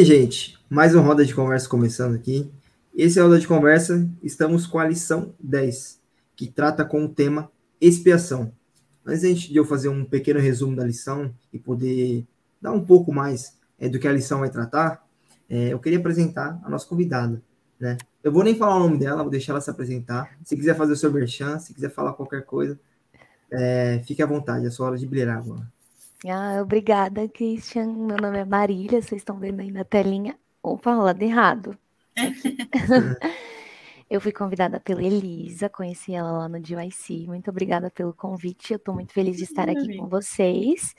aí, 0.00 0.04
gente, 0.06 0.58
mais 0.70 0.94
uma 0.94 1.04
roda 1.04 1.26
de 1.26 1.34
conversa 1.34 1.68
começando 1.68 2.14
aqui. 2.14 2.50
Esse 2.94 3.18
é 3.18 3.22
a 3.22 3.26
roda 3.26 3.38
de 3.38 3.46
conversa, 3.46 4.08
estamos 4.22 4.66
com 4.66 4.78
a 4.78 4.86
lição 4.86 5.34
10, 5.38 6.00
que 6.34 6.46
trata 6.46 6.86
com 6.86 7.04
o 7.04 7.08
tema 7.08 7.50
expiação. 7.78 8.50
Antes 9.04 9.40
de 9.40 9.58
eu 9.58 9.64
fazer 9.66 9.90
um 9.90 10.02
pequeno 10.02 10.40
resumo 10.40 10.74
da 10.74 10.86
lição 10.86 11.34
e 11.52 11.58
poder 11.58 12.26
dar 12.62 12.72
um 12.72 12.82
pouco 12.82 13.12
mais 13.12 13.58
é, 13.78 13.90
do 13.90 13.98
que 13.98 14.08
a 14.08 14.12
lição 14.12 14.40
vai 14.40 14.48
tratar, 14.48 15.06
é, 15.50 15.68
eu 15.68 15.78
queria 15.78 15.98
apresentar 15.98 16.58
a 16.64 16.70
nossa 16.70 16.86
convidada, 16.86 17.42
né? 17.78 17.98
Eu 18.24 18.32
vou 18.32 18.42
nem 18.42 18.54
falar 18.54 18.76
o 18.76 18.80
nome 18.80 18.96
dela, 18.96 19.20
vou 19.20 19.30
deixar 19.30 19.52
ela 19.52 19.60
se 19.60 19.68
apresentar. 19.68 20.34
Se 20.42 20.56
quiser 20.56 20.74
fazer 20.76 20.94
o 20.94 20.96
seu 20.96 21.12
merchan, 21.12 21.58
se 21.58 21.74
quiser 21.74 21.90
falar 21.90 22.14
qualquer 22.14 22.46
coisa, 22.46 22.80
é, 23.52 24.00
fique 24.06 24.22
à 24.22 24.26
vontade, 24.26 24.64
é 24.64 24.70
sua 24.70 24.86
hora 24.86 24.96
de 24.96 25.06
brilhar 25.06 25.36
agora. 25.36 25.70
Ah, 26.26 26.60
obrigada, 26.60 27.28
Christian. 27.28 27.86
Meu 27.86 28.16
nome 28.16 28.38
é 28.38 28.44
Marília, 28.44 29.00
vocês 29.00 29.20
estão 29.20 29.38
vendo 29.38 29.60
aí 29.60 29.70
na 29.70 29.84
telinha. 29.84 30.38
Ou 30.62 30.76
falando 30.76 31.22
errado. 31.22 31.78
eu 34.10 34.20
fui 34.20 34.30
convidada 34.30 34.78
pela 34.78 35.02
Elisa, 35.02 35.68
conheci 35.68 36.14
ela 36.14 36.30
lá 36.32 36.48
no 36.48 36.60
DYC. 36.60 37.26
Muito 37.26 37.50
obrigada 37.50 37.90
pelo 37.90 38.12
convite. 38.12 38.72
Eu 38.72 38.76
estou 38.76 38.94
muito 38.94 39.12
feliz 39.12 39.38
de 39.38 39.44
estar 39.44 39.68
aqui 39.70 39.96
com 39.96 40.08
vocês. 40.08 40.94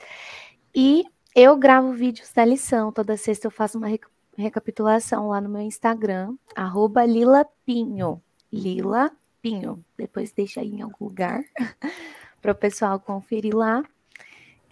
E 0.74 1.04
eu 1.34 1.56
gravo 1.56 1.92
vídeos 1.92 2.32
da 2.32 2.44
lição. 2.44 2.90
Toda 2.90 3.16
sexta 3.16 3.46
eu 3.46 3.50
faço 3.50 3.78
uma 3.78 3.88
recapitulação 4.36 5.28
lá 5.28 5.40
no 5.40 5.48
meu 5.48 5.62
Instagram, 5.62 6.34
arroba 6.56 7.04
lilapinho. 7.06 8.20
Lila 8.52 9.10
Pinho. 9.40 9.84
Depois 9.96 10.32
deixa 10.32 10.60
aí 10.60 10.68
em 10.68 10.82
algum 10.82 11.06
lugar 11.06 11.42
para 12.40 12.52
o 12.52 12.54
pessoal 12.54 13.00
conferir 13.00 13.56
lá. 13.56 13.82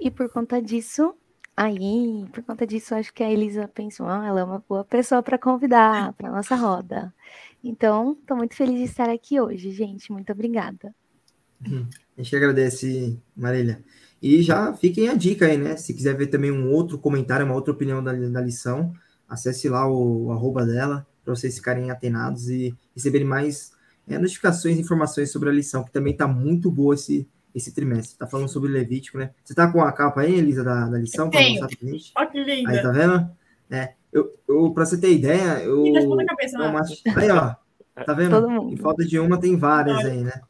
E 0.01 0.11
por 0.11 0.31
conta 0.31 0.63
disso, 0.63 1.15
aí, 1.57 2.25
por 2.33 2.43
conta 2.43 2.67
disso, 2.67 2.95
acho 2.95 3.13
que 3.13 3.23
a 3.23 3.31
Elisa 3.31 3.69
pensou, 3.69 4.07
ah, 4.07 4.27
ela 4.27 4.41
é 4.41 4.45
uma 4.45 4.65
boa 4.67 4.85
pessoa 4.85 5.23
para 5.23 5.39
convidar 5.39 6.15
para 6.19 6.31
nossa 6.31 6.57
roda. 6.57 7.13
Então, 7.63 8.17
estou 8.19 8.37
muito 8.37 8.57
feliz 8.57 8.79
de 8.79 8.85
estar 8.85 9.11
aqui 9.11 9.39
hoje, 9.39 9.71
gente. 9.71 10.11
Muito 10.11 10.33
obrigada. 10.33 10.95
Uhum. 11.67 11.87
A 12.17 12.23
gente 12.23 12.35
agradece, 12.35 13.21
Marília. 13.37 13.85
E 14.23 14.43
já 14.43 14.73
fiquem 14.73 15.09
a 15.11 15.15
dica 15.15 15.47
aí, 15.47 15.59
né? 15.59 15.77
Se 15.77 15.93
quiser 15.93 16.17
ver 16.17 16.29
também 16.29 16.51
um 16.51 16.71
outro 16.71 16.99
comentário, 16.99 17.45
uma 17.45 17.55
outra 17.55 17.73
opinião 17.73 18.03
da, 18.03 18.13
da 18.13 18.41
lição, 18.41 18.95
acesse 19.29 19.69
lá 19.69 19.87
o, 19.87 20.27
o 20.27 20.33
arroba 20.33 20.65
dela, 20.65 21.07
para 21.23 21.35
vocês 21.35 21.55
ficarem 21.57 21.91
atenados 21.91 22.49
e 22.49 22.75
receberem 22.95 23.27
mais 23.27 23.73
é, 24.09 24.19
notificações 24.19 24.77
e 24.77 24.81
informações 24.81 25.31
sobre 25.31 25.51
a 25.51 25.53
lição, 25.53 25.85
que 25.85 25.93
também 25.93 26.13
está 26.13 26.27
muito 26.27 26.71
boa 26.71 26.95
esse, 26.95 27.29
esse 27.55 27.75
trimestre. 27.75 28.19
Tá 28.19 28.27
falando 28.27 28.49
sobre 28.49 28.71
Levítico, 28.71 29.19
né? 29.19 29.31
Você 29.45 29.55
tá 29.55 29.71
com 29.71 29.81
a 29.83 29.93
capa 29.93 30.23
aí, 30.23 30.35
Elisa, 30.35 30.63
da, 30.65 30.89
da 30.89 30.99
lição? 30.99 31.31
Tenho. 31.31 31.63
Olha 31.63 32.27
que 32.27 32.45
linda. 32.45 32.71
Aí, 32.71 32.83
tá 32.83 32.91
vendo? 32.91 33.31
É, 33.71 33.95
eu, 34.13 34.35
eu, 34.49 34.73
pra 34.73 34.85
você 34.85 34.99
ter 34.99 35.13
ideia, 35.13 35.63
eu... 35.63 35.85
Cabeça, 36.27 36.59
eu 36.59 36.73
macho... 36.73 36.95
Aí, 37.17 37.31
ó. 37.31 37.55
Tá 38.05 38.13
vendo? 38.15 38.71
Em 38.71 38.77
falta 38.77 39.05
de 39.05 39.19
uma, 39.19 39.39
tem 39.39 39.57
várias 39.57 39.99
aí, 40.05 40.23
né? 40.23 40.41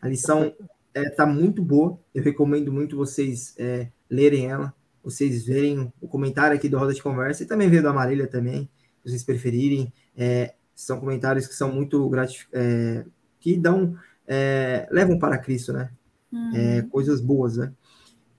A 0.00 0.08
lição 0.08 0.52
é, 0.94 1.08
tá 1.10 1.26
muito 1.26 1.62
boa. 1.62 1.98
Eu 2.14 2.22
recomendo 2.22 2.72
muito 2.72 2.96
vocês 2.96 3.54
é, 3.58 3.88
lerem 4.10 4.46
ela, 4.46 4.74
vocês 5.02 5.44
verem 5.44 5.92
o 6.00 6.08
comentário 6.08 6.56
aqui 6.56 6.68
do 6.68 6.78
Roda 6.78 6.92
de 6.92 7.02
Conversa 7.02 7.42
e 7.42 7.46
também 7.46 7.68
ver 7.68 7.82
do 7.82 7.88
Amarília 7.88 8.26
também, 8.26 8.68
se 9.02 9.10
vocês 9.10 9.24
preferirem. 9.24 9.92
É, 10.16 10.54
são 10.74 11.00
comentários 11.00 11.46
que 11.46 11.54
são 11.54 11.72
muito 11.72 12.08
gratificantes, 12.08 12.52
é, 12.52 13.04
que 13.40 13.56
dão, 13.56 13.96
é, 14.26 14.86
levam 14.90 15.18
para 15.18 15.38
Cristo, 15.38 15.72
né? 15.72 15.90
Uhum. 16.32 16.50
é, 16.54 16.82
coisas 16.82 17.20
boas, 17.20 17.56
né? 17.56 17.72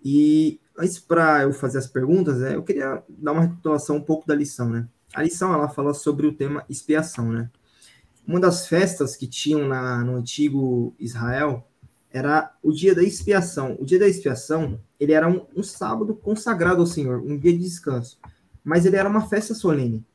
E 0.04 0.60
antes 0.78 1.00
para 1.00 1.44
eu 1.44 1.54
fazer 1.54 1.78
as 1.78 1.88
perguntas, 1.88 2.38
né, 2.38 2.56
eu 2.56 2.64
queria 2.64 3.04
dar 3.10 3.34
uma 3.34 3.42
recapitulação 3.42 3.98
um 3.98 4.02
pouco 4.02 4.28
da 4.28 4.36
lição, 4.36 4.70
né? 4.70 4.88
A 5.14 5.24
lição 5.24 5.54
ela 5.54 5.68
fala 5.68 5.94
sobre 5.94 6.28
o 6.28 6.34
tema 6.34 6.64
expiação, 6.70 7.32
né? 7.32 7.50
Uma 8.28 8.40
das 8.40 8.68
festas 8.68 9.16
que 9.16 9.28
tinham 9.28 9.68
na, 9.68 10.04
no 10.04 10.16
antigo 10.16 10.94
Israel 11.00 11.68
era 12.12 12.56
o 12.62 12.72
dia 12.72 12.94
da 12.94 13.04
expiação. 13.04 13.76
O 13.80 13.86
dia 13.86 14.00
da 14.00 14.08
expiação 14.08 14.80
ele 15.00 15.14
era 15.14 15.28
um, 15.28 15.46
um 15.56 15.64
sábado 15.64 16.14
consagrado 16.16 16.82
ao 16.82 16.86
Senhor, 16.86 17.22
um 17.22 17.38
dia 17.38 17.52
de 17.52 17.60
descanso, 17.60 18.20
mas 18.64 18.86
ele 18.86 18.96
era 18.96 19.10
uma 19.10 19.28
festa 19.28 19.54
solene. 19.54 20.06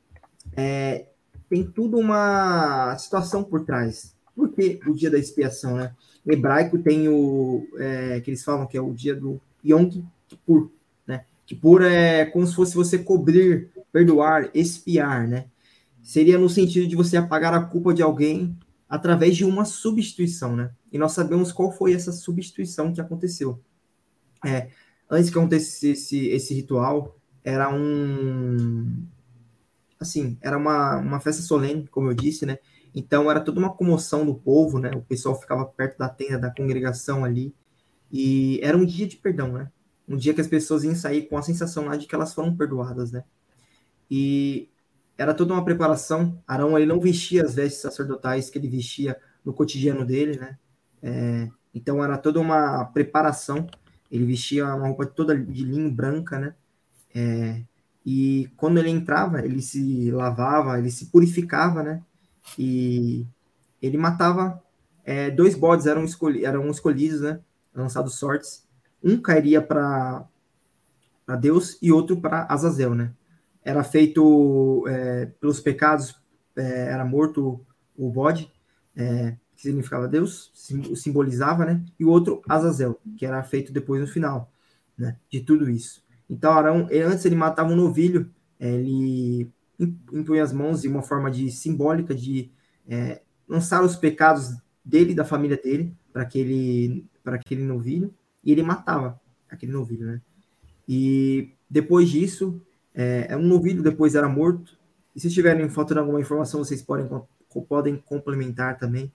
É, 0.57 1.09
tem 1.49 1.65
tudo 1.65 1.99
uma 1.99 2.97
situação 2.99 3.43
por 3.43 3.65
trás. 3.65 4.15
Por 4.35 4.51
que 4.51 4.81
o 4.87 4.95
dia 4.95 5.11
da 5.11 5.19
expiação, 5.19 5.77
né? 5.77 5.95
Hebraico 6.33 6.79
tem 6.79 7.09
o 7.09 7.67
é, 7.79 8.21
que 8.21 8.31
eles 8.31 8.43
falam 8.43 8.67
que 8.67 8.77
é 8.77 8.81
o 8.81 8.93
dia 8.93 9.15
do 9.15 9.41
Yom 9.65 9.89
Kippur, 10.29 10.71
né? 11.07 11.25
Kippur 11.47 11.83
é 11.83 12.25
como 12.25 12.47
se 12.47 12.55
fosse 12.55 12.75
você 12.75 12.99
cobrir, 12.99 13.71
perdoar, 13.93 14.51
expiar, 14.55 15.29
né? 15.29 15.47
Seria 16.03 16.39
no 16.39 16.49
sentido 16.49 16.87
de 16.87 16.97
você 16.97 17.17
apagar 17.17 17.55
a 17.55 17.65
culpa 17.65 17.93
de 17.93 18.03
alguém 18.03 18.57
através 18.89 19.37
de 19.37 19.45
uma 19.45 19.65
substituição, 19.65 20.55
né? 20.55 20.71
E 20.93 20.99
nós 20.99 21.13
sabemos 21.13 21.53
qual 21.53 21.73
foi 21.73 21.93
essa 21.93 22.13
substituição 22.13 22.93
que 22.93 23.01
aconteceu. 23.01 23.61
É, 24.45 24.69
antes 25.11 25.31
que 25.31 25.39
acontecesse 25.39 25.91
esse, 25.91 26.29
esse 26.29 26.55
ritual, 26.55 27.17
era 27.43 27.75
um 27.75 29.07
assim, 29.99 30.39
era 30.41 30.57
uma, 30.57 30.97
uma 30.99 31.21
festa 31.21 31.43
solene, 31.43 31.89
como 31.89 32.11
eu 32.11 32.15
disse, 32.15 32.45
né? 32.47 32.59
Então 32.95 33.31
era 33.31 33.41
toda 33.41 33.59
uma 33.59 33.75
comoção 33.75 34.25
do 34.25 34.35
povo, 34.35 34.79
né? 34.79 34.91
O 34.95 35.03
pessoal 35.03 35.39
ficava 35.39 35.65
perto 35.65 35.99
da 35.99 36.09
tenda 36.09 36.39
da 36.39 36.51
congregação 36.55 37.25
ali. 37.25 37.55
E 38.13 38.61
era 38.63 38.77
um 38.77 38.85
dia 38.85 39.07
de 39.07 39.17
perdão, 39.17 39.53
né? 39.53 39.71
Um 40.09 40.17
dia 40.17 40.33
que 40.33 40.41
as 40.41 40.47
pessoas 40.47 40.85
iam 40.85 40.95
sair 40.95 41.23
com 41.29 41.37
a 41.37 41.43
sensação 41.43 41.87
lá 41.87 41.97
de 41.97 42.07
que 42.07 42.15
elas 42.15 42.33
foram 42.33 42.57
perdoadas, 42.57 43.11
né? 43.11 43.25
E 44.11 44.69
era 45.19 45.35
toda 45.35 45.53
uma 45.55 45.65
preparação. 45.65 46.41
Arão 46.47 46.77
ele 46.77 46.87
não 46.87 47.01
vestia 47.01 47.43
as 47.45 47.55
vestes 47.55 47.83
sacerdotais 47.83 48.51
que 48.51 48.59
ele 48.59 48.69
vestia 48.69 49.19
no 49.45 49.53
cotidiano 49.53 50.05
dele, 50.05 50.39
né? 50.39 50.59
É, 51.03 51.49
então 51.75 52.03
era 52.03 52.17
toda 52.17 52.41
uma 52.41 52.85
preparação. 52.85 53.67
Ele 54.11 54.25
vestia 54.25 54.65
uma 54.67 54.87
roupa 54.87 55.07
toda 55.07 55.37
de 55.37 55.65
linho 55.65 55.91
branca, 55.91 56.39
né? 56.39 56.55
É, 57.15 57.63
e 58.07 58.51
quando 58.57 58.79
ele 58.79 58.91
entrava, 58.91 59.45
ele 59.45 59.63
se 59.63 60.11
lavava, 60.11 60.79
ele 60.79 60.91
se 60.91 61.07
purificava, 61.07 61.83
né? 61.83 62.03
E 62.59 63.27
ele 63.81 63.97
matava 63.97 64.63
é, 65.05 65.31
dois 65.31 65.55
bodes 65.55 65.87
eram, 65.87 66.05
escolhi 66.05 66.45
eram 66.45 66.71
escolhidos, 66.71 67.21
né? 67.21 67.41
Lançados 67.75 68.15
sortes. 68.15 68.67
Um 69.03 69.21
cairia 69.21 69.61
para 69.61 70.27
Deus 71.41 71.79
e 71.83 71.93
outro 71.93 72.21
para 72.21 72.47
Azazel, 72.49 72.95
né? 72.95 73.13
Era 73.63 73.85
feito 73.85 74.85
é, 74.89 75.27
pelos 75.41 75.61
pecados, 75.61 76.19
é, 76.57 76.87
era 76.87 77.05
morto 77.05 77.65
o 77.97 78.11
bode, 78.11 78.51
é, 78.97 79.37
que 79.55 79.63
significava 79.63 80.09
Deus, 80.09 80.51
simbolizava, 80.97 81.65
né? 81.65 81.85
E 81.99 82.05
o 82.05 82.09
outro 82.09 82.43
Azazel, 82.49 82.99
que 83.17 83.27
era 83.27 83.43
feito 83.43 83.73
depois 83.73 84.01
no 84.01 84.07
final, 84.07 84.51
né? 84.97 85.17
De 85.31 85.41
tudo 85.41 85.69
isso. 85.69 86.03
Então, 86.29 86.53
Arão, 86.53 86.89
antes 86.91 87.25
ele 87.27 87.37
matava 87.37 87.71
um 87.71 87.77
novilho, 87.77 88.31
ele 88.59 89.51
impõe 89.79 90.41
as 90.41 90.53
mãos 90.53 90.83
de 90.83 90.89
uma 90.89 91.03
forma 91.03 91.31
de 91.31 91.51
simbólica 91.51 92.15
de 92.15 92.51
é, 92.89 93.23
lançar 93.49 93.83
os 93.83 93.97
pecados 93.97 94.51
dele 94.85 95.13
e 95.13 95.15
da 95.15 95.25
família 95.25 95.57
dele 95.57 95.95
para 96.13 96.23
aquele 96.23 97.07
para 97.23 97.37
aquele 97.37 97.63
novilho 97.63 98.15
e 98.45 98.53
ele 98.53 98.63
matava 98.63 99.19
aquele 99.49 99.73
novilho, 99.73 100.07
né? 100.07 100.21
E 100.87 101.53
depois 101.69 102.11
disso, 102.11 102.61
é, 102.95 103.29
é, 103.31 103.37
um 103.37 103.47
novilho 103.47 103.83
depois 103.83 104.15
era 104.15 104.29
morto. 104.29 104.79
E 105.17 105.21
se 105.21 105.31
tiverem 105.31 105.69
faltando 105.71 106.01
alguma 106.01 106.21
informação, 106.21 106.63
vocês 106.63 106.83
podem 106.83 107.09
podem 107.69 107.97
complementar 107.97 108.77
também. 108.79 109.13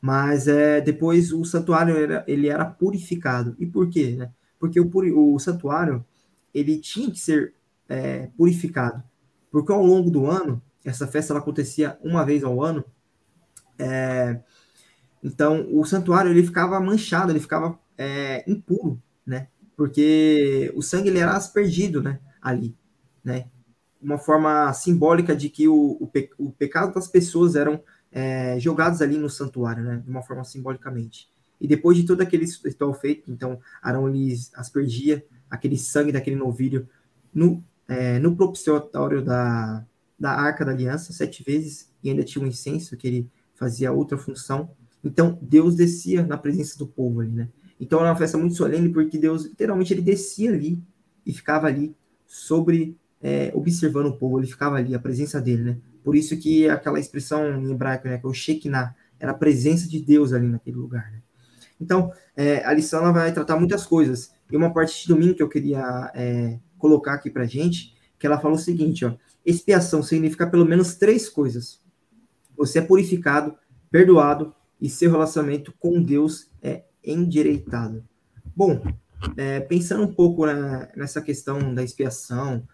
Mas 0.00 0.48
é, 0.48 0.80
depois 0.80 1.32
o 1.32 1.44
santuário 1.44 1.96
era, 1.96 2.24
ele 2.26 2.48
era 2.48 2.64
purificado. 2.64 3.54
E 3.58 3.66
por 3.66 3.88
quê? 3.88 4.16
Né? 4.16 4.32
Porque 4.58 4.80
o, 4.80 4.90
o 5.34 5.38
santuário 5.38 6.04
ele 6.52 6.78
tinha 6.78 7.10
que 7.10 7.20
ser 7.20 7.54
é, 7.88 8.28
purificado 8.36 9.02
porque 9.52 9.70
ao 9.70 9.84
longo 9.84 10.10
do 10.10 10.26
ano, 10.26 10.60
essa 10.82 11.06
festa 11.06 11.32
ela 11.32 11.40
acontecia 11.40 11.98
uma 12.02 12.24
vez 12.24 12.42
ao 12.42 12.62
ano, 12.62 12.82
é, 13.78 14.40
então 15.22 15.68
o 15.70 15.84
santuário 15.84 16.30
ele 16.30 16.42
ficava 16.42 16.80
manchado, 16.80 17.30
ele 17.30 17.38
ficava 17.38 17.78
é, 17.96 18.42
impuro, 18.50 19.00
né? 19.24 19.48
Porque 19.76 20.72
o 20.74 20.82
sangue 20.82 21.10
ele 21.10 21.18
era 21.18 21.36
aspergido, 21.36 22.02
né? 22.02 22.18
Ali, 22.40 22.76
né? 23.22 23.48
Uma 24.00 24.18
forma 24.18 24.72
simbólica 24.72 25.36
de 25.36 25.48
que 25.48 25.68
o, 25.68 25.96
o, 26.00 26.06
pe, 26.06 26.30
o 26.38 26.50
pecado 26.50 26.94
das 26.94 27.06
pessoas 27.06 27.54
eram 27.54 27.80
é, 28.10 28.58
jogados 28.58 29.00
ali 29.00 29.16
no 29.16 29.30
santuário, 29.30 29.84
né? 29.84 30.02
De 30.02 30.10
uma 30.10 30.22
forma 30.22 30.44
simbolicamente. 30.44 31.30
E 31.60 31.68
depois 31.68 31.96
de 31.96 32.04
todo 32.04 32.20
aquele 32.22 32.46
ritual 32.64 32.92
feito, 32.94 33.30
então 33.30 33.60
Arão 33.80 34.08
lhes 34.08 34.50
aspergia 34.54 35.24
aquele 35.48 35.76
sangue 35.78 36.10
daquele 36.10 36.34
novilho 36.34 36.88
no 37.32 37.62
é, 37.92 38.18
no 38.18 38.34
propiciatório 38.34 39.22
da, 39.22 39.84
da 40.18 40.32
Arca 40.32 40.64
da 40.64 40.72
Aliança 40.72 41.12
sete 41.12 41.42
vezes 41.42 41.90
e 42.02 42.10
ainda 42.10 42.24
tinha 42.24 42.42
um 42.42 42.48
incenso 42.48 42.96
que 42.96 43.06
ele 43.06 43.30
fazia 43.54 43.92
outra 43.92 44.16
função. 44.16 44.70
Então 45.04 45.38
Deus 45.42 45.74
descia 45.74 46.24
na 46.26 46.38
presença 46.38 46.78
do 46.78 46.86
povo 46.86 47.20
ali, 47.20 47.32
né? 47.32 47.48
Então 47.78 48.00
era 48.00 48.08
uma 48.08 48.16
festa 48.16 48.38
muito 48.38 48.54
solene 48.54 48.88
porque 48.88 49.18
Deus 49.18 49.44
literalmente 49.44 49.92
ele 49.92 50.02
descia 50.02 50.52
ali 50.52 50.82
e 51.26 51.32
ficava 51.32 51.66
ali 51.66 51.94
sobre 52.26 52.96
é, 53.20 53.52
observando 53.54 54.06
o 54.06 54.16
povo, 54.16 54.40
ele 54.40 54.46
ficava 54.46 54.76
ali, 54.76 54.94
a 54.94 54.98
presença 54.98 55.40
dele, 55.40 55.62
né? 55.62 55.76
Por 56.02 56.16
isso 56.16 56.36
que 56.36 56.68
aquela 56.68 56.98
expressão 56.98 57.62
em 57.62 57.70
hebraico, 57.70 58.08
né, 58.08 58.18
que 58.18 58.26
é 58.26 58.28
o 58.28 58.34
Shekinah, 58.34 58.94
era 59.20 59.30
a 59.30 59.34
presença 59.34 59.88
de 59.88 60.00
Deus 60.00 60.32
ali 60.32 60.48
naquele 60.48 60.76
lugar, 60.76 61.12
né? 61.12 61.22
Então, 61.80 62.12
é, 62.36 62.64
a 62.64 62.72
lição 62.72 63.00
ela 63.00 63.12
vai 63.12 63.32
tratar 63.32 63.56
muitas 63.56 63.84
coisas. 63.84 64.32
E 64.50 64.56
uma 64.56 64.72
parte 64.72 65.02
de 65.02 65.08
domingo 65.08 65.34
que 65.34 65.42
eu 65.42 65.48
queria 65.48 66.10
é, 66.14 66.58
colocar 66.82 67.14
aqui 67.14 67.30
pra 67.30 67.46
gente, 67.46 67.94
que 68.18 68.26
ela 68.26 68.40
falou 68.40 68.56
o 68.56 68.60
seguinte, 68.60 69.04
ó, 69.04 69.14
expiação 69.46 70.02
significa 70.02 70.48
pelo 70.48 70.66
menos 70.66 70.96
três 70.96 71.28
coisas. 71.28 71.80
Você 72.56 72.80
é 72.80 72.82
purificado, 72.82 73.54
perdoado 73.88 74.52
e 74.80 74.90
seu 74.90 75.08
relacionamento 75.08 75.72
com 75.78 76.02
Deus 76.02 76.50
é 76.60 76.82
endireitado. 77.04 78.04
Bom, 78.54 78.82
é, 79.36 79.60
pensando 79.60 80.02
um 80.02 80.12
pouco 80.12 80.44
né, 80.44 80.90
nessa 80.96 81.22
questão 81.22 81.72
da 81.72 81.84
expiação, 81.84 82.66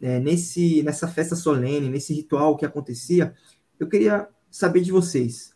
é, 0.00 0.20
nesse, 0.20 0.84
nessa 0.84 1.08
festa 1.08 1.34
solene, 1.34 1.88
nesse 1.88 2.14
ritual 2.14 2.56
que 2.56 2.64
acontecia, 2.64 3.34
eu 3.80 3.88
queria 3.88 4.28
saber 4.48 4.82
de 4.82 4.92
vocês. 4.92 5.52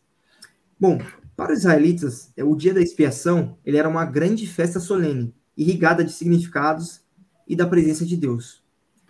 Bom, 0.78 0.98
para 1.36 1.52
os 1.52 1.60
israelitas, 1.60 2.32
é, 2.36 2.42
o 2.42 2.56
dia 2.56 2.74
da 2.74 2.80
expiação 2.80 3.56
ele 3.64 3.76
era 3.76 3.88
uma 3.88 4.04
grande 4.04 4.44
festa 4.44 4.80
solene, 4.80 5.32
irrigada 5.56 6.02
de 6.02 6.10
significados 6.10 7.00
e 7.50 7.56
da 7.56 7.66
presença 7.66 8.06
de 8.06 8.16
Deus. 8.16 8.62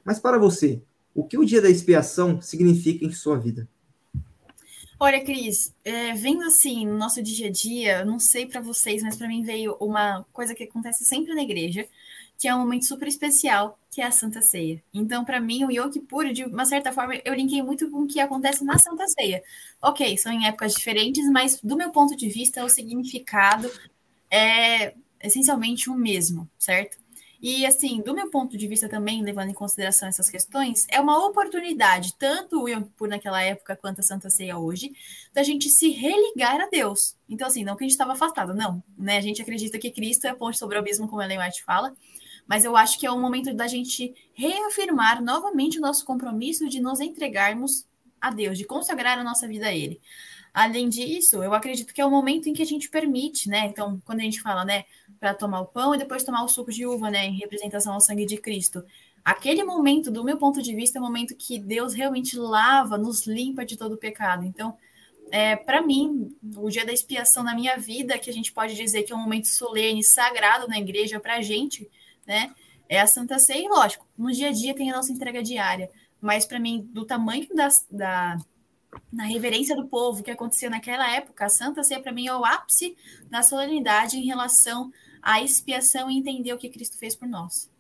Mas 0.03 0.19
para 0.19 0.39
você, 0.39 0.81
o 1.15 1.23
que 1.23 1.37
o 1.37 1.45
dia 1.45 1.61
da 1.61 1.69
expiação 1.69 2.41
significa 2.41 3.05
em 3.05 3.13
sua 3.13 3.39
vida? 3.39 3.69
Olha, 4.99 5.23
Cris, 5.23 5.75
é, 5.85 6.15
vendo 6.15 6.43
assim 6.45 6.87
no 6.87 6.97
nosso 6.97 7.23
dia 7.23 7.49
a 7.49 7.51
dia, 7.51 8.05
não 8.05 8.19
sei 8.19 8.47
para 8.47 8.61
vocês, 8.61 9.03
mas 9.03 9.17
para 9.17 9.29
mim 9.29 9.43
veio 9.43 9.77
uma 9.79 10.25
coisa 10.33 10.55
que 10.55 10.65
acontece 10.65 11.05
sempre 11.05 11.35
na 11.35 11.43
igreja, 11.43 11.87
que 12.39 12.49
é 12.49 12.55
um 12.55 12.61
momento 12.61 12.87
super 12.87 13.09
especial, 13.09 13.79
que 13.91 14.01
é 14.01 14.07
a 14.07 14.11
Santa 14.11 14.41
Ceia. 14.41 14.83
Então, 14.93 15.23
para 15.25 15.41
mim, 15.41 15.65
o 15.65 15.71
Yom 15.71 15.91
Kippur, 15.91 16.33
de 16.33 16.45
uma 16.45 16.65
certa 16.65 16.93
forma, 16.93 17.15
eu 17.25 17.35
linkei 17.35 17.63
muito 17.63 17.91
com 17.91 18.03
o 18.03 18.07
que 18.07 18.21
acontece 18.21 18.65
na 18.65 18.79
Santa 18.79 19.07
Ceia. 19.09 19.43
Ok, 19.83 20.17
são 20.17 20.33
em 20.33 20.47
épocas 20.47 20.73
diferentes, 20.73 21.29
mas 21.31 21.61
do 21.63 21.77
meu 21.77 21.91
ponto 21.91 22.17
de 22.17 22.29
vista, 22.29 22.65
o 22.65 22.69
significado 22.69 23.71
é 24.31 24.95
essencialmente 25.23 25.91
o 25.91 25.95
mesmo, 25.95 26.49
certo? 26.59 27.00
E, 27.43 27.65
assim, 27.65 28.03
do 28.03 28.13
meu 28.13 28.29
ponto 28.29 28.57
de 28.59 28.69
vista 28.69 28.87
também, 28.87 29.23
levando 29.23 29.49
em 29.49 29.55
consideração 29.55 30.09
essas 30.09 30.29
questões, 30.29 30.87
é 30.91 31.01
uma 31.01 31.25
oportunidade, 31.27 32.15
tanto 32.19 32.63
o 32.63 32.69
Yom 32.69 32.83
Kippur 32.83 33.09
naquela 33.09 33.43
época 33.43 33.75
quanto 33.75 34.01
a 34.01 34.03
Santa 34.03 34.29
Ceia 34.29 34.59
hoje, 34.59 34.93
da 35.33 35.43
gente 35.43 35.71
se 35.71 35.89
religar 35.91 36.61
a 36.61 36.69
Deus. 36.69 37.17
Então, 37.29 37.47
assim, 37.47 37.65
não 37.65 37.77
que 37.77 37.85
a 37.85 37.87
gente 37.87 37.93
estava 37.93 38.13
afastado, 38.13 38.53
não. 38.53 38.83
Né? 38.97 39.17
A 39.17 39.23
gente 39.23 39.41
acredita 39.41 39.79
que 39.79 39.91
Cristo 39.91 40.27
é 40.27 40.35
ponte 40.35 40.59
sobre 40.59 40.77
o 40.77 40.81
abismo, 40.81 41.09
como 41.09 41.23
Ellen 41.23 41.41
White 41.41 41.65
fala, 41.65 41.95
mas 42.47 42.65
eu 42.65 42.77
acho 42.77 42.99
que 42.99 43.07
é 43.07 43.11
o 43.11 43.19
momento 43.19 43.55
da 43.55 43.67
gente 43.67 44.15
reafirmar 44.35 45.23
novamente 45.23 45.79
o 45.79 45.81
nosso 45.81 46.05
compromisso 46.05 46.69
de 46.69 46.79
nos 46.79 47.01
entregarmos 47.01 47.87
a 48.21 48.31
Deus, 48.31 48.59
de 48.59 48.65
consagrar 48.65 49.19
a 49.19 49.25
nossa 49.25 49.49
vida 49.49 49.67
a 49.67 49.75
Ele. 49.75 49.99
Além 50.53 50.89
disso, 50.89 51.43
eu 51.43 51.55
acredito 51.55 51.95
que 51.95 52.01
é 52.01 52.05
o 52.05 52.11
momento 52.11 52.49
em 52.49 52.53
que 52.53 52.63
a 52.63 52.67
gente 52.67 52.89
permite, 52.89 53.49
né? 53.49 53.67
Então, 53.67 54.01
quando 54.05 54.21
a 54.21 54.23
gente 54.23 54.41
fala, 54.41 54.65
né, 54.65 54.85
para 55.19 55.35
tomar 55.35 55.61
o 55.61 55.67
pão 55.67 55.95
e 55.95 55.99
depois 55.99 56.25
tomar 56.25 56.43
o 56.45 56.49
suco 56.49 56.73
de 56.73 56.87
uva, 56.87 57.11
né, 57.11 57.27
em 57.27 57.37
representação 57.37 57.93
ao 57.93 58.01
sangue 58.01 58.27
de 58.27 58.37
Cristo. 58.37 58.85
Aquele 59.25 59.63
momento, 59.63 60.11
do 60.11 60.25
meu 60.25 60.39
ponto 60.39 60.63
de 60.63 60.75
vista, 60.75 60.99
é 60.99 61.01
o 61.01 61.05
momento 61.05 61.37
que 61.37 61.59
Deus 61.59 61.93
realmente 61.95 62.37
lava, 62.37 62.97
nos 62.97 63.27
limpa 63.27 63.65
de 63.65 63.77
todo 63.77 63.93
o 63.93 63.99
pecado. 63.99 64.45
Então, 64.45 64.77
é, 65.31 65.55
para 65.55 65.83
mim, 65.83 66.35
o 66.57 66.69
dia 66.69 66.85
da 66.85 66.93
expiação 66.93 67.43
na 67.43 67.55
minha 67.55 67.77
vida, 67.77 68.19
que 68.19 68.31
a 68.31 68.33
gente 68.33 68.53
pode 68.53 68.75
dizer 68.75 69.03
que 69.05 69.13
é 69.13 69.17
um 69.17 69.21
momento 69.21 69.47
solene, 69.47 70.03
sagrado 70.03 70.67
na 70.67 70.79
igreja 70.79 71.21
para 71.21 71.37
a 71.37 71.43
gente, 71.43 71.89
né? 72.27 72.53
É 72.89 73.01
a 73.01 73.07
Santa 73.07 73.39
Ceia, 73.39 73.67
e 73.67 73.69
lógico, 73.69 74.05
no 74.19 74.33
dia 74.33 74.49
a 74.49 74.53
dia 74.53 74.75
tem 74.75 74.91
a 74.91 74.97
nossa 74.97 75.13
entrega 75.13 75.43
diária, 75.43 75.89
mas 76.21 76.45
para 76.45 76.59
mim, 76.59 76.89
do 76.93 77.05
tamanho 77.05 77.47
da, 77.55 77.69
da 77.89 78.39
na 79.13 79.25
reverência 79.25 79.77
do 79.77 79.87
povo 79.87 80.23
que 80.23 80.31
acontecia 80.31 80.71
naquela 80.71 81.11
época, 81.15 81.47
a 81.47 81.49
Santa 81.49 81.83
Ceia 81.83 82.01
para 82.01 82.13
mim 82.13 82.27
é 82.27 82.35
o 82.35 82.45
ápice 82.45 82.97
da 83.29 83.43
solenidade 83.43 84.17
em 84.17 84.27
relação 84.27 84.91
à 85.23 85.41
expiação 85.41 86.11
e 86.11 86.19
entender 86.19 86.53
o 86.53 86.59
que 86.59 86.69
Cristo 86.69 86.97
fez 86.97 87.15
por 87.15 87.29
nós. 87.29 87.71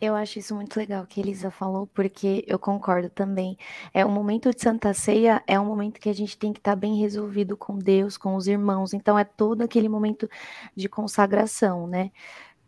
Eu 0.00 0.16
acho 0.16 0.40
isso 0.40 0.52
muito 0.52 0.76
legal 0.76 1.06
que 1.06 1.20
Elisa 1.20 1.48
falou, 1.48 1.86
porque 1.86 2.44
eu 2.48 2.58
concordo 2.58 3.08
também. 3.08 3.56
É 3.94 4.04
um 4.04 4.10
momento 4.10 4.50
de 4.50 4.60
Santa 4.60 4.92
Ceia, 4.92 5.40
é 5.46 5.60
um 5.60 5.64
momento 5.64 6.00
que 6.00 6.08
a 6.08 6.12
gente 6.12 6.36
tem 6.36 6.52
que 6.52 6.58
estar 6.58 6.72
tá 6.72 6.76
bem 6.76 6.98
resolvido 6.98 7.56
com 7.56 7.78
Deus, 7.78 8.16
com 8.16 8.34
os 8.34 8.48
irmãos. 8.48 8.92
Então 8.92 9.16
é 9.16 9.22
todo 9.22 9.62
aquele 9.62 9.88
momento 9.88 10.28
de 10.74 10.88
consagração, 10.88 11.86
né? 11.86 12.10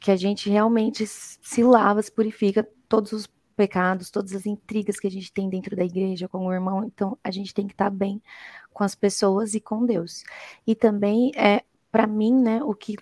que 0.04 0.10
a 0.10 0.16
gente 0.16 0.50
realmente 0.50 1.06
se 1.06 1.62
lava, 1.62 2.02
se 2.02 2.12
purifica 2.12 2.68
todos 2.90 3.12
os 3.12 3.26
pecados, 3.54 4.10
todas 4.10 4.34
as 4.34 4.46
intrigas 4.46 4.98
que 4.98 5.06
a 5.06 5.10
gente 5.10 5.32
tem 5.32 5.48
dentro 5.48 5.76
da 5.76 5.84
igreja 5.84 6.28
com 6.28 6.46
o 6.46 6.52
irmão. 6.52 6.84
Então, 6.84 7.16
a 7.22 7.30
gente 7.30 7.54
tem 7.54 7.66
que 7.66 7.74
estar 7.74 7.90
bem 7.90 8.20
com 8.72 8.84
as 8.84 8.94
pessoas 8.94 9.54
e 9.54 9.60
com 9.60 9.86
Deus. 9.86 10.24
E 10.66 10.74
também, 10.74 11.32
é, 11.36 11.62
para 11.90 12.06
mim, 12.06 12.34
né, 12.34 12.62
o 12.62 12.74
que 12.74 12.96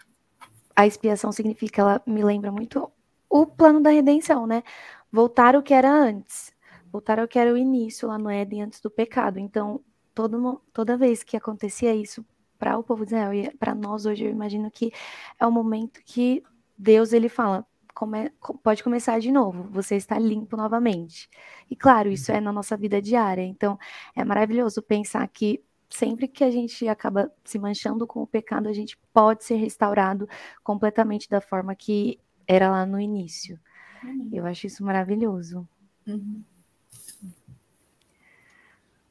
a 0.76 0.86
expiação 0.86 1.32
significa, 1.32 1.82
ela 1.82 2.02
me 2.06 2.22
lembra 2.22 2.52
muito 2.52 2.90
o 3.28 3.46
plano 3.46 3.80
da 3.80 3.90
redenção, 3.90 4.46
né? 4.46 4.62
Voltar 5.10 5.56
o 5.56 5.62
que 5.62 5.74
era 5.74 5.90
antes, 5.90 6.52
voltar 6.90 7.18
ao 7.18 7.28
que 7.28 7.38
era 7.38 7.52
o 7.52 7.56
início 7.56 8.08
lá 8.08 8.18
no 8.18 8.30
Éden 8.30 8.62
antes 8.64 8.80
do 8.80 8.90
pecado. 8.90 9.38
Então, 9.38 9.80
todo, 10.14 10.60
toda 10.72 10.96
vez 10.96 11.22
que 11.22 11.36
acontecia 11.36 11.94
isso 11.94 12.24
para 12.58 12.78
o 12.78 12.82
povo 12.82 13.04
de 13.04 13.14
Israel 13.14 13.34
e 13.34 13.50
para 13.56 13.74
nós 13.74 14.06
hoje, 14.06 14.24
eu 14.24 14.30
imagino 14.30 14.70
que 14.70 14.92
é 15.38 15.46
um 15.46 15.50
momento 15.50 16.00
que 16.04 16.42
Deus 16.76 17.12
ele 17.12 17.28
fala, 17.28 17.66
come, 17.94 18.30
pode 18.62 18.82
começar 18.82 19.18
de 19.18 19.30
novo, 19.30 19.64
você 19.64 19.96
está 19.96 20.18
limpo 20.18 20.56
novamente. 20.56 21.28
E 21.70 21.76
claro, 21.76 22.10
isso 22.10 22.32
é 22.32 22.40
na 22.40 22.52
nossa 22.52 22.76
vida 22.76 23.00
diária. 23.00 23.42
Então, 23.42 23.78
é 24.14 24.24
maravilhoso 24.24 24.82
pensar 24.82 25.26
que 25.28 25.62
sempre 25.88 26.26
que 26.26 26.42
a 26.42 26.50
gente 26.50 26.88
acaba 26.88 27.30
se 27.44 27.58
manchando 27.58 28.06
com 28.06 28.22
o 28.22 28.26
pecado, 28.26 28.68
a 28.68 28.72
gente 28.72 28.98
pode 29.12 29.44
ser 29.44 29.56
restaurado 29.56 30.28
completamente 30.62 31.28
da 31.28 31.40
forma 31.40 31.74
que 31.74 32.18
era 32.46 32.70
lá 32.70 32.86
no 32.86 32.98
início. 32.98 33.60
Uhum. 34.02 34.30
Eu 34.32 34.46
acho 34.46 34.66
isso 34.66 34.84
maravilhoso. 34.84 35.68
Uhum. 36.06 36.42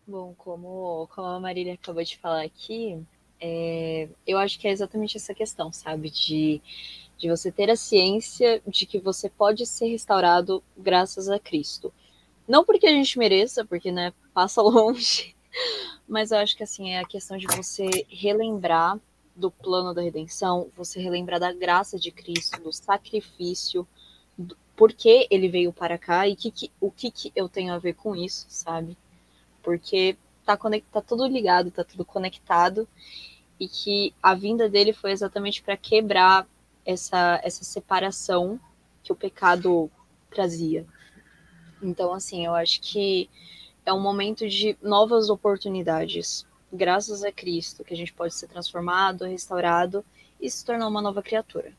Bom, 0.07 0.33
como, 0.37 1.07
como 1.07 1.27
a 1.27 1.39
Marília 1.39 1.75
acabou 1.75 2.03
de 2.03 2.17
falar 2.17 2.43
aqui, 2.43 3.01
é, 3.41 4.07
eu 4.25 4.37
acho 4.37 4.59
que 4.59 4.67
é 4.67 4.71
exatamente 4.71 5.17
essa 5.17 5.33
questão, 5.33 5.73
sabe? 5.73 6.09
De 6.09 6.61
de 7.21 7.29
você 7.29 7.51
ter 7.51 7.69
a 7.69 7.75
ciência 7.75 8.63
de 8.67 8.83
que 8.87 8.97
você 8.97 9.29
pode 9.29 9.63
ser 9.67 9.85
restaurado 9.85 10.63
graças 10.75 11.29
a 11.29 11.37
Cristo. 11.37 11.93
Não 12.47 12.65
porque 12.65 12.87
a 12.87 12.91
gente 12.91 13.19
mereça, 13.19 13.63
porque 13.63 13.91
né, 13.91 14.11
passa 14.33 14.59
longe, 14.63 15.35
mas 16.09 16.31
eu 16.31 16.39
acho 16.39 16.57
que 16.57 16.63
assim 16.63 16.89
é 16.89 16.99
a 16.99 17.05
questão 17.05 17.37
de 17.37 17.45
você 17.55 18.07
relembrar 18.09 18.99
do 19.35 19.51
plano 19.51 19.93
da 19.93 20.01
redenção, 20.01 20.69
você 20.75 20.99
relembrar 20.99 21.39
da 21.39 21.53
graça 21.53 21.99
de 21.99 22.11
Cristo, 22.11 22.59
do 22.59 22.73
sacrifício, 22.73 23.87
do 24.35 24.57
porquê 24.75 25.27
ele 25.29 25.47
veio 25.47 25.71
para 25.71 25.99
cá 25.99 26.27
e 26.27 26.35
que, 26.35 26.49
que, 26.49 26.71
o 26.81 26.89
que, 26.89 27.11
que 27.11 27.31
eu 27.35 27.47
tenho 27.47 27.71
a 27.71 27.77
ver 27.77 27.93
com 27.93 28.15
isso, 28.15 28.47
sabe? 28.49 28.97
Porque 29.61 30.17
tá, 30.43 30.57
conect, 30.57 30.87
tá 30.91 31.01
tudo 31.01 31.27
ligado, 31.27 31.69
tá 31.69 31.83
tudo 31.83 32.03
conectado 32.03 32.87
e 33.61 33.67
que 33.67 34.11
a 34.23 34.33
vinda 34.33 34.67
dele 34.67 34.91
foi 34.91 35.11
exatamente 35.11 35.61
para 35.61 35.77
quebrar 35.77 36.47
essa, 36.83 37.39
essa 37.43 37.63
separação 37.63 38.59
que 39.03 39.11
o 39.11 39.15
pecado 39.15 39.87
trazia. 40.31 40.83
Então, 41.79 42.11
assim, 42.11 42.43
eu 42.43 42.55
acho 42.55 42.81
que 42.81 43.29
é 43.85 43.93
um 43.93 43.99
momento 43.99 44.49
de 44.49 44.75
novas 44.81 45.29
oportunidades. 45.29 46.43
Graças 46.73 47.23
a 47.23 47.31
Cristo, 47.31 47.83
que 47.83 47.93
a 47.93 47.97
gente 47.97 48.11
pode 48.11 48.33
ser 48.33 48.47
transformado, 48.47 49.25
restaurado 49.25 50.03
e 50.41 50.49
se 50.49 50.65
tornar 50.65 50.87
uma 50.87 51.01
nova 51.01 51.21
criatura. 51.21 51.71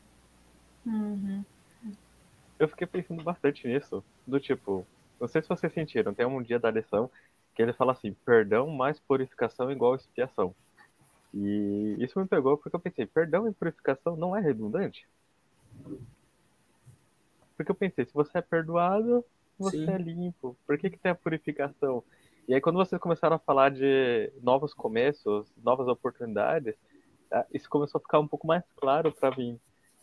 Uhum. 0.85 1.43
Eu 2.57 2.69
fiquei 2.69 2.87
pensando 2.87 3.21
bastante 3.21 3.67
nisso, 3.67 4.01
do 4.25 4.39
tipo, 4.39 4.87
não 5.19 5.27
sei 5.27 5.41
se 5.41 5.49
vocês 5.49 5.73
sentiram, 5.73 6.13
tem 6.13 6.25
um 6.25 6.41
dia 6.41 6.59
da 6.59 6.71
lição 6.71 7.11
que 7.53 7.61
ele 7.61 7.73
fala 7.73 7.91
assim, 7.91 8.15
perdão 8.25 8.69
mais 8.69 9.01
purificação 9.01 9.69
igual 9.69 9.95
expiação. 9.95 10.55
E 11.33 11.95
isso 11.99 12.19
me 12.19 12.27
pegou 12.27 12.57
porque 12.57 12.75
eu 12.75 12.79
pensei, 12.79 13.05
perdão 13.05 13.47
e 13.47 13.53
purificação 13.53 14.15
não 14.15 14.35
é 14.35 14.39
redundante? 14.39 15.07
Porque 17.57 17.71
eu 17.71 17.75
pensei, 17.75 18.05
se 18.05 18.13
você 18.13 18.37
é 18.37 18.41
perdoado, 18.41 19.25
você 19.57 19.77
Sim. 19.77 19.89
é 19.91 19.97
limpo. 19.97 20.55
Por 20.65 20.77
que, 20.77 20.89
que 20.89 20.99
tem 20.99 21.11
a 21.11 21.15
purificação? 21.15 22.03
E 22.47 22.53
aí 22.53 22.61
quando 22.61 22.75
vocês 22.75 23.01
começaram 23.01 23.35
a 23.35 23.39
falar 23.39 23.71
de 23.71 24.31
novos 24.41 24.73
começos, 24.73 25.51
novas 25.63 25.87
oportunidades, 25.87 26.75
tá, 27.29 27.45
isso 27.51 27.69
começou 27.69 27.99
a 27.99 28.01
ficar 28.01 28.19
um 28.19 28.27
pouco 28.27 28.45
mais 28.45 28.63
claro 28.75 29.11
para 29.11 29.35
mim. 29.35 29.59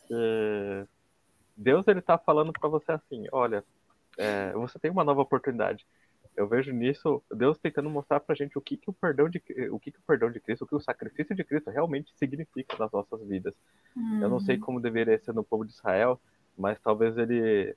Que 0.09 0.87
Deus 1.57 1.87
ele 1.87 2.01
tá 2.01 2.19
falando 2.19 2.53
para 2.53 2.69
você 2.69 2.91
assim, 2.91 3.27
olha, 3.31 3.63
é, 4.19 4.53
você 4.53 4.79
tem 4.79 4.91
uma 4.91 5.05
nova 5.05 5.21
oportunidade. 5.21 5.87
Eu 6.37 6.47
vejo 6.47 6.73
nisso 6.73 7.23
Deus 7.31 7.59
tentando 7.59 7.91
mostrar 7.91 8.21
pra 8.21 8.35
gente 8.35 8.57
o 8.57 8.61
que, 8.61 8.77
que 8.77 8.89
o 8.89 8.93
perdão 8.93 9.29
de 9.29 9.43
o 9.71 9.79
que, 9.79 9.91
que 9.91 9.99
o 9.99 10.03
perdão 10.07 10.31
de 10.31 10.41
Cristo, 10.41 10.63
o 10.63 10.67
que 10.67 10.75
o 10.75 10.81
sacrifício 10.81 11.35
de 11.35 11.45
Cristo 11.45 11.71
realmente 11.71 12.13
significa 12.17 12.77
nas 12.79 12.91
nossas 12.93 13.23
vidas. 13.27 13.55
Eu 14.21 14.29
não 14.29 14.41
sei 14.41 14.57
uhum. 14.57 14.63
como 14.63 14.81
deveria 14.81 15.19
ser 15.19 15.35
no 15.35 15.45
povo 15.45 15.65
de 15.65 15.73
Israel, 15.73 16.21
mas 16.57 16.81
talvez 16.81 17.17
ele 17.19 17.75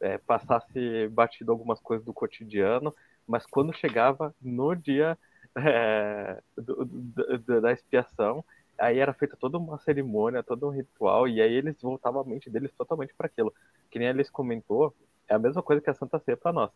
é, 0.00 0.18
passasse 0.18 1.08
batido 1.08 1.52
algumas 1.52 1.80
coisas 1.80 2.04
do 2.04 2.12
cotidiano, 2.12 2.94
mas 3.26 3.46
quando 3.46 3.72
chegava 3.72 4.34
no 4.40 4.74
dia 4.74 5.16
é, 5.56 6.42
do, 6.56 6.84
do, 6.84 7.60
da 7.60 7.72
expiação, 7.72 8.44
aí 8.78 8.98
era 8.98 9.12
feita 9.12 9.36
toda 9.36 9.58
uma 9.58 9.78
cerimônia, 9.78 10.42
todo 10.42 10.68
um 10.68 10.70
ritual, 10.70 11.26
e 11.26 11.40
aí 11.40 11.52
eles 11.52 11.80
voltavam 11.80 12.22
a 12.22 12.24
mente 12.24 12.48
deles 12.48 12.72
totalmente 12.72 13.14
para 13.14 13.26
aquilo. 13.26 13.52
Que 13.90 13.98
nem 13.98 14.08
eles 14.08 14.30
comentou, 14.30 14.94
é 15.28 15.34
a 15.34 15.38
mesma 15.38 15.62
coisa 15.62 15.82
que 15.82 15.90
a 15.90 15.94
Santa 15.94 16.18
Ceia 16.20 16.36
para 16.36 16.52
nós. 16.52 16.70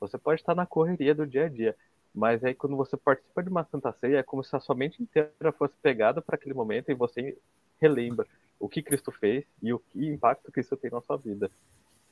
Você 0.00 0.18
pode 0.18 0.40
estar 0.40 0.54
na 0.54 0.66
correria 0.66 1.14
do 1.14 1.26
dia 1.26 1.46
a 1.46 1.48
dia, 1.48 1.76
mas 2.14 2.44
aí 2.44 2.54
quando 2.54 2.76
você 2.76 2.96
participa 2.96 3.42
de 3.42 3.48
uma 3.48 3.64
Santa 3.64 3.92
Ceia, 3.92 4.18
é 4.18 4.22
como 4.22 4.42
se 4.44 4.54
a 4.54 4.60
sua 4.60 4.74
mente 4.74 5.02
inteira 5.02 5.52
fosse 5.52 5.74
pegada 5.82 6.20
para 6.20 6.36
aquele 6.36 6.54
momento 6.54 6.90
e 6.90 6.94
você 6.94 7.36
relembra 7.80 8.26
o 8.58 8.68
que 8.68 8.82
Cristo 8.82 9.10
fez 9.10 9.44
e 9.62 9.72
o 9.72 9.78
que 9.78 10.06
impacto 10.06 10.52
que 10.52 10.60
isso 10.60 10.76
tem 10.76 10.90
na 10.90 11.00
sua 11.00 11.16
vida. 11.16 11.50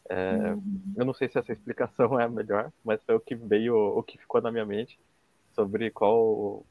É, 0.09 0.53
uhum. 0.53 0.83
Eu 0.97 1.05
não 1.05 1.15
sei 1.15 1.29
se 1.29 1.39
essa 1.39 1.53
explicação 1.53 2.19
é 2.21 2.25
a 2.25 2.29
melhor, 2.29 2.73
mas 2.85 3.03
foi 3.03 3.15
o 3.15 3.21
que 3.21 3.35
veio, 3.35 3.77
o 3.77 4.03
que 4.03 4.19
ficou 4.19 4.41
na 4.41 4.51
minha 4.51 4.67
mente 4.67 4.99
sobre 5.55 5.91
qual 5.91 6.65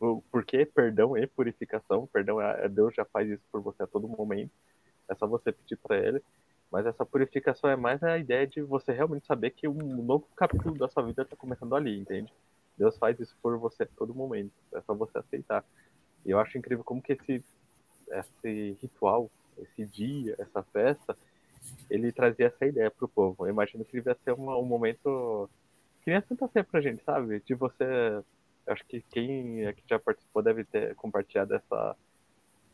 o 0.00 0.22
porquê 0.30 0.66
perdão 0.66 1.16
e 1.16 1.26
purificação. 1.26 2.06
Perdão, 2.12 2.40
é, 2.40 2.68
Deus 2.68 2.94
já 2.94 3.04
faz 3.04 3.28
isso 3.28 3.42
por 3.50 3.60
você 3.60 3.82
a 3.82 3.86
todo 3.86 4.08
momento. 4.08 4.50
É 5.08 5.14
só 5.14 5.26
você 5.26 5.52
pedir 5.52 5.76
para 5.76 5.96
Ele. 5.96 6.22
Mas 6.70 6.86
essa 6.86 7.04
purificação 7.04 7.70
é 7.70 7.76
mais 7.76 8.02
a 8.02 8.18
ideia 8.18 8.46
de 8.46 8.60
você 8.62 8.92
realmente 8.92 9.26
saber 9.26 9.50
que 9.50 9.68
um 9.68 10.02
novo 10.02 10.26
capítulo 10.34 10.76
da 10.76 10.88
sua 10.88 11.04
vida 11.04 11.22
está 11.22 11.36
começando 11.36 11.74
ali, 11.74 11.98
entende? 11.98 12.32
Deus 12.76 12.96
faz 12.98 13.18
isso 13.20 13.36
por 13.40 13.56
você 13.58 13.84
a 13.84 13.88
todo 13.96 14.14
momento. 14.14 14.52
É 14.72 14.80
só 14.80 14.94
você 14.94 15.18
aceitar. 15.18 15.64
E 16.24 16.30
eu 16.30 16.38
acho 16.40 16.58
incrível 16.58 16.82
como 16.82 17.00
que 17.00 17.12
esse, 17.12 17.44
esse 18.10 18.76
ritual, 18.82 19.30
esse 19.58 19.86
dia, 19.86 20.34
essa 20.38 20.62
festa, 20.64 21.16
ele 21.88 22.10
trazia 22.12 22.46
essa 22.46 22.66
ideia 22.66 22.90
pro 22.90 23.08
povo. 23.08 23.46
Eu 23.46 23.50
imagino 23.50 23.84
que 23.84 23.96
ele 23.96 24.08
ia 24.08 24.16
ser 24.24 24.32
um 24.32 24.64
momento 24.64 25.48
que 26.02 26.10
nem 26.10 26.18
a 26.18 26.22
Santa 26.22 26.48
Ceia 26.48 26.64
pra 26.64 26.80
gente, 26.80 27.02
sabe? 27.02 27.40
De 27.40 27.54
você. 27.54 27.84
Acho 28.66 28.84
que 28.86 29.02
quem 29.10 29.66
aqui 29.66 29.82
já 29.86 29.98
participou 29.98 30.42
deve 30.42 30.64
ter 30.64 30.94
compartilhado 30.94 31.54
essa, 31.54 31.96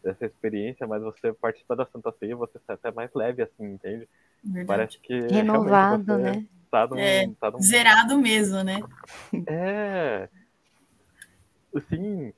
essa 0.04 0.26
experiência, 0.26 0.86
mas 0.86 1.02
você 1.02 1.32
participa 1.32 1.76
da 1.76 1.86
Santa 1.86 2.12
Ceia, 2.18 2.36
você 2.36 2.58
sai 2.66 2.74
até 2.74 2.90
mais 2.90 3.10
leve, 3.14 3.42
assim, 3.42 3.64
entende? 3.64 4.08
Verdade. 4.42 4.66
Parece 4.66 4.98
que. 4.98 5.18
Renovado, 5.28 6.18
né? 6.18 6.46
Tá 6.70 6.86
num, 6.86 6.98
é, 6.98 7.28
tá 7.40 7.50
num... 7.50 7.60
Zerado 7.60 8.18
mesmo, 8.18 8.62
né? 8.62 8.80
É. 9.46 10.28
Assim, 11.74 12.32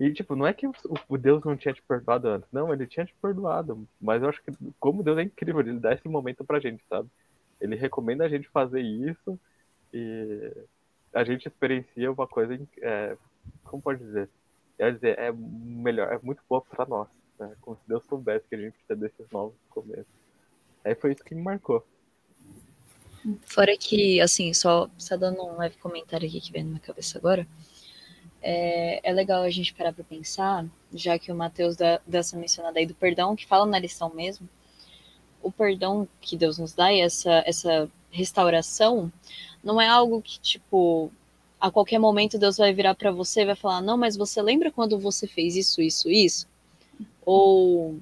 e, 0.00 0.10
tipo, 0.12 0.34
não 0.34 0.46
é 0.46 0.54
que 0.54 0.66
o 0.66 1.18
Deus 1.18 1.44
não 1.44 1.56
tinha 1.56 1.74
te 1.74 1.82
perdoado 1.82 2.28
antes. 2.28 2.48
Não, 2.50 2.72
ele 2.72 2.86
tinha 2.86 3.04
te 3.04 3.14
perdoado. 3.20 3.86
Mas 4.00 4.22
eu 4.22 4.30
acho 4.30 4.42
que, 4.42 4.50
como 4.78 5.02
Deus 5.02 5.18
é 5.18 5.22
incrível, 5.22 5.60
ele 5.60 5.78
dá 5.78 5.92
esse 5.92 6.08
momento 6.08 6.42
pra 6.42 6.58
gente, 6.58 6.82
sabe? 6.88 7.06
Ele 7.60 7.76
recomenda 7.76 8.24
a 8.24 8.28
gente 8.28 8.48
fazer 8.48 8.80
isso 8.80 9.38
e 9.92 10.52
a 11.12 11.22
gente 11.22 11.46
experiencia 11.46 12.10
uma 12.10 12.26
coisa, 12.26 12.58
é, 12.80 13.14
como 13.64 13.82
pode 13.82 14.02
dizer? 14.02 14.30
Quer 14.80 14.94
dizer, 14.94 15.18
é 15.18 15.30
melhor, 15.30 16.10
é 16.10 16.18
muito 16.22 16.40
boa 16.48 16.62
pra 16.62 16.86
nós. 16.86 17.06
Né? 17.38 17.54
Como 17.60 17.76
se 17.76 17.82
Deus 17.86 18.02
soubesse 18.06 18.48
que 18.48 18.54
a 18.54 18.58
gente 18.58 18.72
precisa 18.72 18.96
desses 18.96 19.30
novos 19.30 19.54
começos. 19.68 20.06
Aí 20.82 20.94
foi 20.94 21.12
isso 21.12 21.22
que 21.22 21.34
me 21.34 21.42
marcou. 21.42 21.86
Fora 23.42 23.76
que, 23.76 24.22
assim, 24.22 24.54
só, 24.54 24.88
só 24.96 25.18
dando 25.18 25.44
um 25.44 25.58
leve 25.58 25.76
comentário 25.76 26.26
aqui 26.26 26.40
que 26.40 26.50
vem 26.50 26.64
na 26.64 26.70
minha 26.70 26.80
cabeça 26.80 27.18
agora 27.18 27.46
é, 28.40 29.00
é 29.02 29.12
legal 29.12 29.42
a 29.42 29.50
gente 29.50 29.74
parar 29.74 29.92
para 29.92 30.02
pensar, 30.02 30.64
já 30.94 31.18
que 31.18 31.30
o 31.30 31.34
Mateus 31.34 31.76
dá, 31.76 32.00
dá 32.06 32.20
essa 32.20 32.38
mencionada 32.38 32.78
aí 32.78 32.86
do 32.86 32.94
perdão, 32.94 33.36
que 33.36 33.46
fala 33.46 33.66
na 33.66 33.78
lição 33.78 34.08
mesmo, 34.14 34.48
o 35.42 35.52
perdão 35.52 36.08
que 36.22 36.38
Deus 36.38 36.56
nos 36.56 36.72
dá 36.72 36.90
e 36.90 37.00
essa, 37.00 37.42
essa 37.44 37.86
restauração 38.10 39.12
não 39.62 39.78
é 39.78 39.88
algo 39.88 40.22
que, 40.22 40.40
tipo, 40.40 41.12
a 41.60 41.70
qualquer 41.70 41.98
momento 41.98 42.38
Deus 42.38 42.56
vai 42.56 42.72
virar 42.72 42.94
para 42.94 43.10
você 43.10 43.42
e 43.42 43.46
vai 43.46 43.56
falar: 43.56 43.80
Não, 43.80 43.96
mas 43.96 44.16
você 44.16 44.40
lembra 44.40 44.70
quando 44.70 44.98
você 44.98 45.26
fez 45.26 45.56
isso, 45.56 45.82
isso, 45.82 46.10
isso? 46.10 46.48
Ou. 47.24 48.00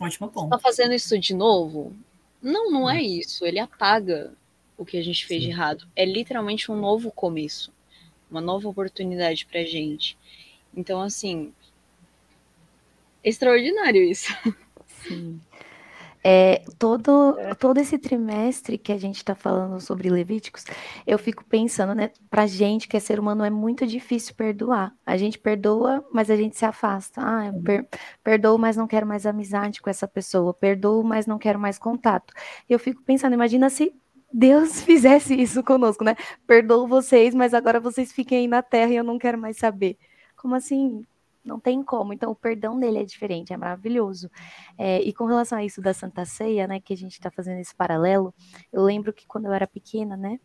Ótimo 0.00 0.28
ponto. 0.28 0.50
Tá 0.50 0.58
fazendo 0.58 0.94
isso 0.94 1.18
de 1.18 1.34
novo? 1.34 1.92
Não, 2.40 2.70
não 2.70 2.88
é 2.88 3.02
isso. 3.02 3.44
Ele 3.44 3.58
apaga 3.58 4.32
o 4.76 4.84
que 4.84 4.96
a 4.96 5.02
gente 5.02 5.26
fez 5.26 5.42
Sim. 5.42 5.48
de 5.48 5.52
errado. 5.52 5.88
É 5.96 6.04
literalmente 6.04 6.70
um 6.70 6.76
novo 6.76 7.10
começo 7.10 7.72
uma 8.30 8.40
nova 8.40 8.68
oportunidade 8.68 9.46
pra 9.46 9.64
gente. 9.64 10.16
Então, 10.74 11.00
assim, 11.00 11.52
extraordinário 13.24 14.02
isso. 14.02 14.32
Sim. 14.86 15.40
É, 16.24 16.64
todo, 16.78 17.36
todo 17.58 17.78
esse 17.78 17.98
trimestre 17.98 18.76
que 18.76 18.92
a 18.92 18.98
gente 18.98 19.16
está 19.16 19.34
falando 19.34 19.80
sobre 19.80 20.10
Levíticos, 20.10 20.64
eu 21.06 21.18
fico 21.18 21.44
pensando, 21.44 21.94
né? 21.94 22.10
Pra 22.28 22.46
gente 22.46 22.88
que 22.88 22.96
é 22.96 23.00
ser 23.00 23.20
humano 23.20 23.44
é 23.44 23.50
muito 23.50 23.86
difícil 23.86 24.34
perdoar. 24.34 24.94
A 25.06 25.16
gente 25.16 25.38
perdoa, 25.38 26.04
mas 26.12 26.30
a 26.30 26.36
gente 26.36 26.56
se 26.56 26.64
afasta. 26.64 27.20
Ah, 27.24 27.46
eu 27.46 27.62
per, 27.62 27.88
perdoo, 28.22 28.58
mas 28.58 28.76
não 28.76 28.86
quero 28.86 29.06
mais 29.06 29.26
amizade 29.26 29.80
com 29.80 29.88
essa 29.90 30.08
pessoa. 30.08 30.52
Perdoo, 30.52 31.04
mas 31.04 31.26
não 31.26 31.38
quero 31.38 31.58
mais 31.58 31.78
contato. 31.78 32.32
Eu 32.68 32.78
fico 32.78 33.02
pensando, 33.02 33.34
imagina 33.34 33.70
se 33.70 33.94
Deus 34.32 34.82
fizesse 34.82 35.34
isso 35.40 35.62
conosco, 35.62 36.04
né? 36.04 36.16
Perdoo 36.46 36.86
vocês, 36.86 37.34
mas 37.34 37.54
agora 37.54 37.80
vocês 37.80 38.12
fiquem 38.12 38.38
aí 38.38 38.48
na 38.48 38.62
terra 38.62 38.92
e 38.92 38.96
eu 38.96 39.04
não 39.04 39.18
quero 39.18 39.38
mais 39.38 39.56
saber. 39.56 39.96
Como 40.36 40.54
assim? 40.54 41.04
Não 41.48 41.58
tem 41.58 41.82
como. 41.82 42.12
Então, 42.12 42.30
o 42.30 42.36
perdão 42.36 42.78
dele 42.78 42.98
é 42.98 43.04
diferente, 43.04 43.52
é 43.52 43.56
maravilhoso. 43.56 44.30
É, 44.76 45.00
e 45.00 45.12
com 45.12 45.24
relação 45.24 45.58
a 45.58 45.64
isso 45.64 45.80
da 45.80 45.94
Santa 45.94 46.24
Ceia, 46.24 46.66
né, 46.66 46.78
que 46.80 46.92
a 46.92 46.96
gente 46.96 47.12
está 47.12 47.30
fazendo 47.30 47.58
esse 47.58 47.74
paralelo, 47.74 48.34
eu 48.72 48.82
lembro 48.82 49.12
que 49.12 49.26
quando 49.26 49.46
eu 49.46 49.52
era 49.52 49.66
pequena, 49.66 50.16
né, 50.16 50.38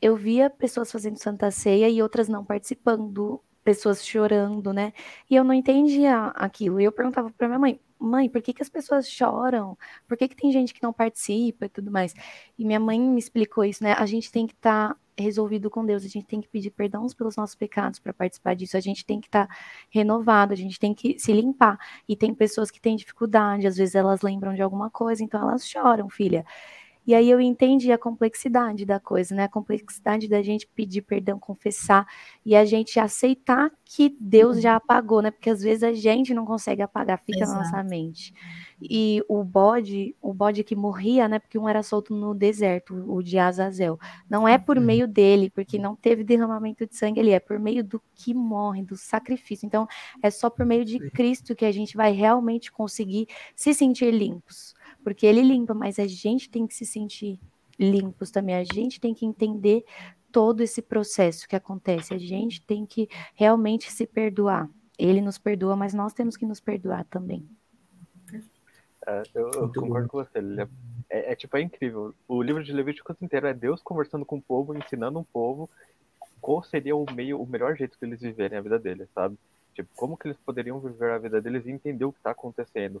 eu 0.00 0.16
via 0.16 0.50
pessoas 0.50 0.90
fazendo 0.90 1.16
Santa 1.16 1.50
Ceia 1.50 1.88
e 1.88 2.02
outras 2.02 2.28
não 2.28 2.44
participando, 2.44 3.40
pessoas 3.66 4.06
chorando, 4.06 4.72
né? 4.72 4.92
E 5.28 5.34
eu 5.34 5.42
não 5.42 5.52
entendia 5.52 6.26
aquilo. 6.36 6.80
E 6.80 6.84
eu 6.84 6.92
perguntava 6.92 7.32
para 7.36 7.48
minha 7.48 7.58
mãe: 7.58 7.80
mãe, 7.98 8.28
por 8.28 8.40
que, 8.40 8.52
que 8.52 8.62
as 8.62 8.68
pessoas 8.68 9.10
choram? 9.10 9.76
Por 10.06 10.16
que, 10.16 10.28
que 10.28 10.36
tem 10.36 10.52
gente 10.52 10.72
que 10.72 10.80
não 10.82 10.92
participa 10.92 11.66
e 11.66 11.68
tudo 11.68 11.90
mais? 11.90 12.14
E 12.56 12.64
minha 12.64 12.78
mãe 12.78 13.00
me 13.00 13.18
explicou 13.18 13.64
isso, 13.64 13.82
né? 13.82 13.92
A 13.94 14.06
gente 14.06 14.30
tem 14.30 14.46
que 14.46 14.54
estar 14.54 14.90
tá 14.90 14.96
resolvido 15.18 15.68
com 15.68 15.84
Deus, 15.84 16.04
a 16.04 16.08
gente 16.08 16.26
tem 16.26 16.40
que 16.40 16.48
pedir 16.48 16.70
perdão 16.70 17.06
pelos 17.08 17.36
nossos 17.36 17.56
pecados 17.56 17.98
para 17.98 18.12
participar 18.12 18.54
disso, 18.54 18.76
a 18.76 18.80
gente 18.80 19.04
tem 19.04 19.20
que 19.20 19.26
estar 19.26 19.48
tá 19.48 19.56
renovado, 19.90 20.52
a 20.52 20.56
gente 20.56 20.78
tem 20.78 20.94
que 20.94 21.18
se 21.18 21.32
limpar. 21.32 21.76
E 22.08 22.14
tem 22.14 22.32
pessoas 22.32 22.70
que 22.70 22.80
têm 22.80 22.94
dificuldade, 22.94 23.66
às 23.66 23.76
vezes 23.76 23.96
elas 23.96 24.22
lembram 24.22 24.54
de 24.54 24.62
alguma 24.62 24.90
coisa, 24.90 25.24
então 25.24 25.40
elas 25.40 25.66
choram, 25.66 26.08
filha. 26.08 26.44
E 27.06 27.14
aí 27.14 27.30
eu 27.30 27.40
entendi 27.40 27.92
a 27.92 27.98
complexidade 27.98 28.84
da 28.84 28.98
coisa, 28.98 29.34
né? 29.34 29.44
A 29.44 29.48
complexidade 29.48 30.26
da 30.26 30.42
gente 30.42 30.66
pedir 30.66 31.02
perdão, 31.02 31.38
confessar 31.38 32.04
e 32.44 32.56
a 32.56 32.64
gente 32.64 32.98
aceitar 32.98 33.70
que 33.84 34.16
Deus 34.20 34.60
já 34.60 34.74
apagou, 34.74 35.22
né? 35.22 35.30
Porque 35.30 35.48
às 35.48 35.62
vezes 35.62 35.84
a 35.84 35.92
gente 35.92 36.34
não 36.34 36.44
consegue 36.44 36.82
apagar, 36.82 37.18
fica 37.20 37.44
Exato. 37.44 37.52
na 37.52 37.64
nossa 37.64 37.82
mente. 37.84 38.34
E 38.82 39.22
o 39.28 39.44
bode, 39.44 40.16
o 40.20 40.34
bode 40.34 40.64
que 40.64 40.74
morria, 40.74 41.28
né? 41.28 41.38
Porque 41.38 41.56
um 41.56 41.68
era 41.68 41.82
solto 41.82 42.14
no 42.14 42.34
deserto, 42.34 42.94
o 43.06 43.22
de 43.22 43.38
Azazel. 43.38 43.98
Não 44.28 44.46
é 44.46 44.58
por 44.58 44.76
uhum. 44.76 44.84
meio 44.84 45.06
dele, 45.06 45.48
porque 45.48 45.78
não 45.78 45.94
teve 45.94 46.24
derramamento 46.24 46.86
de 46.86 46.96
sangue 46.96 47.20
ali, 47.20 47.30
é 47.30 47.40
por 47.40 47.58
meio 47.60 47.84
do 47.84 48.02
que 48.14 48.34
morre, 48.34 48.82
do 48.82 48.96
sacrifício. 48.96 49.64
Então, 49.64 49.86
é 50.20 50.30
só 50.30 50.50
por 50.50 50.66
meio 50.66 50.84
de 50.84 50.98
Cristo 51.10 51.54
que 51.54 51.64
a 51.64 51.72
gente 51.72 51.96
vai 51.96 52.10
realmente 52.10 52.72
conseguir 52.72 53.28
se 53.54 53.72
sentir 53.72 54.10
limpos 54.10 54.75
porque 55.06 55.24
ele 55.24 55.40
limpa, 55.40 55.72
mas 55.72 56.00
a 56.00 56.06
gente 56.08 56.50
tem 56.50 56.66
que 56.66 56.74
se 56.74 56.84
sentir 56.84 57.38
limpos 57.78 58.28
também, 58.28 58.56
a 58.56 58.64
gente 58.64 59.00
tem 59.00 59.14
que 59.14 59.24
entender 59.24 59.84
todo 60.32 60.64
esse 60.64 60.82
processo 60.82 61.46
que 61.46 61.54
acontece, 61.54 62.12
a 62.12 62.18
gente 62.18 62.60
tem 62.66 62.84
que 62.84 63.08
realmente 63.32 63.92
se 63.92 64.04
perdoar. 64.04 64.68
Ele 64.98 65.20
nos 65.20 65.38
perdoa, 65.38 65.76
mas 65.76 65.94
nós 65.94 66.12
temos 66.12 66.36
que 66.36 66.44
nos 66.44 66.58
perdoar 66.58 67.04
também. 67.04 67.48
É, 69.06 69.22
eu, 69.32 69.48
eu 69.52 69.72
concordo 69.72 70.08
com 70.08 70.18
você, 70.18 70.40
é, 70.40 70.68
é, 71.08 71.32
é, 71.32 71.36
tipo, 71.36 71.56
é 71.56 71.60
incrível. 71.60 72.12
O 72.26 72.42
livro 72.42 72.64
de 72.64 72.72
Levíticos 72.72 73.14
inteiro 73.22 73.46
é 73.46 73.54
Deus 73.54 73.80
conversando 73.84 74.26
com 74.26 74.38
o 74.38 74.42
povo, 74.42 74.76
ensinando 74.76 75.20
um 75.20 75.24
povo 75.24 75.70
qual 76.40 76.64
seria 76.64 76.96
o 76.96 77.06
meio, 77.12 77.40
o 77.40 77.46
melhor 77.46 77.76
jeito 77.76 77.96
que 77.96 78.04
eles 78.04 78.20
viverem 78.20 78.58
a 78.58 78.62
vida 78.62 78.76
deles, 78.76 79.08
sabe? 79.14 79.38
Tipo, 79.72 79.88
como 79.94 80.16
que 80.16 80.26
eles 80.26 80.38
poderiam 80.38 80.80
viver 80.80 81.12
a 81.12 81.18
vida 81.18 81.40
deles 81.40 81.64
e 81.64 81.70
entender 81.70 82.04
o 82.04 82.10
que 82.10 82.18
está 82.18 82.32
acontecendo. 82.32 83.00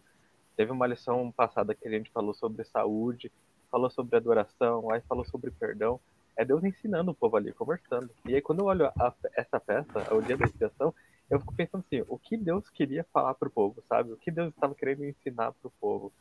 Teve 0.56 0.72
uma 0.72 0.86
lição 0.86 1.30
passada 1.30 1.74
que 1.74 1.86
a 1.86 1.90
gente 1.90 2.10
falou 2.10 2.32
sobre 2.32 2.64
saúde, 2.64 3.30
falou 3.70 3.90
sobre 3.90 4.16
adoração, 4.16 4.90
aí 4.90 5.00
falou 5.02 5.24
sobre 5.24 5.50
perdão. 5.50 6.00
É 6.36 6.44
Deus 6.44 6.64
ensinando 6.64 7.10
o 7.10 7.14
povo 7.14 7.36
ali, 7.36 7.52
conversando. 7.52 8.10
E 8.26 8.34
aí, 8.34 8.42
quando 8.42 8.60
eu 8.60 8.66
olho 8.66 8.86
a, 8.86 9.14
essa 9.34 9.58
festa, 9.60 10.14
o 10.14 10.22
dia 10.22 10.36
da 10.36 10.44
expiação, 10.44 10.94
eu 11.30 11.40
fico 11.40 11.54
pensando 11.54 11.84
assim: 11.86 12.04
o 12.08 12.18
que 12.18 12.36
Deus 12.36 12.68
queria 12.70 13.04
falar 13.12 13.34
para 13.34 13.48
o 13.48 13.50
povo, 13.50 13.82
sabe? 13.88 14.12
O 14.12 14.16
que 14.16 14.30
Deus 14.30 14.48
estava 14.48 14.74
querendo 14.74 15.04
ensinar 15.04 15.52
para 15.52 15.68
o 15.68 15.72
povo. 15.80 16.12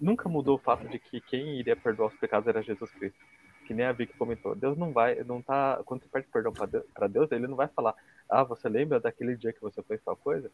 Nunca 0.00 0.28
mudou 0.28 0.56
o 0.56 0.60
fato 0.60 0.88
de 0.88 0.98
que 0.98 1.20
quem 1.20 1.58
iria 1.58 1.76
perdoar 1.76 2.08
os 2.08 2.18
pecados 2.18 2.48
era 2.48 2.62
Jesus 2.62 2.90
Cristo. 2.92 3.18
Que 3.66 3.72
nem 3.72 3.86
a 3.86 3.92
Vicky 3.92 4.16
comentou. 4.16 4.54
Deus 4.54 4.76
não 4.76 4.92
vai, 4.92 5.22
não 5.22 5.40
tá. 5.40 5.80
Quando 5.84 6.02
você 6.02 6.08
pede 6.08 6.26
perdão 6.26 6.52
para 6.52 6.66
Deus, 6.66 6.84
Deus, 7.10 7.32
ele 7.32 7.46
não 7.46 7.56
vai 7.56 7.68
falar: 7.68 7.94
ah, 8.28 8.44
você 8.44 8.68
lembra 8.68 8.98
daquele 8.98 9.36
dia 9.36 9.52
que 9.52 9.60
você 9.60 9.82
fez 9.82 10.02
tal 10.02 10.16
coisa? 10.16 10.50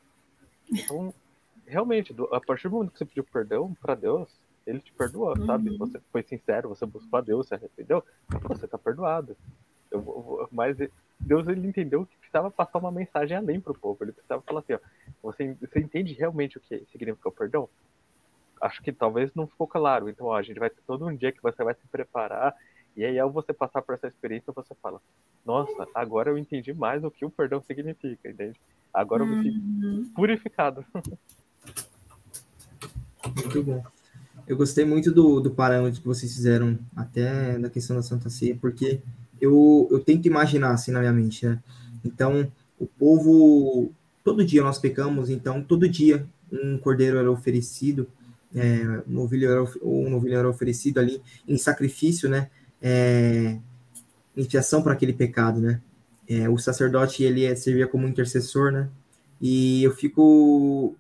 Então, 0.70 1.12
realmente, 1.68 2.14
a 2.32 2.40
partir 2.40 2.68
do 2.68 2.75
momento 2.75 2.92
que 2.92 2.98
você 2.98 3.04
pediu 3.04 3.25
perdão 3.25 3.75
para 3.80 3.94
Deus, 3.94 4.28
ele 4.66 4.80
te 4.80 4.92
perdoou, 4.92 5.37
uhum. 5.37 5.46
sabe? 5.46 5.76
Você 5.76 6.00
foi 6.12 6.22
sincero, 6.22 6.68
você 6.68 6.84
buscou 6.84 7.18
a 7.18 7.22
Deus, 7.22 7.46
você 7.46 7.54
arrependeu, 7.54 8.04
você 8.42 8.66
tá 8.66 8.76
perdoado. 8.76 9.37
Eu, 9.90 10.00
eu, 10.00 10.48
mas 10.52 10.76
Deus 11.18 11.48
ele 11.48 11.66
entendeu 11.66 12.04
que 12.04 12.16
precisava 12.18 12.50
passar 12.50 12.78
uma 12.78 12.92
mensagem 12.92 13.37
além 13.37 13.60
pro 13.60 13.78
povo. 13.78 14.02
Ele 14.02 14.12
precisava 14.12 14.42
falar 14.42 14.60
assim, 14.60 14.75
ó, 14.75 14.78
você, 15.22 15.56
você 15.60 15.78
entende 15.78 16.12
realmente 16.12 16.58
o 16.58 16.60
que 16.60 16.84
significa 16.90 17.28
o 17.28 17.32
perdão? 17.32 17.68
Acho 18.60 18.82
que 18.82 18.92
talvez 18.92 19.32
não 19.34 19.46
ficou 19.46 19.66
claro. 19.66 20.08
Então, 20.08 20.26
ó, 20.26 20.37
a 20.37 20.42
gente 20.42 20.58
vai 20.58 20.68
ter 20.68 20.82
todo 20.87 21.06
um 21.06 21.14
dia 21.14 21.32
que 21.32 21.42
você 21.42 21.62
vai 21.62 21.75
se 21.75 21.87
preparar 21.87 22.54
e 22.98 23.04
aí, 23.04 23.16
ao 23.16 23.30
você 23.30 23.52
passar 23.52 23.80
por 23.80 23.94
essa 23.94 24.08
experiência, 24.08 24.52
você 24.52 24.75
fala: 24.82 25.00
Nossa, 25.46 25.87
agora 25.94 26.30
eu 26.30 26.37
entendi 26.37 26.75
mais 26.75 27.04
o 27.04 27.10
que 27.12 27.25
o 27.25 27.30
perdão 27.30 27.62
significa, 27.62 28.28
entende? 28.28 28.60
Agora 28.92 29.22
eu 29.22 29.26
me 29.28 29.40
sinto 29.40 29.87
uhum. 29.87 30.12
purificado. 30.16 30.84
Muito 33.25 33.62
bom. 33.62 33.82
Eu 34.46 34.56
gostei 34.56 34.84
muito 34.84 35.10
do, 35.12 35.40
do 35.40 35.50
parâmetro 35.50 36.00
que 36.00 36.06
vocês 36.06 36.32
fizeram, 36.34 36.78
até 36.96 37.58
da 37.58 37.68
questão 37.68 37.96
da 37.96 38.02
Santa 38.02 38.30
Ceia, 38.30 38.56
porque 38.60 39.00
eu, 39.40 39.87
eu 39.90 40.00
tento 40.00 40.26
imaginar 40.26 40.70
assim 40.70 40.90
na 40.90 41.00
minha 41.00 41.12
mente, 41.12 41.46
né? 41.46 41.62
Então, 42.04 42.50
o 42.78 42.87
povo, 42.87 43.92
todo 44.25 44.44
dia 44.44 44.62
nós 44.62 44.78
pecamos, 44.78 45.28
então 45.28 45.62
todo 45.62 45.88
dia 45.88 46.26
um 46.50 46.78
cordeiro 46.78 47.18
era 47.18 47.30
oferecido, 47.30 48.08
é, 48.54 49.02
um, 49.06 49.12
novilho 49.12 49.50
era, 49.50 49.64
um 49.82 50.08
novilho 50.08 50.37
era 50.37 50.48
oferecido 50.48 50.98
ali 50.98 51.20
em 51.46 51.58
sacrifício, 51.58 52.28
né? 52.28 52.48
é, 52.82 53.58
expiação 54.37 54.82
para 54.82 54.92
aquele 54.92 55.12
pecado, 55.12 55.60
né? 55.60 55.80
É, 56.28 56.48
o 56.48 56.58
sacerdote 56.58 57.22
ele 57.25 57.44
é, 57.44 57.54
servia 57.54 57.87
como 57.87 58.06
intercessor, 58.06 58.70
né? 58.70 58.88
E 59.40 59.82
eu 59.82 59.94
fico 59.94 60.94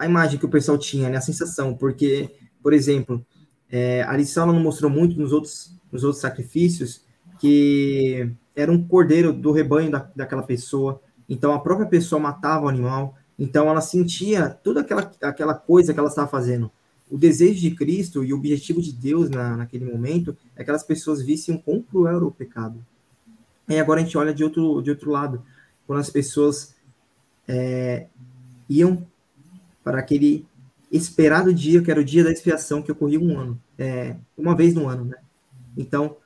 a 0.00 0.06
imagem 0.06 0.38
que 0.38 0.46
o 0.46 0.48
pessoal 0.48 0.78
tinha, 0.78 1.10
né? 1.10 1.18
A 1.18 1.20
sensação, 1.20 1.74
porque, 1.74 2.30
por 2.62 2.72
exemplo, 2.72 3.22
é, 3.70 4.02
a 4.04 4.16
lição 4.16 4.46
não 4.46 4.58
mostrou 4.58 4.90
muito 4.90 5.20
nos 5.20 5.30
outros, 5.30 5.74
nos 5.92 6.02
outros 6.02 6.22
sacrifícios 6.22 7.02
que 7.38 8.32
era 8.56 8.72
um 8.72 8.82
cordeiro 8.82 9.30
do 9.30 9.52
rebanho 9.52 9.90
da, 9.90 10.10
daquela 10.16 10.42
pessoa. 10.42 11.02
Então 11.28 11.52
a 11.52 11.60
própria 11.60 11.86
pessoa 11.86 12.18
matava 12.18 12.64
o 12.64 12.68
animal. 12.70 13.14
Então 13.38 13.68
ela 13.68 13.82
sentia 13.82 14.48
toda 14.48 14.80
aquela, 14.80 15.12
aquela 15.20 15.54
coisa 15.54 15.92
que 15.92 16.00
ela 16.00 16.08
estava 16.08 16.28
fazendo 16.28 16.70
o 17.10 17.18
desejo 17.18 17.60
de 17.60 17.72
Cristo 17.72 18.24
e 18.24 18.32
o 18.32 18.36
objetivo 18.36 18.80
de 18.80 18.92
Deus 18.92 19.28
na, 19.28 19.56
naquele 19.56 19.84
momento 19.84 20.34
é 20.56 20.64
que 20.64 20.70
as 20.70 20.82
pessoas 20.82 21.20
vissem 21.20 21.58
quão 21.58 21.82
cruel 21.82 22.16
era 22.16 22.24
o 22.24 22.30
pecado. 22.30 22.82
E 23.68 23.78
agora 23.78 24.00
a 24.00 24.04
gente 24.04 24.16
olha 24.16 24.32
de 24.32 24.42
outro, 24.44 24.80
de 24.80 24.90
outro 24.90 25.10
lado, 25.10 25.42
quando 25.86 25.98
as 25.98 26.08
pessoas 26.08 26.74
é, 27.46 28.06
iam 28.68 29.04
para 29.82 29.98
aquele 29.98 30.46
esperado 30.90 31.54
dia, 31.54 31.82
que 31.82 31.90
era 31.90 32.00
o 32.00 32.04
dia 32.04 32.24
da 32.24 32.32
expiação, 32.32 32.82
que 32.82 32.90
ocorria 32.90 33.20
um 33.20 33.38
ano, 33.38 33.60
é, 33.78 34.16
uma 34.36 34.54
vez 34.54 34.74
no 34.74 34.88
ano, 34.88 35.04
né? 35.04 35.16
Então, 35.76 36.16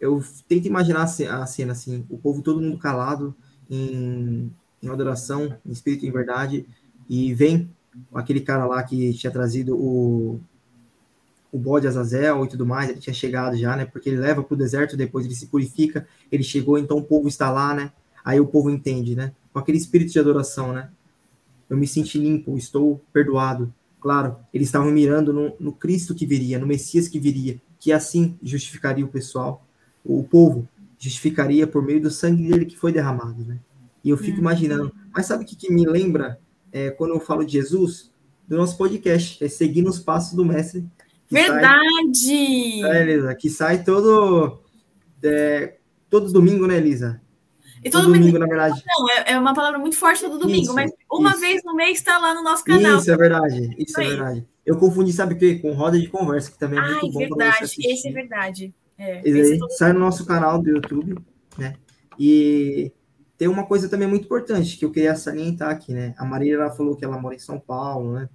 eu 0.00 0.22
tento 0.48 0.66
imaginar 0.66 1.02
a 1.02 1.46
cena 1.46 1.72
assim, 1.72 2.06
o 2.08 2.18
povo 2.18 2.42
todo 2.42 2.60
mundo 2.60 2.78
calado, 2.78 3.34
em, 3.70 4.52
em 4.82 4.88
adoração, 4.88 5.56
em 5.64 5.72
espírito 5.72 6.04
e 6.04 6.08
em 6.08 6.12
verdade, 6.12 6.66
e 7.08 7.34
vem 7.34 7.70
aquele 8.12 8.40
cara 8.40 8.66
lá 8.66 8.82
que 8.82 9.12
tinha 9.14 9.30
trazido 9.30 9.76
o, 9.76 10.40
o 11.52 11.58
bode 11.58 11.86
Azazel 11.86 12.44
e 12.44 12.48
tudo 12.48 12.66
mais, 12.66 12.90
ele 12.90 13.00
tinha 13.00 13.14
chegado 13.14 13.56
já, 13.56 13.76
né? 13.76 13.84
Porque 13.84 14.08
ele 14.08 14.18
leva 14.18 14.42
para 14.42 14.54
o 14.54 14.58
deserto, 14.58 14.96
depois 14.96 15.24
ele 15.24 15.34
se 15.34 15.46
purifica, 15.46 16.06
ele 16.30 16.42
chegou, 16.42 16.78
então 16.78 16.98
o 16.98 17.04
povo 17.04 17.28
está 17.28 17.50
lá, 17.50 17.74
né? 17.74 17.92
Aí 18.24 18.40
o 18.40 18.46
povo 18.46 18.70
entende, 18.70 19.14
né? 19.14 19.32
Com 19.52 19.58
aquele 19.58 19.78
espírito 19.78 20.12
de 20.12 20.18
adoração, 20.18 20.72
né? 20.72 20.90
Eu 21.68 21.76
me 21.76 21.86
senti 21.86 22.18
limpo, 22.18 22.56
estou 22.56 23.00
perdoado. 23.12 23.72
Claro, 24.00 24.36
eles 24.52 24.68
estavam 24.68 24.90
mirando 24.90 25.32
no, 25.32 25.54
no 25.58 25.72
Cristo 25.72 26.14
que 26.14 26.26
viria, 26.26 26.58
no 26.58 26.66
Messias 26.66 27.08
que 27.08 27.18
viria, 27.18 27.60
que 27.78 27.92
assim 27.92 28.38
justificaria 28.42 29.04
o 29.04 29.08
pessoal, 29.08 29.66
o 30.04 30.22
povo 30.22 30.68
justificaria 30.98 31.66
por 31.66 31.82
meio 31.82 32.00
do 32.00 32.10
sangue 32.10 32.48
dele 32.48 32.66
que 32.66 32.76
foi 32.76 32.92
derramado, 32.92 33.44
né? 33.44 33.58
E 34.02 34.10
eu 34.10 34.16
fico 34.18 34.36
uhum. 34.36 34.42
imaginando, 34.42 34.94
mas 35.12 35.26
sabe 35.26 35.44
o 35.44 35.46
que, 35.46 35.56
que 35.56 35.72
me 35.72 35.86
lembra 35.86 36.38
é, 36.70 36.90
quando 36.90 37.14
eu 37.14 37.20
falo 37.20 37.44
de 37.44 37.52
Jesus, 37.52 38.10
do 38.46 38.56
nosso 38.56 38.76
podcast, 38.76 39.42
é 39.42 39.48
seguindo 39.48 39.88
os 39.88 39.98
passos 39.98 40.34
do 40.34 40.44
mestre. 40.44 40.84
Verdade! 41.30 42.80
Sai, 42.82 42.96
é, 42.96 43.02
Elisa, 43.02 43.34
que 43.34 43.48
sai 43.48 43.82
todo, 43.82 44.60
é, 45.22 45.76
todo 46.10 46.32
domingo, 46.32 46.66
né, 46.66 46.76
Elisa? 46.76 47.20
E 47.84 47.90
todo, 47.90 48.04
todo 48.04 48.14
domingo, 48.14 48.38
na 48.38 48.46
verdade. 48.46 48.82
Não, 48.86 49.10
é, 49.10 49.32
é, 49.32 49.38
uma 49.38 49.52
palavra 49.52 49.78
muito 49.78 49.96
forte 49.96 50.22
todo 50.22 50.38
domingo, 50.38 50.62
isso, 50.62 50.74
mas 50.74 50.90
uma 51.12 51.32
isso. 51.32 51.40
vez 51.40 51.62
no 51.62 51.74
mês 51.74 51.98
está 51.98 52.16
lá 52.16 52.34
no 52.34 52.42
nosso 52.42 52.64
canal. 52.64 52.98
Isso 52.98 53.12
é 53.12 53.16
verdade, 53.16 53.74
isso 53.78 54.00
é 54.00 54.08
verdade. 54.08 54.48
Eu 54.64 54.78
confundi, 54.78 55.12
sabe 55.12 55.34
o 55.34 55.38
que? 55.38 55.56
Com 55.56 55.74
roda 55.74 56.00
de 56.00 56.08
conversa, 56.08 56.50
que 56.50 56.58
também 56.58 56.78
é 56.78 56.82
muito 56.82 57.04
Ai, 57.04 57.10
bom. 57.10 57.18
verdade, 57.18 57.76
esse 57.78 58.08
é 58.08 58.10
verdade. 58.10 58.74
É, 58.96 59.20
esse 59.28 59.52
aí, 59.52 59.70
sai 59.72 59.92
no 59.92 60.00
nosso 60.00 60.24
canal 60.24 60.58
do 60.58 60.70
YouTube, 60.70 61.18
né? 61.58 61.74
E 62.18 62.90
tem 63.36 63.48
uma 63.48 63.66
coisa 63.66 63.86
também 63.86 64.08
muito 64.08 64.24
importante 64.24 64.78
que 64.78 64.84
eu 64.86 64.90
queria 64.90 65.14
salientar 65.14 65.68
aqui, 65.68 65.92
né? 65.92 66.14
A 66.16 66.24
Maria 66.24 66.54
ela 66.54 66.70
falou 66.70 66.96
que 66.96 67.04
ela 67.04 67.20
mora 67.20 67.34
em 67.34 67.38
São 67.38 67.60
Paulo, 67.60 68.14
né? 68.14 68.30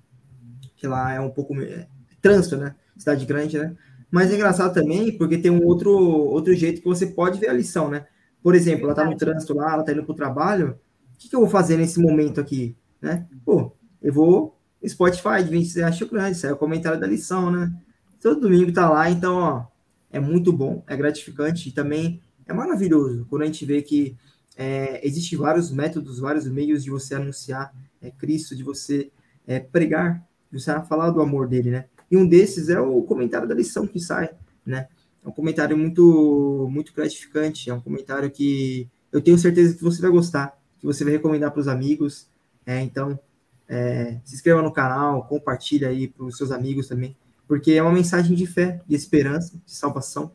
Que 0.76 0.86
lá 0.86 1.12
é 1.12 1.20
um 1.20 1.32
pouco 1.32 1.60
é, 1.60 1.88
trânsito, 2.22 2.56
né? 2.56 2.76
Cidade 2.96 3.26
grande, 3.26 3.58
né? 3.58 3.76
Mas 4.12 4.32
é 4.32 4.36
engraçado 4.36 4.76
também 4.76 5.18
porque 5.18 5.40
tem 5.40 5.50
um 5.50 5.66
outro, 5.66 5.92
outro 5.92 6.54
jeito 6.54 6.82
que 6.82 6.88
você 6.88 7.08
pode 7.08 7.40
ver 7.40 7.50
a 7.50 7.54
lição, 7.54 7.90
né? 7.90 8.06
Por 8.42 8.56
exemplo, 8.56 8.86
ela 8.86 8.96
tá 8.96 9.06
no 9.06 9.18
trânsito 9.18 9.54
lá, 9.54 9.74
ela 9.74 9.84
tá 9.84 9.92
indo 9.92 10.04
pro 10.04 10.14
trabalho. 10.14 10.80
O 11.14 11.18
que, 11.18 11.30
que 11.30 11.36
eu 11.36 11.42
vou 11.42 11.50
fazer 11.50 11.78
nesse 11.78 12.00
momento 12.00 12.40
aqui, 12.40 12.76
né? 13.02 13.28
Pô, 13.44 13.74
eu 14.02 14.14
vou 14.14 14.58
Spotify 14.88 15.44
de 15.44 15.50
26 15.50 15.86
acho 15.86 16.08
grande, 16.08 16.38
isso 16.38 16.48
é 16.48 16.54
o 16.54 16.58
comentário 16.58 17.00
da 17.00 17.08
lição, 17.08 17.52
né? 17.52 17.74
Todo 18.22 18.42
domingo 18.42 18.72
tá 18.72 18.90
lá, 18.90 19.10
então, 19.10 19.38
ó, 19.38 19.66
é 20.12 20.20
muito 20.20 20.54
bom, 20.54 20.84
é 20.88 20.96
gratificante 20.96 21.70
e 21.70 21.72
também 21.72 22.22
é 22.48 22.54
maravilhoso 22.54 23.26
quando 23.30 23.44
a 23.44 23.46
gente 23.46 23.66
vê 23.66 23.82
que 23.82 24.18
é, 24.56 25.06
Existem 25.08 25.40
vários 25.40 25.72
métodos, 25.72 26.20
vários 26.20 26.46
meios 26.46 26.84
de 26.84 26.90
você 26.90 27.16
anunciar 27.16 27.74
é, 28.02 28.12
Cristo, 28.12 28.56
de 28.56 28.64
você 28.64 29.10
é, 29.48 29.58
pregar, 29.58 30.22
de 30.52 30.62
você 30.62 30.72
falar 30.82 31.12
do 31.12 31.22
amor 31.22 31.48
dele, 31.48 31.72
né? 31.72 31.86
E 32.12 32.18
um 32.18 32.28
desses 32.28 32.68
é 32.68 32.80
o 32.80 33.02
comentário 33.04 33.48
da 33.48 33.56
lição 33.56 33.88
que 33.88 34.02
sai, 34.02 34.32
né? 34.66 34.90
É 35.24 35.28
um 35.28 35.32
comentário 35.32 35.78
muito, 35.78 36.68
muito 36.72 36.94
gratificante, 36.94 37.70
é 37.70 37.74
um 37.74 37.82
comentário 37.82 38.30
que 38.32 38.88
eu 39.12 39.22
tenho 39.22 39.38
certeza 39.38 39.76
que 39.76 39.84
você 39.84 40.02
vai 40.02 40.12
gostar, 40.12 40.58
que 40.80 40.86
você 40.86 41.04
vai 41.04 41.14
recomendar 41.14 41.52
para 41.52 41.60
os 41.60 41.68
amigos. 41.68 42.28
É, 42.66 42.82
então, 42.82 43.20
é, 43.68 44.20
se 44.24 44.36
inscreva 44.36 44.62
no 44.62 44.72
canal, 44.72 45.26
compartilhe 45.28 45.86
aí 45.86 46.08
para 46.08 46.26
os 46.26 46.38
seus 46.38 46.52
amigos 46.52 46.88
também, 46.88 47.16
porque 47.48 47.74
é 47.74 47.82
uma 47.82 47.92
mensagem 47.92 48.36
de 48.36 48.46
fé, 48.46 48.82
de 48.88 48.96
esperança, 48.96 49.60
de 49.66 49.72
salvação, 49.72 50.32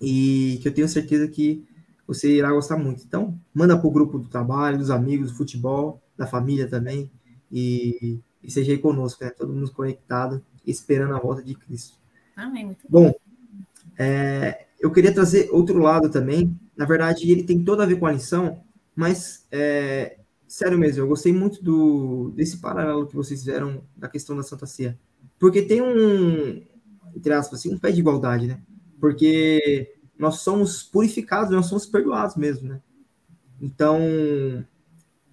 e 0.00 0.58
que 0.62 0.68
eu 0.68 0.74
tenho 0.74 0.88
certeza 0.88 1.28
que 1.28 1.64
você 2.06 2.36
irá 2.36 2.52
gostar 2.52 2.76
muito. 2.76 3.04
Então, 3.04 3.38
manda 3.52 3.76
para 3.76 3.86
o 3.86 3.90
grupo 3.90 4.18
do 4.18 4.28
trabalho, 4.28 4.78
dos 4.78 4.90
amigos, 4.90 5.30
do 5.30 5.36
futebol, 5.36 6.00
da 6.16 6.26
família 6.26 6.66
também, 6.66 7.10
e, 7.50 8.18
e 8.42 8.50
seja 8.50 8.72
aí 8.72 8.78
conosco, 8.78 9.22
né? 9.22 9.30
Todo 9.30 9.52
mundo 9.52 9.70
conectado, 9.72 10.44
esperando 10.66 11.14
a 11.14 11.18
volta 11.18 11.42
de 11.42 11.54
Cristo. 11.54 11.98
Amém. 12.36 12.66
Muito 12.66 12.86
bom. 12.88 13.12
É, 13.98 14.66
eu 14.78 14.92
queria 14.92 15.12
trazer 15.12 15.50
outro 15.50 15.78
lado 15.78 16.08
também. 16.08 16.58
Na 16.76 16.86
verdade, 16.86 17.30
ele 17.30 17.42
tem 17.42 17.62
toda 17.62 17.82
a 17.82 17.86
ver 17.86 17.96
com 17.96 18.06
a 18.06 18.12
lição, 18.12 18.62
mas 18.94 19.46
é, 19.50 20.18
sério 20.46 20.78
mesmo, 20.78 21.02
eu 21.02 21.08
gostei 21.08 21.32
muito 21.32 21.62
do, 21.62 22.32
desse 22.34 22.58
paralelo 22.58 23.06
que 23.06 23.16
vocês 23.16 23.40
fizeram 23.40 23.82
da 23.96 24.08
questão 24.08 24.36
da 24.36 24.42
Santa 24.42 24.66
Ceia. 24.66 24.98
Porque 25.38 25.62
tem 25.62 25.82
um, 25.82 26.62
entre 27.14 27.32
aspas, 27.32 27.60
assim, 27.60 27.74
um 27.74 27.78
pé 27.78 27.90
de 27.90 28.00
igualdade, 28.00 28.46
né? 28.46 28.60
Porque 29.00 29.94
nós 30.18 30.40
somos 30.40 30.82
purificados, 30.82 31.50
nós 31.50 31.66
somos 31.66 31.86
perdoados 31.86 32.36
mesmo, 32.36 32.68
né? 32.68 32.80
Então, 33.60 34.00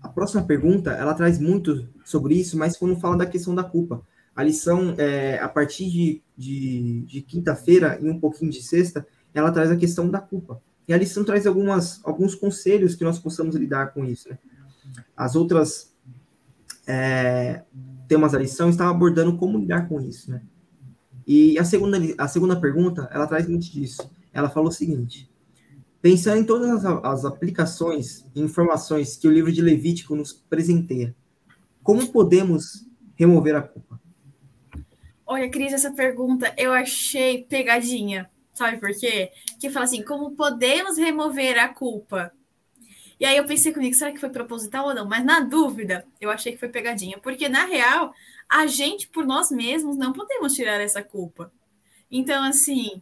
a 0.02 0.10
próxima 0.10 0.44
pergunta, 0.44 0.92
ela 0.92 1.14
traz 1.14 1.40
muito 1.40 1.88
sobre 2.04 2.36
isso, 2.36 2.58
mas 2.58 2.78
quando 2.78 3.00
fala 3.00 3.18
da 3.18 3.26
questão 3.26 3.56
da 3.56 3.64
culpa. 3.64 4.02
A 4.36 4.44
lição, 4.44 4.96
é, 4.98 5.40
a 5.40 5.48
partir 5.48 5.90
de, 5.90 6.22
de, 6.38 7.02
de 7.06 7.22
quinta-feira 7.22 7.98
e 8.02 8.10
um 8.10 8.20
pouquinho 8.20 8.52
de 8.52 8.62
sexta, 8.62 9.08
ela 9.34 9.52
traz 9.52 9.72
a 9.72 9.78
questão 9.78 10.10
da 10.10 10.20
culpa. 10.20 10.62
E 10.88 10.94
a 10.94 10.98
lição 10.98 11.24
traz 11.24 11.48
algumas, 11.48 12.00
alguns 12.04 12.36
conselhos 12.36 12.96
que 12.96 13.04
nós 13.04 13.18
possamos 13.18 13.56
lidar 13.56 13.94
com 13.94 14.04
isso. 14.04 14.30
Né? 14.30 14.38
As 15.16 15.36
outras 15.36 15.96
é, 16.86 17.64
temas 18.08 18.34
da 18.34 18.40
lição 18.40 18.70
estavam 18.70 18.94
abordando 18.94 19.38
como 19.38 19.58
lidar 19.58 19.88
com 19.88 20.02
isso. 20.02 20.30
Né? 20.30 20.42
E 21.26 21.58
a 21.58 21.64
segunda, 21.64 21.98
a 22.18 22.28
segunda 22.28 22.60
pergunta, 22.60 23.10
ela 23.12 23.26
traz 23.26 23.48
muito 23.48 23.72
disso 23.72 24.08
ela 24.36 24.50
falou 24.50 24.68
o 24.68 24.74
seguinte: 24.74 25.32
pensando 26.02 26.42
em 26.42 26.44
todas 26.44 26.86
as, 26.86 27.04
as 27.04 27.26
aplicações 27.26 28.26
e 28.36 28.42
informações 28.42 29.16
que 29.16 29.28
o 29.28 29.32
livro 29.32 29.52
de 29.52 29.62
Levítico 29.62 30.14
nos 30.14 30.34
presenteia, 30.34 31.16
como 31.82 32.12
podemos 32.12 32.86
remover 33.16 33.56
a 33.56 33.62
culpa? 33.62 34.00
Olha, 35.26 35.50
Cris, 35.50 35.74
essa 35.74 35.92
pergunta 35.92 36.54
eu 36.58 36.72
achei 36.74 37.44
pegadinha. 37.44 38.30
Sabe 38.54 38.78
por 38.78 38.92
quê? 38.98 39.32
Que 39.60 39.70
fala 39.70 39.86
assim: 39.86 40.04
como 40.04 40.36
podemos 40.36 40.98
remover 40.98 41.58
a 41.60 41.68
culpa? 41.68 42.32
E 43.20 43.26
aí 43.26 43.38
eu 43.38 43.46
pensei 43.46 43.74
comigo, 43.74 43.96
será 43.96 44.12
que 44.12 44.20
foi 44.20 44.30
proposital 44.30 44.88
ou 44.88 44.94
não? 44.94 45.08
Mas 45.08 45.24
na 45.24 45.40
dúvida, 45.40 46.06
eu 46.20 46.30
achei 46.30 46.52
que 46.52 46.58
foi 46.58 46.70
pegadinha, 46.70 47.18
porque 47.18 47.48
na 47.48 47.66
real, 47.66 48.14
a 48.50 48.68
gente 48.68 49.08
por 49.08 49.26
nós 49.26 49.50
mesmos 49.52 49.98
não 49.98 50.12
podemos 50.12 50.54
tirar 50.54 50.82
essa 50.82 51.02
culpa. 51.02 51.52
Então, 52.12 52.44
assim, 52.44 53.02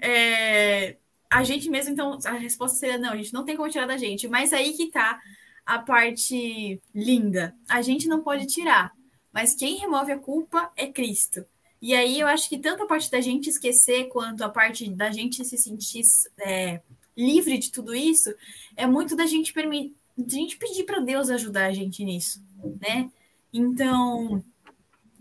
é, 0.00 0.96
a 1.30 1.44
gente 1.44 1.68
mesmo, 1.70 1.92
então, 1.92 2.18
a 2.24 2.32
resposta 2.32 2.78
seria 2.78 2.98
não, 2.98 3.12
a 3.12 3.16
gente 3.16 3.34
não 3.34 3.44
tem 3.44 3.56
como 3.56 3.68
tirar 3.68 3.86
da 3.86 3.96
gente. 3.96 4.28
Mas 4.28 4.52
aí 4.52 4.72
que 4.72 4.90
tá 4.90 5.20
a 5.64 5.78
parte 5.78 6.80
linda. 6.94 7.54
A 7.68 7.82
gente 7.82 8.08
não 8.08 8.22
pode 8.22 8.46
tirar, 8.46 8.92
mas 9.32 9.54
quem 9.54 9.78
remove 9.78 10.12
a 10.12 10.18
culpa 10.18 10.72
é 10.76 10.86
Cristo. 10.86 11.44
E 11.80 11.94
aí 11.94 12.20
eu 12.20 12.26
acho 12.26 12.48
que 12.48 12.58
tanto 12.58 12.82
a 12.82 12.86
parte 12.86 13.10
da 13.10 13.20
gente 13.20 13.48
esquecer 13.48 14.08
quanto 14.08 14.42
a 14.42 14.48
parte 14.48 14.88
da 14.90 15.10
gente 15.10 15.44
se 15.44 15.56
sentir 15.56 16.02
é, 16.38 16.80
livre 17.16 17.56
de 17.58 17.72
tudo 17.72 17.94
isso 17.94 18.34
é 18.76 18.86
muito 18.86 19.16
da 19.16 19.26
gente 19.26 19.52
permitir, 19.52 19.94
a 20.18 20.28
gente 20.28 20.56
pedir 20.58 20.84
para 20.84 21.00
Deus 21.00 21.30
ajudar 21.30 21.66
a 21.66 21.72
gente 21.72 22.04
nisso, 22.04 22.42
né? 22.80 23.10
Então, 23.52 24.44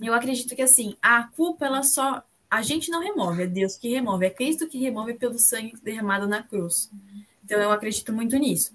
eu 0.02 0.14
acredito 0.14 0.56
que 0.56 0.62
assim, 0.62 0.96
a 1.02 1.24
culpa 1.24 1.66
ela 1.66 1.82
só 1.82 2.24
a 2.50 2.62
gente 2.62 2.90
não 2.90 3.02
remove, 3.02 3.44
é 3.44 3.48
Deus 3.48 3.78
que 3.78 3.90
remove, 3.90 4.26
é 4.26 4.30
Cristo 4.30 4.68
que 4.68 4.80
remove 4.80 5.14
pelo 5.14 5.38
sangue 5.38 5.74
derramado 5.84 6.28
na 6.28 6.42
cruz. 6.42 6.90
Então 7.44 7.60
eu 7.60 7.72
acredito 7.72 8.12
muito 8.12 8.36
nisso. 8.38 8.74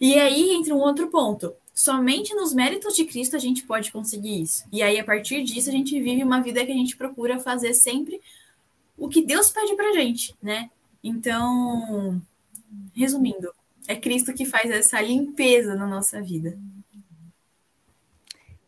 E 0.00 0.14
aí 0.14 0.52
entra 0.52 0.74
um 0.74 0.78
outro 0.78 1.08
ponto. 1.10 1.54
Somente 1.78 2.34
nos 2.34 2.54
méritos 2.54 2.96
de 2.96 3.04
Cristo 3.04 3.36
a 3.36 3.38
gente 3.38 3.62
pode 3.64 3.92
conseguir 3.92 4.40
isso. 4.40 4.64
E 4.72 4.82
aí, 4.82 4.98
a 4.98 5.04
partir 5.04 5.44
disso, 5.44 5.68
a 5.68 5.72
gente 5.72 6.00
vive 6.00 6.24
uma 6.24 6.40
vida 6.40 6.64
que 6.64 6.72
a 6.72 6.74
gente 6.74 6.96
procura 6.96 7.38
fazer 7.38 7.74
sempre 7.74 8.18
o 8.96 9.10
que 9.10 9.22
Deus 9.22 9.50
pede 9.50 9.76
pra 9.76 9.92
gente, 9.92 10.34
né? 10.42 10.70
Então, 11.04 12.18
resumindo, 12.94 13.52
é 13.86 13.94
Cristo 13.94 14.32
que 14.32 14.46
faz 14.46 14.70
essa 14.70 14.98
limpeza 15.02 15.74
na 15.74 15.86
nossa 15.86 16.22
vida. 16.22 16.58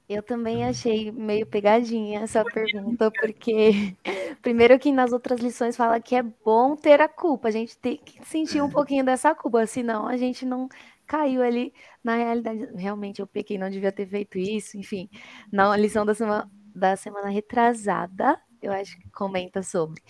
Eu 0.07 0.23
também 0.23 0.67
achei 0.67 1.11
meio 1.11 1.47
pegadinha 1.47 2.21
essa 2.21 2.45
pergunta, 2.45 3.11
porque 3.11 3.97
primeiro 4.43 4.79
que 4.79 4.93
nas 4.93 5.13
outras 5.13 5.41
lições 5.41 5.79
fala 5.79 5.99
que 5.99 6.15
é 6.15 6.23
bom 6.23 6.77
ter 6.77 7.01
a 7.01 7.09
culpa, 7.09 7.49
a 7.49 7.51
gente 7.51 7.75
tem 7.79 7.97
que 7.97 8.23
sentir 8.27 8.61
um 8.61 8.69
pouquinho 8.69 9.03
dessa 9.03 9.35
culpa, 9.35 9.67
senão 9.67 10.07
a 10.07 10.19
gente 10.19 10.45
não 10.45 10.69
caiu 11.09 11.43
ali 11.43 11.73
na 12.05 12.17
realidade. 12.17 12.69
Realmente 12.77 13.21
eu 13.21 13.27
pequei, 13.27 13.59
não 13.59 13.71
devia 13.71 13.91
ter 13.91 14.07
feito 14.07 14.39
isso, 14.39 14.77
enfim. 14.77 15.09
Na 15.51 15.77
lição 15.77 16.05
da 16.07 16.15
semana, 16.15 16.49
da 16.75 16.95
semana 16.95 17.29
retrasada, 17.31 18.41
eu 18.61 18.71
acho 18.73 18.99
que 18.99 19.11
comenta 19.11 19.63
sobre. 19.63 20.03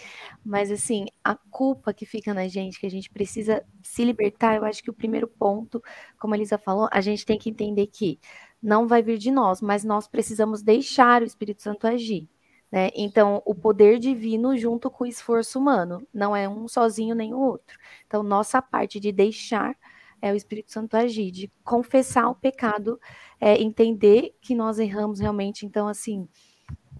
Mas 0.44 0.70
assim, 0.70 1.06
a 1.22 1.34
culpa 1.34 1.94
que 1.94 2.04
fica 2.04 2.34
na 2.34 2.48
gente, 2.48 2.80
que 2.80 2.86
a 2.86 2.90
gente 2.90 3.08
precisa 3.10 3.64
se 3.82 4.04
libertar, 4.04 4.56
eu 4.56 4.64
acho 4.64 4.82
que 4.82 4.90
o 4.90 4.94
primeiro 4.94 5.28
ponto, 5.28 5.82
como 6.18 6.34
a 6.34 6.36
Elisa 6.36 6.58
falou, 6.58 6.88
a 6.90 7.00
gente 7.00 7.24
tem 7.24 7.38
que 7.38 7.48
entender 7.48 7.86
que 7.86 8.18
não 8.60 8.88
vai 8.88 9.02
vir 9.02 9.18
de 9.18 9.30
nós, 9.30 9.62
mas 9.62 9.84
nós 9.84 10.08
precisamos 10.08 10.62
deixar 10.62 11.22
o 11.22 11.24
Espírito 11.24 11.62
Santo 11.62 11.86
agir. 11.86 12.28
Né? 12.70 12.90
Então, 12.94 13.42
o 13.46 13.54
poder 13.54 13.98
divino 13.98 14.56
junto 14.56 14.90
com 14.90 15.04
o 15.04 15.06
esforço 15.06 15.58
humano, 15.58 16.06
não 16.12 16.36
é 16.36 16.48
um 16.48 16.68
sozinho 16.68 17.14
nem 17.14 17.32
o 17.32 17.38
outro. 17.38 17.78
Então, 18.06 18.22
nossa 18.22 18.60
parte 18.60 19.00
de 19.00 19.10
deixar 19.10 19.74
é 20.20 20.32
o 20.32 20.36
Espírito 20.36 20.72
Santo 20.72 20.96
agir, 20.96 21.30
de 21.30 21.50
confessar 21.64 22.28
o 22.28 22.34
pecado, 22.34 23.00
é, 23.40 23.60
entender 23.60 24.34
que 24.40 24.54
nós 24.54 24.78
erramos 24.78 25.20
realmente. 25.20 25.66
Então, 25.66 25.88
assim, 25.88 26.28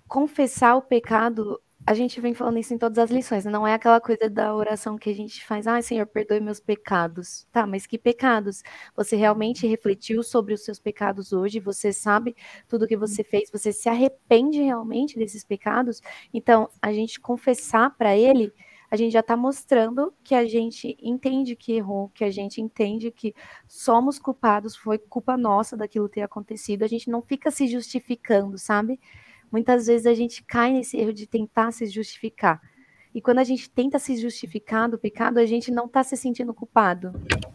confessar 0.06 0.76
o 0.76 0.82
pecado 0.82 1.60
a 1.88 1.94
gente 1.94 2.20
vem 2.20 2.34
falando 2.34 2.58
isso 2.58 2.74
em 2.74 2.76
todas 2.76 2.98
as 2.98 3.10
lições, 3.10 3.46
né? 3.46 3.50
não 3.50 3.66
é 3.66 3.72
aquela 3.72 3.98
coisa 3.98 4.28
da 4.28 4.54
oração 4.54 4.98
que 4.98 5.08
a 5.08 5.14
gente 5.14 5.42
faz, 5.42 5.66
ah, 5.66 5.80
Senhor, 5.80 6.04
perdoe 6.06 6.38
meus 6.38 6.60
pecados. 6.60 7.46
Tá, 7.50 7.66
mas 7.66 7.86
que 7.86 7.96
pecados? 7.96 8.62
Você 8.94 9.16
realmente 9.16 9.66
refletiu 9.66 10.22
sobre 10.22 10.52
os 10.52 10.62
seus 10.66 10.78
pecados 10.78 11.32
hoje? 11.32 11.58
Você 11.60 11.90
sabe 11.90 12.36
tudo 12.68 12.86
que 12.86 12.94
você 12.94 13.24
fez? 13.24 13.50
Você 13.50 13.72
se 13.72 13.88
arrepende 13.88 14.60
realmente 14.60 15.18
desses 15.18 15.42
pecados? 15.42 16.02
Então, 16.34 16.68
a 16.82 16.92
gente 16.92 17.18
confessar 17.18 17.96
para 17.96 18.14
Ele, 18.14 18.52
a 18.90 18.96
gente 18.96 19.12
já 19.12 19.20
está 19.20 19.36
mostrando 19.36 20.12
que 20.24 20.34
a 20.34 20.46
gente 20.46 20.96
entende 21.00 21.54
que 21.54 21.72
errou, 21.72 22.08
que 22.10 22.24
a 22.24 22.30
gente 22.30 22.60
entende 22.60 23.10
que 23.10 23.34
somos 23.66 24.18
culpados, 24.18 24.76
foi 24.76 24.98
culpa 24.98 25.36
nossa 25.36 25.76
daquilo 25.76 26.08
ter 26.08 26.22
acontecido. 26.22 26.84
A 26.84 26.88
gente 26.88 27.10
não 27.10 27.20
fica 27.20 27.50
se 27.50 27.66
justificando, 27.66 28.56
sabe? 28.56 28.98
Muitas 29.50 29.86
vezes 29.86 30.06
a 30.06 30.14
gente 30.14 30.42
cai 30.42 30.72
nesse 30.72 30.96
erro 30.96 31.12
de 31.12 31.26
tentar 31.26 31.72
se 31.72 31.86
justificar. 31.86 32.60
E 33.14 33.20
quando 33.20 33.38
a 33.38 33.44
gente 33.44 33.70
tenta 33.70 33.98
se 33.98 34.16
justificar 34.16 34.88
do 34.88 34.98
pecado, 34.98 35.38
a 35.38 35.46
gente 35.46 35.70
não 35.70 35.86
está 35.86 36.02
se 36.02 36.16
sentindo 36.16 36.54
culpado. 36.54 37.12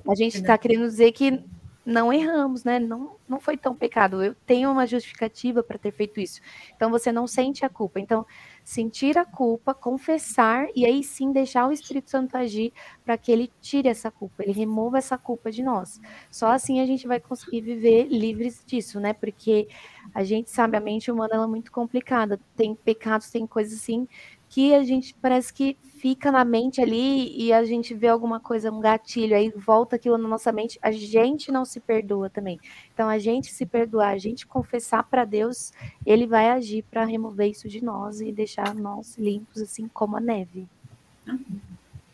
A 0.08 0.16
gente 0.16 0.38
está 0.38 0.58
querendo 0.58 0.86
dizer 0.86 1.12
que 1.12 1.44
não 1.86 2.14
erramos, 2.14 2.64
né? 2.64 2.80
Não, 2.80 3.18
não 3.28 3.40
foi 3.40 3.58
tão 3.58 3.76
pecado. 3.76 4.24
Eu 4.24 4.36
tenho 4.46 4.72
uma 4.72 4.88
justificativa 4.88 5.62
para 5.62 5.78
ter 5.78 5.92
feito 5.92 6.20
isso. 6.20 6.42
Então 6.76 6.90
você 6.90 7.12
não 7.12 7.28
sente 7.28 7.66
a 7.66 7.70
culpa. 7.70 8.00
Então, 8.00 8.26
sentir 8.64 9.18
a 9.18 9.26
culpa, 9.26 9.74
confessar 9.74 10.68
e 10.76 10.86
aí 10.86 11.04
sim 11.04 11.32
deixar 11.32 11.68
o 11.68 11.72
Espírito 11.72 12.10
Santo 12.10 12.36
agir 12.38 12.72
para 13.04 13.18
que 13.18 13.32
ele 13.32 13.52
tire 13.60 13.90
essa 13.90 14.10
culpa, 14.10 14.42
ele 14.44 14.54
remova 14.54 14.98
essa 14.98 15.18
culpa 15.18 15.52
de 15.52 15.62
nós. 15.62 16.00
Só 16.32 16.52
assim 16.52 16.80
a 16.80 16.86
gente 16.86 17.06
vai 17.06 17.20
conseguir 17.20 17.62
viver 17.62 18.08
livres 18.08 18.64
disso, 18.66 19.00
né? 19.00 19.14
Porque 19.14 19.68
a 20.14 20.24
gente 20.24 20.50
sabe, 20.50 20.78
a 20.78 20.80
mente 20.80 21.12
humana 21.12 21.36
é 21.36 21.48
muito 21.48 21.72
complicada. 21.72 22.40
Tem 22.56 22.74
pecados, 22.76 23.30
tem 23.30 23.46
coisas 23.46 23.80
assim 23.80 24.08
que 24.54 24.72
a 24.76 24.84
gente 24.84 25.16
parece 25.16 25.52
que 25.52 25.76
fica 25.98 26.32
na 26.32 26.46
mente 26.46 26.80
ali 26.80 27.36
e 27.36 27.52
a 27.52 27.66
gente 27.66 27.92
vê 27.96 28.08
alguma 28.08 28.40
coisa, 28.40 28.72
um 28.72 28.80
gatilho, 28.80 29.36
aí 29.36 29.50
volta 29.50 29.96
aquilo 29.96 30.16
na 30.16 30.28
nossa 30.28 30.52
mente, 30.52 30.78
a 30.80 30.92
gente 30.92 31.52
não 31.52 31.66
se 31.66 31.80
perdoa 31.80 32.30
também. 32.30 32.60
Então, 32.94 33.10
a 33.10 33.18
gente 33.18 33.52
se 33.52 33.66
perdoar, 33.66 34.10
a 34.10 34.18
gente 34.20 34.46
confessar 34.46 35.06
para 35.06 35.26
Deus, 35.26 35.74
ele 36.06 36.28
vai 36.28 36.52
agir 36.52 36.84
para 36.84 37.04
remover 37.04 37.50
isso 37.50 37.68
de 37.68 37.84
nós 37.84 38.22
e 38.22 38.32
deixar 38.32 38.76
nós 38.76 39.18
limpos, 39.18 39.60
assim 39.60 39.88
como 39.88 40.18
a 40.18 40.20
neve. 40.20 40.68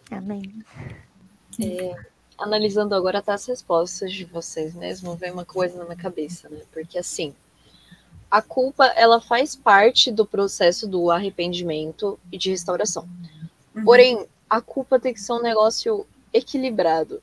Amém. 0.10 0.64
É, 1.62 1.94
analisando 2.38 2.96
agora 2.96 3.22
tá 3.22 3.34
as 3.34 3.46
respostas 3.48 4.14
de 4.14 4.24
vocês 4.24 4.74
mesmo, 4.74 5.14
vem 5.18 5.34
uma 5.34 5.44
coisa 5.44 5.78
na 5.78 5.84
minha 5.84 5.98
cabeça, 5.98 6.48
né? 6.48 6.62
Porque 6.72 6.98
assim, 6.98 7.36
a 8.30 8.42
culpa 8.42 8.86
ela 8.88 9.20
faz 9.20 9.56
parte 9.56 10.12
do 10.12 10.26
processo 10.26 10.88
do 10.88 11.10
arrependimento 11.10 12.20
e 12.32 12.38
de 12.38 12.50
restauração. 12.50 13.08
Uhum. 13.76 13.84
Porém, 13.84 14.26
a 14.50 14.62
culpa 14.62 15.00
tem 15.00 15.14
que 15.14 15.22
ser 15.22 15.34
um 15.34 15.42
negócio 15.42 16.06
equilibrado. 16.34 17.22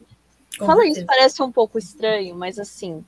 Com 0.59 0.67
Fala 0.67 0.81
certeza. 0.81 0.99
isso, 1.01 1.07
parece 1.07 1.43
um 1.43 1.53
pouco 1.53 1.79
estranho, 1.79 2.35
mas 2.35 2.59
assim, 2.59 3.05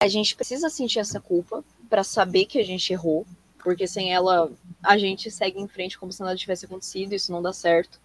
a 0.00 0.08
gente 0.08 0.34
precisa 0.34 0.70
sentir 0.70 0.98
essa 0.98 1.20
culpa 1.20 1.64
para 1.88 2.04
saber 2.04 2.46
que 2.46 2.58
a 2.58 2.64
gente 2.64 2.92
errou, 2.92 3.26
porque 3.62 3.86
sem 3.86 4.12
ela 4.12 4.50
a 4.82 4.96
gente 4.96 5.30
segue 5.30 5.60
em 5.60 5.68
frente 5.68 5.98
como 5.98 6.12
se 6.12 6.20
nada 6.20 6.36
tivesse 6.36 6.64
acontecido, 6.64 7.12
isso 7.12 7.32
não 7.32 7.42
dá 7.42 7.52
certo. 7.52 8.00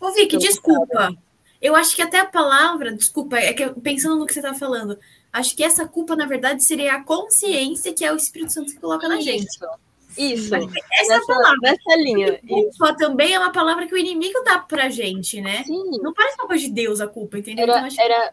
Ô, 0.00 0.10
Vicky, 0.10 0.36
então, 0.36 0.38
desculpa. 0.38 1.14
Eu 1.60 1.74
acho 1.74 1.94
que 1.96 2.02
até 2.02 2.20
a 2.20 2.26
palavra, 2.26 2.92
desculpa, 2.92 3.36
é 3.36 3.52
que 3.52 3.68
pensando 3.80 4.16
no 4.16 4.26
que 4.26 4.32
você 4.32 4.38
está 4.40 4.54
falando, 4.54 4.98
Acho 5.32 5.54
que 5.56 5.62
essa 5.62 5.86
culpa, 5.86 6.16
na 6.16 6.26
verdade, 6.26 6.64
seria 6.64 6.94
a 6.94 7.04
consciência 7.04 7.92
que 7.92 8.04
é 8.04 8.12
o 8.12 8.16
Espírito 8.16 8.52
Santo 8.52 8.72
que 8.72 8.80
coloca 8.80 9.08
na 9.08 9.20
gente. 9.20 9.46
Isso. 10.16 10.54
Essa 10.54 10.66
nessa, 11.14 11.26
palavra. 11.26 11.58
Nessa 11.62 11.96
linha. 11.96 12.40
Culpa 12.48 12.94
também 12.96 13.34
é 13.34 13.38
uma 13.38 13.52
palavra 13.52 13.86
que 13.86 13.94
o 13.94 13.98
inimigo 13.98 14.42
dá 14.44 14.58
pra 14.58 14.88
gente, 14.88 15.40
né? 15.40 15.62
Sim. 15.64 15.90
Não 16.02 16.12
parece 16.12 16.36
uma 16.40 16.48
coisa 16.48 16.64
de 16.64 16.72
Deus 16.72 17.00
a 17.00 17.06
culpa, 17.06 17.38
entendeu? 17.38 17.64
Era, 17.64 17.86
então, 17.86 18.04
era, 18.04 18.32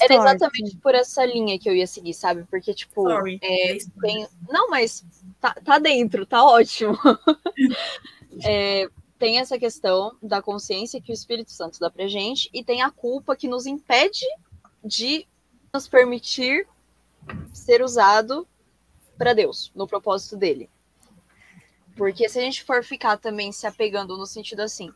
era 0.00 0.14
exatamente 0.14 0.76
por 0.78 0.94
essa 0.94 1.24
linha 1.24 1.58
que 1.58 1.68
eu 1.68 1.76
ia 1.76 1.86
seguir, 1.86 2.14
sabe? 2.14 2.44
Porque, 2.50 2.74
tipo, 2.74 3.02
Sorry. 3.02 3.38
É, 3.40 3.76
tem... 4.00 4.26
não, 4.50 4.68
mas 4.68 5.04
tá, 5.40 5.54
tá 5.64 5.78
dentro, 5.78 6.26
tá 6.26 6.44
ótimo. 6.44 6.98
é, 8.44 8.88
tem 9.16 9.38
essa 9.38 9.56
questão 9.56 10.16
da 10.20 10.42
consciência 10.42 11.00
que 11.00 11.12
o 11.12 11.14
Espírito 11.14 11.52
Santo 11.52 11.78
dá 11.78 11.88
pra 11.88 12.08
gente, 12.08 12.50
e 12.52 12.64
tem 12.64 12.82
a 12.82 12.90
culpa 12.90 13.36
que 13.36 13.46
nos 13.46 13.66
impede 13.66 14.26
de 14.84 15.28
nos 15.74 15.88
permitir 15.88 16.68
ser 17.50 17.82
usado 17.82 18.46
para 19.16 19.32
Deus, 19.32 19.72
no 19.74 19.86
propósito 19.86 20.36
dele. 20.36 20.68
Porque 21.96 22.28
se 22.28 22.38
a 22.38 22.42
gente 22.42 22.62
for 22.62 22.84
ficar 22.84 23.16
também 23.16 23.50
se 23.52 23.66
apegando 23.66 24.18
no 24.18 24.26
sentido 24.26 24.60
assim, 24.60 24.92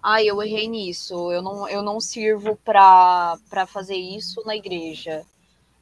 ah, 0.00 0.22
eu 0.22 0.40
errei 0.40 0.68
nisso, 0.68 1.32
eu 1.32 1.42
não, 1.42 1.68
eu 1.68 1.82
não 1.82 2.00
sirvo 2.00 2.54
para 2.54 3.36
fazer 3.66 3.96
isso 3.96 4.40
na 4.46 4.54
igreja. 4.54 5.26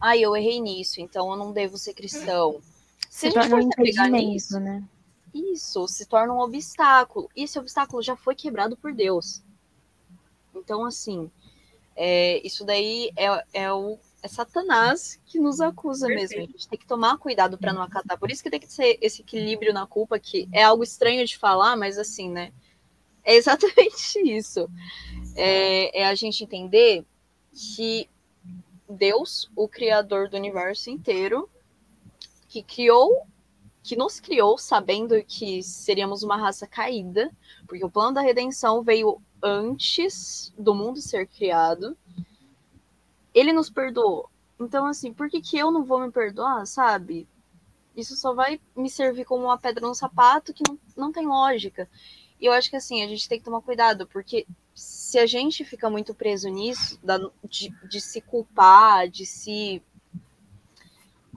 Ah, 0.01 0.17
eu 0.17 0.35
errei 0.35 0.59
nisso, 0.59 1.03
então 1.03 1.31
eu 1.31 1.37
não 1.37 1.53
devo 1.53 1.77
ser 1.77 1.93
cristão. 1.93 2.63
Se, 3.11 3.31
se 3.31 3.39
a 3.39 3.43
gente 3.43 3.51
for 3.51 3.63
se 3.63 3.69
apegar 3.75 4.11
nisso, 4.11 4.59
né? 4.59 4.83
Isso 5.35 5.87
se 5.87 6.07
torna 6.07 6.33
um 6.33 6.41
obstáculo. 6.41 7.29
E 7.37 7.43
esse 7.43 7.59
obstáculo 7.59 8.03
já 8.03 8.17
foi 8.17 8.35
quebrado 8.35 8.75
por 8.75 8.95
Deus. 8.95 9.43
Então, 10.55 10.85
assim, 10.85 11.31
é, 11.95 12.41
isso 12.47 12.65
daí 12.65 13.11
é, 13.17 13.45
é 13.53 13.73
o 13.73 13.99
é 14.23 14.29
Satanás 14.29 15.21
que 15.27 15.39
nos 15.39 15.61
acusa 15.61 16.07
Perfeito. 16.07 16.31
mesmo. 16.31 16.43
A 16.43 16.53
gente 16.53 16.69
tem 16.69 16.79
que 16.79 16.87
tomar 16.87 17.17
cuidado 17.19 17.57
para 17.57 17.73
não 17.73 17.83
acatar. 17.83 18.19
Por 18.19 18.31
isso 18.31 18.43
que 18.43 18.51
tem 18.51 18.61
que 18.61 18.73
ser 18.73 18.99
esse 19.01 19.23
equilíbrio 19.23 19.73
na 19.73 19.87
culpa, 19.87 20.19
que 20.19 20.49
é 20.53 20.63
algo 20.63 20.83
estranho 20.83 21.25
de 21.27 21.39
falar, 21.39 21.77
mas 21.77 21.99
assim, 21.99 22.29
né? 22.31 22.53
É 23.25 23.35
exatamente 23.35 24.19
isso. 24.25 24.69
É, 25.35 26.01
é 26.03 26.07
a 26.07 26.15
gente 26.15 26.45
entender 26.45 27.05
que 27.53 28.09
Deus, 28.89 29.51
o 29.55 29.69
criador 29.69 30.29
do 30.29 30.37
universo 30.37 30.91
inteiro, 30.91 31.49
que 32.49 32.63
criou, 32.63 33.27
que 33.83 33.97
nos 33.97 34.19
criou 34.21 34.59
sabendo 34.59 35.23
que 35.25 35.63
seríamos 35.63 36.23
uma 36.23 36.37
raça 36.37 36.67
caída, 36.67 37.31
porque 37.67 37.85
o 37.85 37.91
plano 37.91 38.15
da 38.15 38.21
redenção 38.21 38.83
veio 38.83 39.21
antes 39.43 40.53
do 40.59 40.75
mundo 40.75 41.01
ser 41.01 41.27
criado. 41.27 41.97
Ele 43.35 43.53
nos 43.53 43.71
perdoou. 43.71 44.29
Então, 44.59 44.87
assim, 44.87 45.13
por 45.13 45.29
que, 45.31 45.41
que 45.41 45.59
eu 45.59 45.71
não 45.71 45.85
vou 45.85 46.01
me 46.01 46.11
perdoar, 46.11 46.67
sabe? 46.67 47.27
Isso 47.97 48.15
só 48.17 48.35
vai 48.35 48.61
me 48.77 48.91
servir 48.91 49.25
como 49.25 49.45
uma 49.45 49.59
pedra 49.59 49.87
no 49.87 49.95
sapato 49.95 50.53
que 50.53 50.63
não, 50.69 50.79
não 50.97 51.13
tem 51.13 51.27
lógica. 51.27 51.89
E 52.41 52.47
eu 52.47 52.53
acho 52.53 52.71
que, 52.71 52.77
assim, 52.77 53.03
a 53.03 53.09
gente 53.09 53.29
tem 53.29 53.39
que 53.39 53.45
tomar 53.45 53.61
cuidado, 53.61 54.07
porque 54.07 54.47
se 54.75 55.19
a 55.19 55.27
gente 55.27 55.65
fica 55.65 55.91
muito 55.91 56.15
preso 56.15 56.49
nisso, 56.49 56.99
de, 57.49 57.71
de 57.89 58.01
se 58.01 58.21
culpar, 58.21 59.09
de 59.09 59.27
se. 59.27 59.83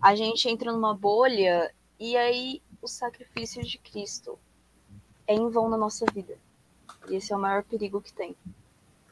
A 0.01 0.15
gente 0.15 0.49
entra 0.49 0.71
numa 0.71 0.93
bolha 0.93 1.73
e 1.99 2.17
aí 2.17 2.61
o 2.81 2.87
sacrifício 2.87 3.63
de 3.63 3.77
Cristo 3.77 4.37
é 5.25 5.33
em 5.33 5.49
vão 5.49 5.69
na 5.69 5.77
nossa 5.77 6.05
vida. 6.13 6.37
E 7.09 7.15
esse 7.15 7.31
é 7.31 7.35
o 7.35 7.39
maior 7.39 7.63
perigo 7.63 8.01
que 8.01 8.13
tem. 8.13 8.35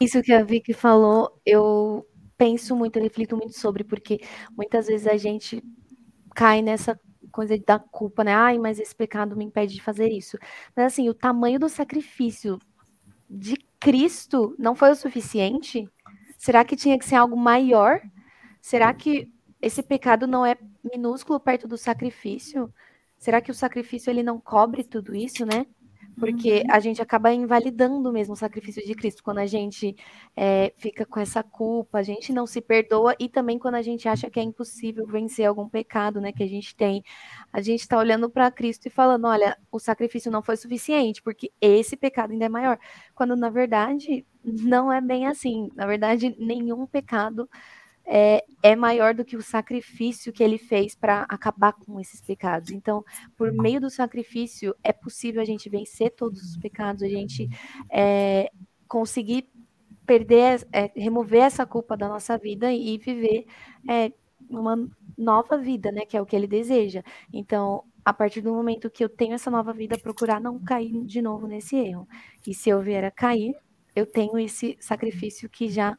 Isso 0.00 0.22
que 0.22 0.32
a 0.32 0.42
Vicky 0.42 0.72
falou, 0.72 1.38
eu 1.44 2.06
penso 2.42 2.74
muito, 2.74 2.98
reflito 2.98 3.36
muito 3.36 3.56
sobre, 3.56 3.84
porque 3.84 4.20
muitas 4.56 4.88
vezes 4.88 5.06
a 5.06 5.16
gente 5.16 5.62
cai 6.34 6.60
nessa 6.60 6.98
coisa 7.30 7.56
da 7.56 7.78
culpa, 7.78 8.24
né? 8.24 8.34
Ai, 8.34 8.58
mas 8.58 8.80
esse 8.80 8.92
pecado 8.92 9.36
me 9.36 9.44
impede 9.44 9.74
de 9.74 9.80
fazer 9.80 10.08
isso. 10.08 10.36
Mas 10.74 10.86
assim, 10.86 11.08
o 11.08 11.14
tamanho 11.14 11.60
do 11.60 11.68
sacrifício 11.68 12.58
de 13.30 13.56
Cristo 13.78 14.56
não 14.58 14.74
foi 14.74 14.90
o 14.90 14.96
suficiente? 14.96 15.88
Será 16.36 16.64
que 16.64 16.74
tinha 16.74 16.98
que 16.98 17.04
ser 17.04 17.14
algo 17.14 17.36
maior? 17.36 18.00
Será 18.60 18.92
que 18.92 19.30
esse 19.60 19.80
pecado 19.80 20.26
não 20.26 20.44
é 20.44 20.56
minúsculo 20.92 21.38
perto 21.38 21.68
do 21.68 21.78
sacrifício? 21.78 22.74
Será 23.16 23.40
que 23.40 23.52
o 23.52 23.54
sacrifício 23.54 24.10
ele 24.10 24.24
não 24.24 24.40
cobre 24.40 24.82
tudo 24.82 25.14
isso, 25.14 25.46
né? 25.46 25.64
Porque 26.18 26.58
uhum. 26.60 26.74
a 26.74 26.80
gente 26.80 27.00
acaba 27.00 27.32
invalidando 27.32 28.12
mesmo 28.12 28.34
o 28.34 28.36
sacrifício 28.36 28.84
de 28.84 28.94
Cristo. 28.94 29.22
Quando 29.22 29.38
a 29.38 29.46
gente 29.46 29.96
é, 30.36 30.72
fica 30.76 31.04
com 31.06 31.18
essa 31.18 31.42
culpa, 31.42 31.98
a 31.98 32.02
gente 32.02 32.32
não 32.32 32.46
se 32.46 32.60
perdoa. 32.60 33.14
E 33.18 33.28
também 33.28 33.58
quando 33.58 33.76
a 33.76 33.82
gente 33.82 34.08
acha 34.08 34.30
que 34.30 34.38
é 34.38 34.42
impossível 34.42 35.06
vencer 35.06 35.46
algum 35.46 35.68
pecado, 35.68 36.20
né, 36.20 36.32
que 36.32 36.42
a 36.42 36.48
gente 36.48 36.74
tem, 36.76 37.02
a 37.52 37.60
gente 37.60 37.80
está 37.80 37.98
olhando 37.98 38.28
para 38.28 38.50
Cristo 38.50 38.86
e 38.86 38.90
falando, 38.90 39.26
olha, 39.26 39.56
o 39.70 39.78
sacrifício 39.78 40.30
não 40.30 40.42
foi 40.42 40.56
suficiente 40.56 41.22
porque 41.22 41.50
esse 41.60 41.96
pecado 41.96 42.32
ainda 42.32 42.46
é 42.46 42.48
maior, 42.48 42.78
quando 43.14 43.36
na 43.36 43.50
verdade 43.50 44.26
não 44.44 44.92
é 44.92 45.00
bem 45.00 45.26
assim, 45.26 45.70
na 45.74 45.86
verdade 45.86 46.34
nenhum 46.38 46.86
pecado 46.86 47.48
é, 48.06 48.44
é 48.62 48.76
maior 48.76 49.14
do 49.14 49.24
que 49.24 49.36
o 49.36 49.42
sacrifício 49.42 50.32
que 50.32 50.42
ele 50.42 50.58
fez 50.58 50.94
para 50.94 51.22
acabar 51.22 51.72
com 51.72 52.00
esses 52.00 52.20
pecados. 52.20 52.70
Então, 52.70 53.04
por 53.36 53.52
meio 53.52 53.80
do 53.80 53.90
sacrifício, 53.90 54.74
é 54.82 54.92
possível 54.92 55.40
a 55.40 55.44
gente 55.44 55.68
vencer 55.68 56.10
todos 56.10 56.42
os 56.42 56.56
pecados, 56.56 57.02
a 57.02 57.08
gente 57.08 57.48
é, 57.90 58.50
conseguir 58.88 59.48
perder, 60.06 60.66
é, 60.72 60.90
remover 60.96 61.42
essa 61.42 61.64
culpa 61.64 61.96
da 61.96 62.08
nossa 62.08 62.36
vida 62.36 62.72
e 62.72 62.98
viver 62.98 63.46
é, 63.88 64.12
uma 64.50 64.76
nova 65.16 65.56
vida, 65.56 65.90
né? 65.92 66.04
Que 66.04 66.16
é 66.16 66.20
o 66.20 66.26
que 66.26 66.36
ele 66.36 66.46
deseja. 66.46 67.02
Então, 67.32 67.84
a 68.04 68.12
partir 68.12 68.40
do 68.40 68.52
momento 68.52 68.90
que 68.90 69.04
eu 69.04 69.08
tenho 69.08 69.34
essa 69.34 69.50
nova 69.50 69.72
vida, 69.72 69.96
procurar 69.98 70.40
não 70.40 70.58
cair 70.58 71.04
de 71.04 71.22
novo 71.22 71.46
nesse 71.46 71.76
erro. 71.76 72.08
E 72.46 72.52
se 72.52 72.68
eu 72.68 72.80
vier 72.82 73.04
a 73.04 73.10
cair, 73.10 73.54
eu 73.94 74.06
tenho 74.06 74.38
esse 74.38 74.76
sacrifício 74.80 75.48
que 75.48 75.68
já 75.68 75.96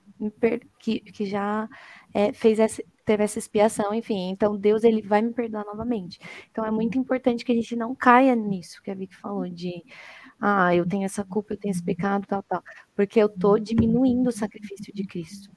que, 0.79 0.99
que 0.99 1.25
já 1.25 1.67
é, 2.13 2.31
fez 2.31 2.59
essa, 2.59 2.81
teve 3.05 3.23
essa 3.23 3.39
expiação, 3.39 3.93
enfim. 3.93 4.29
Então 4.29 4.57
Deus 4.57 4.83
ele 4.83 5.01
vai 5.01 5.21
me 5.21 5.33
perdoar 5.33 5.65
novamente. 5.65 6.19
Então 6.51 6.65
é 6.65 6.71
muito 6.71 6.97
importante 6.97 7.43
que 7.43 7.51
a 7.51 7.55
gente 7.55 7.75
não 7.75 7.95
caia 7.95 8.35
nisso 8.35 8.81
que 8.81 8.91
a 8.91 8.95
Vicky 8.95 9.15
falou 9.15 9.47
de 9.49 9.83
ah, 10.39 10.75
eu 10.75 10.85
tenho 10.87 11.05
essa 11.05 11.23
culpa, 11.23 11.53
eu 11.53 11.57
tenho 11.57 11.71
esse 11.71 11.83
pecado, 11.83 12.25
tal, 12.27 12.43
tal, 12.43 12.63
porque 12.95 13.19
eu 13.19 13.29
tô 13.29 13.57
diminuindo 13.57 14.27
o 14.27 14.31
sacrifício 14.31 14.93
de 14.93 15.05
Cristo. 15.05 15.49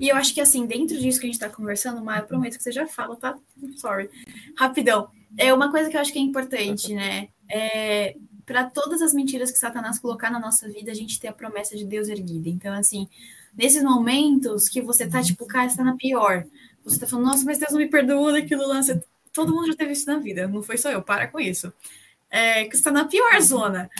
E 0.00 0.08
eu 0.08 0.16
acho 0.16 0.32
que 0.32 0.40
assim, 0.40 0.66
dentro 0.66 0.98
disso 0.98 1.20
que 1.20 1.26
a 1.26 1.28
gente 1.28 1.34
está 1.34 1.50
conversando, 1.50 2.02
Maia, 2.02 2.20
eu 2.20 2.26
prometo 2.26 2.56
que 2.56 2.62
você 2.62 2.72
já 2.72 2.86
fala, 2.86 3.16
tá? 3.16 3.36
Sorry. 3.76 4.08
Rapidão. 4.56 5.08
É 5.36 5.52
uma 5.52 5.70
coisa 5.70 5.90
que 5.90 5.96
eu 5.96 6.00
acho 6.00 6.12
que 6.12 6.18
é 6.18 6.22
importante, 6.22 6.94
né? 6.94 7.28
É, 7.50 8.16
para 8.46 8.64
todas 8.64 9.02
as 9.02 9.12
mentiras 9.12 9.50
que 9.50 9.58
Satanás 9.58 9.98
colocar 9.98 10.30
na 10.30 10.38
nossa 10.38 10.68
vida, 10.70 10.92
a 10.92 10.94
gente 10.94 11.18
ter 11.18 11.26
a 11.26 11.32
promessa 11.32 11.76
de 11.76 11.84
Deus 11.84 12.08
erguida. 12.08 12.48
Então, 12.48 12.72
assim, 12.72 13.08
nesses 13.58 13.82
momentos 13.82 14.68
que 14.68 14.80
você 14.80 15.06
tá, 15.06 15.20
tipo, 15.20 15.44
cara, 15.46 15.66
está 15.66 15.82
na 15.82 15.96
pior, 15.96 16.46
você 16.84 17.00
tá 17.00 17.06
falando, 17.06 17.26
nossa, 17.26 17.44
mas 17.44 17.58
Deus 17.58 17.72
não 17.72 17.80
me 17.80 17.88
perdoou 17.88 18.30
daquilo 18.32 18.68
lá. 18.68 18.80
Todo 19.32 19.52
mundo 19.52 19.66
já 19.66 19.74
teve 19.74 19.92
isso 19.92 20.06
na 20.06 20.18
vida, 20.18 20.46
não 20.46 20.62
foi 20.62 20.78
só 20.78 20.90
eu, 20.90 21.02
para 21.02 21.26
com 21.26 21.40
isso. 21.40 21.72
É, 22.30 22.64
que 22.66 22.76
você 22.76 22.84
tá 22.84 22.92
na 22.92 23.04
pior 23.04 23.40
zona. 23.40 23.90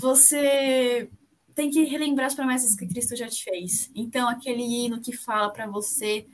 Você 0.00 1.10
tem 1.54 1.70
que 1.70 1.84
relembrar 1.84 2.26
as 2.26 2.34
promessas 2.34 2.74
que 2.74 2.86
Cristo 2.86 3.14
já 3.14 3.28
te 3.28 3.44
fez. 3.44 3.90
Então, 3.94 4.28
aquele 4.28 4.62
hino 4.62 5.00
que 5.00 5.14
fala 5.14 5.50
para 5.50 5.66
você 5.66 6.26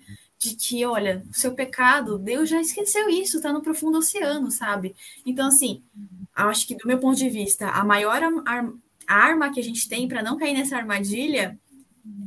de 0.43 0.57
que, 0.57 0.85
olha, 0.85 1.25
seu 1.31 1.55
pecado, 1.55 2.19
Deus 2.19 2.49
já 2.49 2.61
esqueceu 2.61 3.09
isso, 3.09 3.41
tá 3.41 3.53
no 3.53 3.63
profundo 3.63 3.99
oceano, 3.99 4.51
sabe? 4.51 4.93
Então, 5.25 5.47
assim, 5.47 5.85
acho 6.35 6.67
que 6.67 6.75
do 6.75 6.87
meu 6.87 6.99
ponto 6.99 7.17
de 7.17 7.31
vista, 7.31 7.69
a 7.69 7.85
maior 7.85 8.21
ar 8.45 8.73
arma 9.07 9.53
que 9.53 9.61
a 9.61 9.63
gente 9.63 9.89
tem 9.89 10.09
para 10.09 10.23
não 10.23 10.39
cair 10.39 10.55
nessa 10.55 10.77
armadilha 10.77 11.59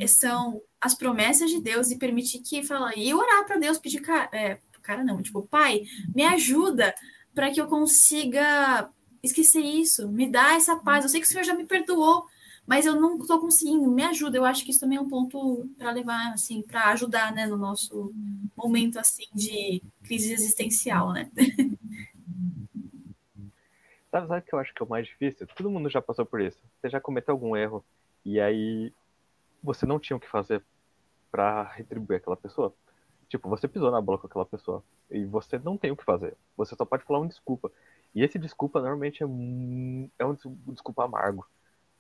são 0.08 0.62
as 0.80 0.94
promessas 0.94 1.50
de 1.50 1.60
Deus 1.60 1.90
e 1.90 1.98
permitir 1.98 2.40
que 2.40 2.64
fala 2.64 2.92
e 2.96 3.14
orar 3.14 3.46
para 3.46 3.58
Deus 3.58 3.80
pedir 3.80 4.02
cara, 4.02 4.30
é, 4.32 4.60
cara 4.82 5.04
não, 5.04 5.22
tipo, 5.22 5.42
pai, 5.44 5.84
me 6.14 6.24
ajuda 6.24 6.94
para 7.34 7.50
que 7.50 7.60
eu 7.60 7.68
consiga 7.68 8.90
esquecer 9.24 9.62
isso, 9.62 10.08
me 10.08 10.30
dá 10.30 10.54
essa 10.54 10.76
paz. 10.76 11.04
Eu 11.04 11.10
sei 11.10 11.20
que 11.20 11.28
o 11.28 11.30
Senhor 11.30 11.44
já 11.44 11.56
me 11.56 11.66
perdoou, 11.66 12.26
mas 12.66 12.86
eu 12.86 13.00
não 13.00 13.18
estou 13.18 13.40
conseguindo. 13.40 13.90
Me 13.90 14.04
ajuda. 14.04 14.38
Eu 14.38 14.46
acho 14.46 14.64
que 14.64 14.72
isso 14.72 14.80
também 14.80 14.98
é 14.98 15.02
um 15.02 15.08
ponto 15.08 15.70
para 15.78 15.92
levar, 15.92 16.34
assim, 16.34 16.62
para 16.62 16.92
ajudar, 16.92 17.34
né, 17.34 17.46
no 17.46 17.58
nosso 17.58 18.14
momento 18.56 18.98
assim 18.98 19.26
de 19.34 19.82
crise 20.04 20.34
existencial, 20.34 21.12
né? 21.12 21.30
Sabe, 24.16 24.28
sabe 24.30 24.40
o 24.40 24.44
que 24.44 24.56
eu 24.56 24.60
acho 24.60 24.74
que 24.74 24.82
é 24.82 24.86
o 24.86 24.90
mais 24.90 25.06
difícil? 25.06 25.46
Todo 25.46 25.70
mundo 25.70 25.90
já 25.90 26.02
passou 26.02 26.26
por 26.26 26.40
isso. 26.40 26.58
Você 26.80 26.88
já 26.90 27.02
cometeu 27.02 27.34
algum 27.34 27.54
erro 27.54 27.84
e 28.24 28.40
aí 28.40 28.94
você 29.62 29.86
não 29.86 30.00
tinha 30.00 30.16
o 30.16 30.20
que 30.22 30.30
fazer 30.30 30.64
para 31.30 31.64
retribuir 31.64 32.16
aquela 32.16 32.38
pessoa. 32.38 32.74
Tipo, 33.28 33.50
você 33.50 33.68
pisou 33.68 33.92
na 33.92 34.00
bola 34.00 34.18
com 34.18 34.28
aquela 34.28 34.46
pessoa 34.46 34.82
e 35.12 35.26
você 35.26 35.60
não 35.60 35.78
tem 35.78 35.92
o 35.92 35.98
que 35.98 36.06
fazer. 36.06 36.38
Você 36.56 36.76
só 36.78 36.86
pode 36.86 37.04
falar 37.04 37.20
uma 37.20 37.28
desculpa. 37.28 37.70
E 38.14 38.24
esse 38.24 38.40
desculpa 38.40 38.80
normalmente 38.80 39.22
é 39.22 39.26
um, 39.26 40.10
é 40.18 40.26
um 40.26 40.34
desculpa 40.68 41.04
amargo. 41.04 41.46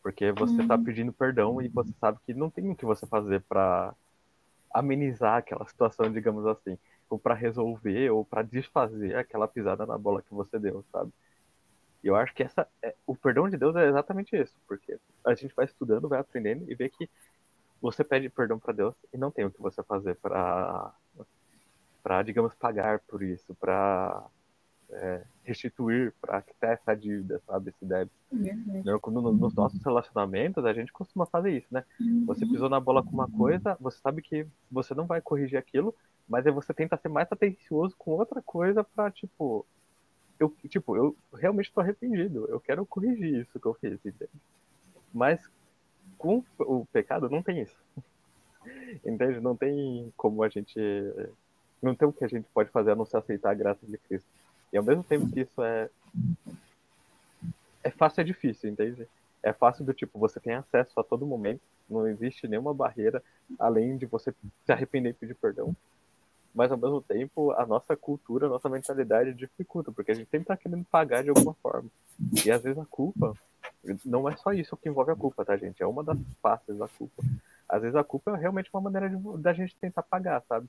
Porque 0.05 0.31
você 0.33 0.61
está 0.61 0.75
uhum. 0.75 0.83
pedindo 0.83 1.11
perdão 1.11 1.59
e 1.59 1.67
você 1.67 1.91
sabe 1.99 2.19
que 2.23 2.31
não 2.31 2.47
tem 2.47 2.69
o 2.69 2.75
que 2.75 2.85
você 2.85 3.07
fazer 3.07 3.41
para 3.41 3.91
amenizar 4.71 5.37
aquela 5.37 5.65
situação, 5.65 6.13
digamos 6.13 6.45
assim, 6.45 6.77
ou 7.09 7.17
para 7.17 7.33
resolver 7.33 8.11
ou 8.11 8.23
para 8.23 8.43
desfazer 8.43 9.15
aquela 9.15 9.47
pisada 9.47 9.83
na 9.83 9.97
bola 9.97 10.21
que 10.21 10.31
você 10.31 10.59
deu, 10.59 10.85
sabe? 10.91 11.11
E 12.03 12.07
eu 12.07 12.15
acho 12.15 12.35
que 12.35 12.43
essa 12.43 12.67
é, 12.83 12.93
o 13.07 13.15
perdão 13.15 13.49
de 13.49 13.57
Deus 13.57 13.75
é 13.75 13.87
exatamente 13.87 14.39
isso, 14.39 14.55
porque 14.67 14.95
a 15.25 15.33
gente 15.33 15.55
vai 15.55 15.65
estudando, 15.65 16.07
vai 16.07 16.19
aprendendo 16.19 16.69
e 16.69 16.75
vê 16.75 16.87
que 16.87 17.09
você 17.81 18.03
pede 18.03 18.29
perdão 18.29 18.59
para 18.59 18.73
Deus 18.73 18.93
e 19.11 19.17
não 19.17 19.31
tem 19.31 19.45
o 19.45 19.51
que 19.51 19.59
você 19.59 19.81
fazer 19.81 20.17
para, 20.17 20.93
para 22.03 22.21
digamos, 22.21 22.53
pagar 22.53 22.99
por 22.99 23.23
isso, 23.23 23.55
para 23.55 24.23
é, 24.91 25.25
restituir, 25.45 26.13
para 26.19 26.41
quitar 26.41 26.73
essa 26.73 26.95
dívida, 26.95 27.41
sabe, 27.45 27.69
esse 27.69 27.85
débito. 27.85 28.15
Uhum. 28.31 28.99
Quando 28.99 29.21
nos 29.21 29.53
nossos 29.53 29.81
relacionamentos 29.83 30.65
a 30.65 30.73
gente 30.73 30.91
costuma 30.91 31.25
fazer 31.25 31.57
isso, 31.57 31.67
né? 31.71 31.83
Uhum. 31.99 32.25
Você 32.25 32.45
pisou 32.45 32.69
na 32.69 32.79
bola 32.79 33.03
com 33.03 33.11
uma 33.11 33.29
coisa, 33.29 33.77
você 33.79 33.99
sabe 33.99 34.21
que 34.21 34.45
você 34.71 34.93
não 34.93 35.05
vai 35.05 35.21
corrigir 35.21 35.57
aquilo, 35.57 35.93
mas 36.27 36.45
aí 36.45 36.51
você 36.51 36.73
tenta 36.73 36.97
ser 36.97 37.09
mais 37.09 37.27
atencioso 37.31 37.95
com 37.97 38.11
outra 38.11 38.41
coisa 38.41 38.83
para 38.83 39.11
tipo 39.11 39.65
eu 40.39 40.53
tipo 40.67 40.97
eu 40.97 41.15
realmente 41.33 41.67
estou 41.67 41.81
arrependido 41.81 42.45
eu 42.49 42.59
quero 42.59 42.85
corrigir 42.85 43.41
isso 43.41 43.57
que 43.57 43.65
eu 43.65 43.73
fiz 43.75 43.93
entende? 43.93 44.29
mas 45.13 45.49
com 46.17 46.43
o 46.59 46.85
pecado 46.87 47.29
não 47.29 47.41
tem 47.41 47.61
isso. 47.61 47.75
Entende? 49.05 49.39
Não 49.39 49.55
tem 49.55 50.11
como 50.17 50.43
a 50.43 50.49
gente. 50.49 50.79
Não 51.81 51.95
tem 51.95 52.07
o 52.07 52.13
que 52.13 52.25
a 52.25 52.27
gente 52.27 52.47
pode 52.53 52.69
fazer 52.69 52.91
a 52.91 52.95
não 52.95 53.05
se 53.05 53.15
aceitar 53.15 53.51
a 53.51 53.55
graça 53.55 53.85
de 53.85 53.97
Cristo. 53.97 54.27
E 54.71 54.77
ao 54.77 54.83
mesmo 54.83 55.03
tempo 55.03 55.29
que 55.31 55.41
isso 55.41 55.63
é. 55.63 55.89
É 57.83 57.91
fácil, 57.91 58.21
é 58.21 58.23
difícil, 58.23 58.69
entende? 58.69 59.07
É 59.43 59.53
fácil 59.53 59.85
do 59.85 59.93
tipo, 59.93 60.17
você 60.17 60.39
tem 60.39 60.55
acesso 60.55 60.99
a 60.99 61.03
todo 61.03 61.25
momento, 61.25 61.61
não 61.87 62.07
existe 62.07 62.47
nenhuma 62.47 62.73
barreira 62.73 63.21
além 63.59 63.95
de 63.95 64.07
você 64.07 64.33
se 64.65 64.71
arrepender 64.71 65.09
e 65.09 65.13
pedir 65.13 65.35
perdão. 65.35 65.75
Mas 66.53 66.71
ao 66.71 66.77
mesmo 66.77 67.01
tempo, 67.01 67.51
a 67.51 67.65
nossa 67.65 67.95
cultura, 67.95 68.47
a 68.47 68.49
nossa 68.49 68.69
mentalidade 68.69 69.33
dificulta, 69.33 69.91
porque 69.91 70.11
a 70.11 70.15
gente 70.15 70.29
sempre 70.29 70.43
está 70.43 70.57
querendo 70.57 70.85
pagar 70.85 71.21
de 71.21 71.29
alguma 71.29 71.53
forma. 71.55 71.89
E 72.45 72.49
às 72.49 72.63
vezes 72.63 72.79
a 72.79 72.85
culpa 72.85 73.37
não 74.03 74.27
é 74.27 74.35
só 74.37 74.53
isso 74.53 74.77
que 74.77 74.89
envolve 74.89 75.11
a 75.11 75.15
culpa, 75.15 75.45
tá, 75.45 75.55
gente? 75.57 75.83
É 75.83 75.85
uma 75.85 76.03
das 76.03 76.17
faces 76.41 76.77
da 76.77 76.87
culpa. 76.87 77.23
Às 77.67 77.81
vezes 77.81 77.95
a 77.95 78.03
culpa 78.03 78.31
é 78.31 78.39
realmente 78.39 78.69
uma 78.73 78.81
maneira 78.81 79.09
de, 79.09 79.17
da 79.41 79.53
gente 79.53 79.75
tentar 79.75 80.03
pagar, 80.03 80.41
sabe? 80.47 80.67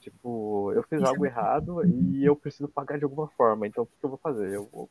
Tipo, 0.00 0.72
eu 0.72 0.82
fiz 0.84 1.02
algo 1.02 1.26
errado 1.26 1.84
e 1.84 2.24
eu 2.24 2.36
preciso 2.36 2.68
pagar 2.68 2.98
de 2.98 3.04
alguma 3.04 3.28
forma, 3.28 3.66
então 3.66 3.84
o 3.84 3.86
que 3.86 3.92
eu 4.04 4.10
vou 4.10 4.18
fazer? 4.18 4.54
Eu 4.54 4.66
vou 4.66 4.88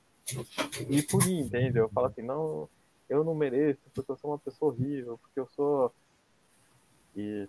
ir 0.90 1.04
punir, 1.04 1.40
entende? 1.40 1.78
Eu 1.78 1.90
falo 1.90 2.08
assim, 2.08 2.22
não, 2.22 2.70
eu 3.10 3.24
não 3.24 3.34
mereço, 3.34 3.82
porque 3.94 4.12
eu 4.12 4.18
sou 4.18 4.32
uma 4.32 4.40
pessoa 4.40 4.72
horrível, 4.72 5.18
porque 5.18 5.40
eu 5.40 5.48
sou. 5.56 5.94
E, 7.16 7.48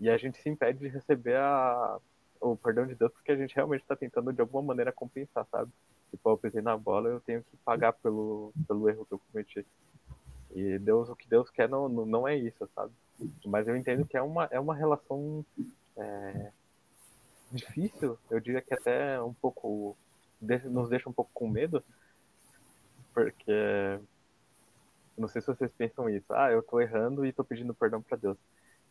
e 0.00 0.10
a 0.10 0.16
gente 0.16 0.38
se 0.38 0.48
impede 0.48 0.80
de 0.80 0.88
receber 0.88 1.36
a, 1.36 1.98
o 2.40 2.56
perdão 2.56 2.86
de 2.86 2.94
Deus 2.94 3.12
porque 3.12 3.32
a 3.32 3.36
gente 3.36 3.54
realmente 3.54 3.82
está 3.82 3.96
tentando 3.96 4.32
de 4.32 4.40
alguma 4.40 4.62
maneira 4.62 4.92
compensar, 4.92 5.46
sabe? 5.50 5.70
Tipo, 6.10 6.30
eu 6.30 6.38
pisei 6.38 6.60
na 6.60 6.76
bola, 6.76 7.08
eu 7.08 7.20
tenho 7.20 7.42
que 7.42 7.56
pagar 7.58 7.92
pelo, 7.94 8.52
pelo 8.68 8.88
erro 8.88 9.06
que 9.06 9.14
eu 9.14 9.20
cometi. 9.30 9.66
E 10.54 10.78
Deus, 10.78 11.08
o 11.08 11.16
que 11.16 11.28
Deus 11.28 11.50
quer 11.50 11.68
não, 11.68 11.88
não 11.88 12.28
é 12.28 12.36
isso, 12.36 12.68
sabe? 12.74 12.92
Mas 13.46 13.66
eu 13.66 13.76
entendo 13.76 14.06
que 14.06 14.16
é 14.16 14.22
uma, 14.22 14.44
é 14.50 14.60
uma 14.60 14.74
relação 14.74 15.44
é, 15.96 16.52
difícil, 17.54 18.18
eu 18.30 18.40
diria 18.40 18.60
que 18.60 18.74
até 18.74 19.20
um 19.22 19.32
pouco 19.32 19.96
nos 20.40 20.88
deixa 20.88 21.08
um 21.08 21.12
pouco 21.12 21.30
com 21.32 21.48
medo, 21.48 21.82
porque 23.14 23.98
não 25.16 25.28
sei 25.28 25.40
se 25.40 25.46
vocês 25.46 25.70
pensam 25.72 26.08
isso. 26.08 26.32
Ah, 26.32 26.50
eu 26.50 26.62
tô 26.62 26.80
errando 26.80 27.24
e 27.24 27.32
tô 27.32 27.44
pedindo 27.44 27.72
perdão 27.72 28.02
para 28.02 28.18
Deus. 28.18 28.36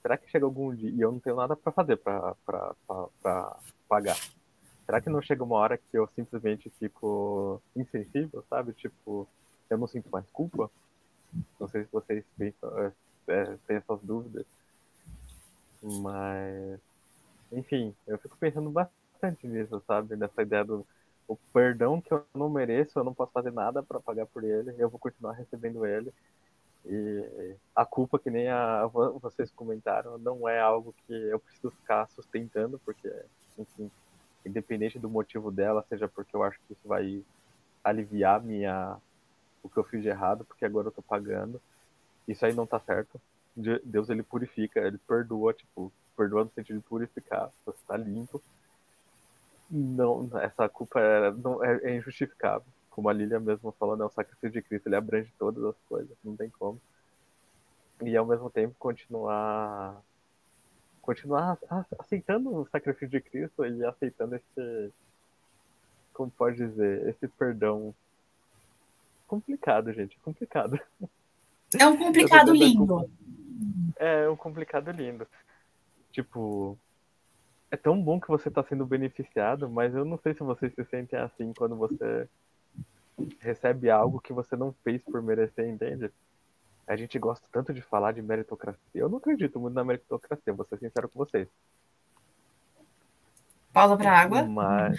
Será 0.02 0.18
que 0.18 0.30
chega 0.30 0.46
algum 0.46 0.74
dia 0.74 0.90
e 0.90 1.02
eu 1.02 1.12
não 1.12 1.20
tenho 1.20 1.36
nada 1.36 1.56
para 1.56 1.72
fazer 1.72 1.98
para 1.98 2.36
pagar? 3.88 4.18
Será 4.86 5.00
que 5.00 5.10
não 5.10 5.22
chega 5.22 5.44
uma 5.44 5.56
hora 5.56 5.78
que 5.78 5.98
eu 5.98 6.08
simplesmente 6.08 6.70
fico 6.80 7.62
insensível, 7.76 8.44
sabe? 8.50 8.74
Tipo, 8.74 9.28
eu 9.70 9.78
não 9.78 9.88
sinto 9.88 10.10
mais 10.10 10.26
culpa? 10.32 10.70
Não 11.60 11.68
sei 11.68 11.84
se 11.84 11.92
vocês 11.92 12.24
pensam, 12.38 12.78
é, 12.80 12.92
é, 13.28 13.58
têm 13.66 13.78
essas 13.78 14.02
dúvidas. 14.02 14.46
Mas, 15.82 16.80
enfim, 17.54 17.96
eu 18.08 18.18
fico 18.18 18.38
pensando 18.38 18.70
bastante 18.70 19.48
nisso, 19.48 19.82
sabe? 19.88 20.16
Nessa 20.16 20.42
ideia 20.42 20.64
do 20.64 20.86
o 21.28 21.38
perdão 21.54 22.02
que 22.02 22.12
eu 22.12 22.26
não 22.34 22.50
mereço, 22.50 23.00
eu 23.00 23.04
não 23.04 23.14
posso 23.14 23.32
fazer 23.32 23.52
nada 23.52 23.82
para 23.82 24.00
pagar 24.00 24.26
por 24.26 24.44
ele, 24.44 24.76
eu 24.78 24.90
vou 24.90 25.00
continuar 25.00 25.34
recebendo 25.34 25.86
ele. 25.86 26.14
E 26.86 27.56
a 27.74 27.86
culpa, 27.86 28.20
que 28.20 28.30
nem 28.30 28.50
a, 28.50 28.86
vocês 29.22 29.50
comentaram, 29.52 30.18
não 30.18 30.48
é 30.48 30.60
algo 30.60 30.94
que 31.08 31.14
eu 31.14 31.40
preciso 31.40 31.72
ficar 31.72 32.08
sustentando, 32.10 32.78
porque, 32.84 33.10
enfim, 33.58 33.90
independente 34.46 35.00
do 35.00 35.10
motivo 35.10 35.50
dela, 35.50 35.86
seja 35.88 36.08
porque 36.10 36.36
eu 36.36 36.44
acho 36.44 36.60
que 36.68 36.74
isso 36.74 36.88
vai 36.88 37.24
aliviar 37.84 38.44
minha 38.44 38.98
o 39.62 39.70
que 39.70 39.78
eu 39.78 39.84
fiz 39.86 40.02
de 40.02 40.10
errado, 40.10 40.44
porque 40.44 40.66
agora 40.66 40.90
eu 40.90 40.92
tô 40.92 41.02
pagando. 41.02 41.62
Isso 42.28 42.46
aí 42.46 42.54
não 42.54 42.68
tá 42.68 42.80
certo. 42.82 43.20
Deus 43.56 44.10
ele 44.10 44.24
purifica, 44.24 44.82
ele 44.82 44.98
perdoa, 44.98 45.54
tipo, 45.54 45.92
perdoa 46.16 46.44
no 46.44 46.52
sentido 46.52 46.80
de 46.80 46.86
purificar, 46.86 47.52
você 47.66 47.78
tá 47.88 47.98
limpo 47.98 48.42
não, 49.76 50.30
essa 50.40 50.70
culpa 50.70 51.00
é, 51.00 51.32
não, 51.32 51.64
é, 51.64 51.80
é 51.84 51.96
injustificável. 51.96 52.68
Como 52.92 53.10
a 53.10 53.14
Lilia 53.14 53.40
mesmo 53.40 53.72
falou, 53.80 53.98
né, 53.98 54.06
o 54.06 54.10
sacrifício 54.10 54.52
de 54.52 54.62
Cristo 54.62 54.88
ele 54.88 54.96
abrange 54.96 55.34
todas 55.40 55.64
as 55.64 55.76
coisas, 55.90 56.16
não 56.24 56.36
tem 56.36 56.48
como. 56.50 56.80
E 58.04 58.16
ao 58.16 58.26
mesmo 58.26 58.52
tempo 58.52 58.76
continuar 58.78 60.00
continuar 61.02 61.58
aceitando 62.00 62.56
o 62.56 62.68
sacrifício 62.68 63.10
de 63.10 63.20
Cristo 63.20 63.66
e 63.66 63.84
aceitando 63.84 64.36
esse 64.36 64.94
como 66.14 66.30
pode 66.30 66.58
dizer, 66.58 67.10
esse 67.10 67.28
perdão 67.28 67.94
complicado, 69.28 69.92
gente, 69.92 70.18
complicado. 70.20 70.80
É 71.80 71.88
um 71.88 71.98
complicado 71.98 72.54
lindo. 72.54 73.10
É 73.96 74.30
um 74.30 74.36
complicado 74.36 74.92
lindo. 74.92 75.28
Tipo, 76.14 76.78
é 77.72 77.76
tão 77.76 78.02
bom 78.02 78.22
que 78.22 78.28
você 78.28 78.48
está 78.48 78.64
sendo 78.64 78.86
beneficiado, 78.86 79.68
mas 79.68 79.96
eu 79.96 80.06
não 80.06 80.18
sei 80.20 80.36
se 80.36 80.44
vocês 80.44 80.72
se 80.74 80.86
sentem 80.86 81.20
assim 81.20 81.52
quando 81.58 81.76
você 81.76 82.30
recebe 83.40 83.90
algo 83.90 84.22
que 84.22 84.32
você 84.32 84.56
não 84.56 84.72
fez 84.84 85.02
por 85.02 85.22
merecer, 85.24 85.68
entende? 85.68 86.12
A 86.88 86.96
gente 86.96 87.18
gosta 87.18 87.46
tanto 87.52 87.74
de 87.74 87.82
falar 87.82 88.12
de 88.12 88.22
meritocracia. 88.22 88.80
Eu 88.94 89.10
não 89.10 89.18
acredito 89.18 89.60
muito 89.60 89.74
na 89.74 89.84
meritocracia, 89.84 90.54
vou 90.54 90.66
ser 90.66 90.78
sincero 90.78 91.10
com 91.10 91.18
vocês. 91.18 91.48
Pausa 93.74 93.98
para 93.98 94.20
água. 94.20 94.44
Mas, 94.44 94.96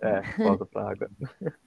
é, 0.00 0.20
pausa 0.36 0.66
para 0.66 0.90
água. 0.90 1.10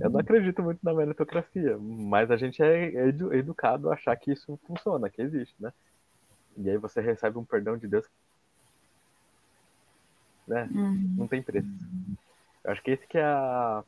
Eu 0.00 0.10
não 0.10 0.20
acredito 0.20 0.62
muito 0.62 0.80
na 0.82 0.92
meritocracia, 0.92 1.78
mas 1.78 2.30
a 2.30 2.36
gente 2.36 2.62
é 2.62 2.92
educado 3.32 3.90
a 3.90 3.94
achar 3.94 4.14
que 4.16 4.32
isso 4.32 4.58
funciona, 4.66 5.08
que 5.08 5.22
existe, 5.22 5.54
né? 5.58 5.72
E 6.58 6.68
aí 6.68 6.76
você 6.76 7.00
recebe 7.00 7.38
um 7.38 7.44
perdão 7.44 7.76
de 7.76 7.88
Deus 7.88 8.06
né? 10.48 10.68
Uhum. 10.72 11.14
Não 11.18 11.28
tem 11.28 11.42
preço. 11.42 11.68
Eu 12.64 12.72
acho 12.72 12.82
que 12.82 12.90
esse 12.90 13.06
que 13.06 13.18
é 13.18 13.24
a. 13.24 13.84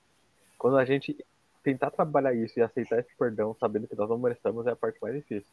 Quando 0.59 0.77
a 0.77 0.85
gente 0.85 1.17
tentar 1.63 1.91
trabalhar 1.91 2.35
isso 2.35 2.59
e 2.59 2.63
aceitar 2.63 2.99
esse 2.99 3.15
perdão, 3.17 3.57
sabendo 3.59 3.87
que 3.87 3.97
nós 3.97 4.09
não 4.09 4.19
merecemos, 4.19 4.67
é 4.67 4.71
a 4.71 4.77
parte 4.77 5.01
mais 5.01 5.15
difícil. 5.15 5.51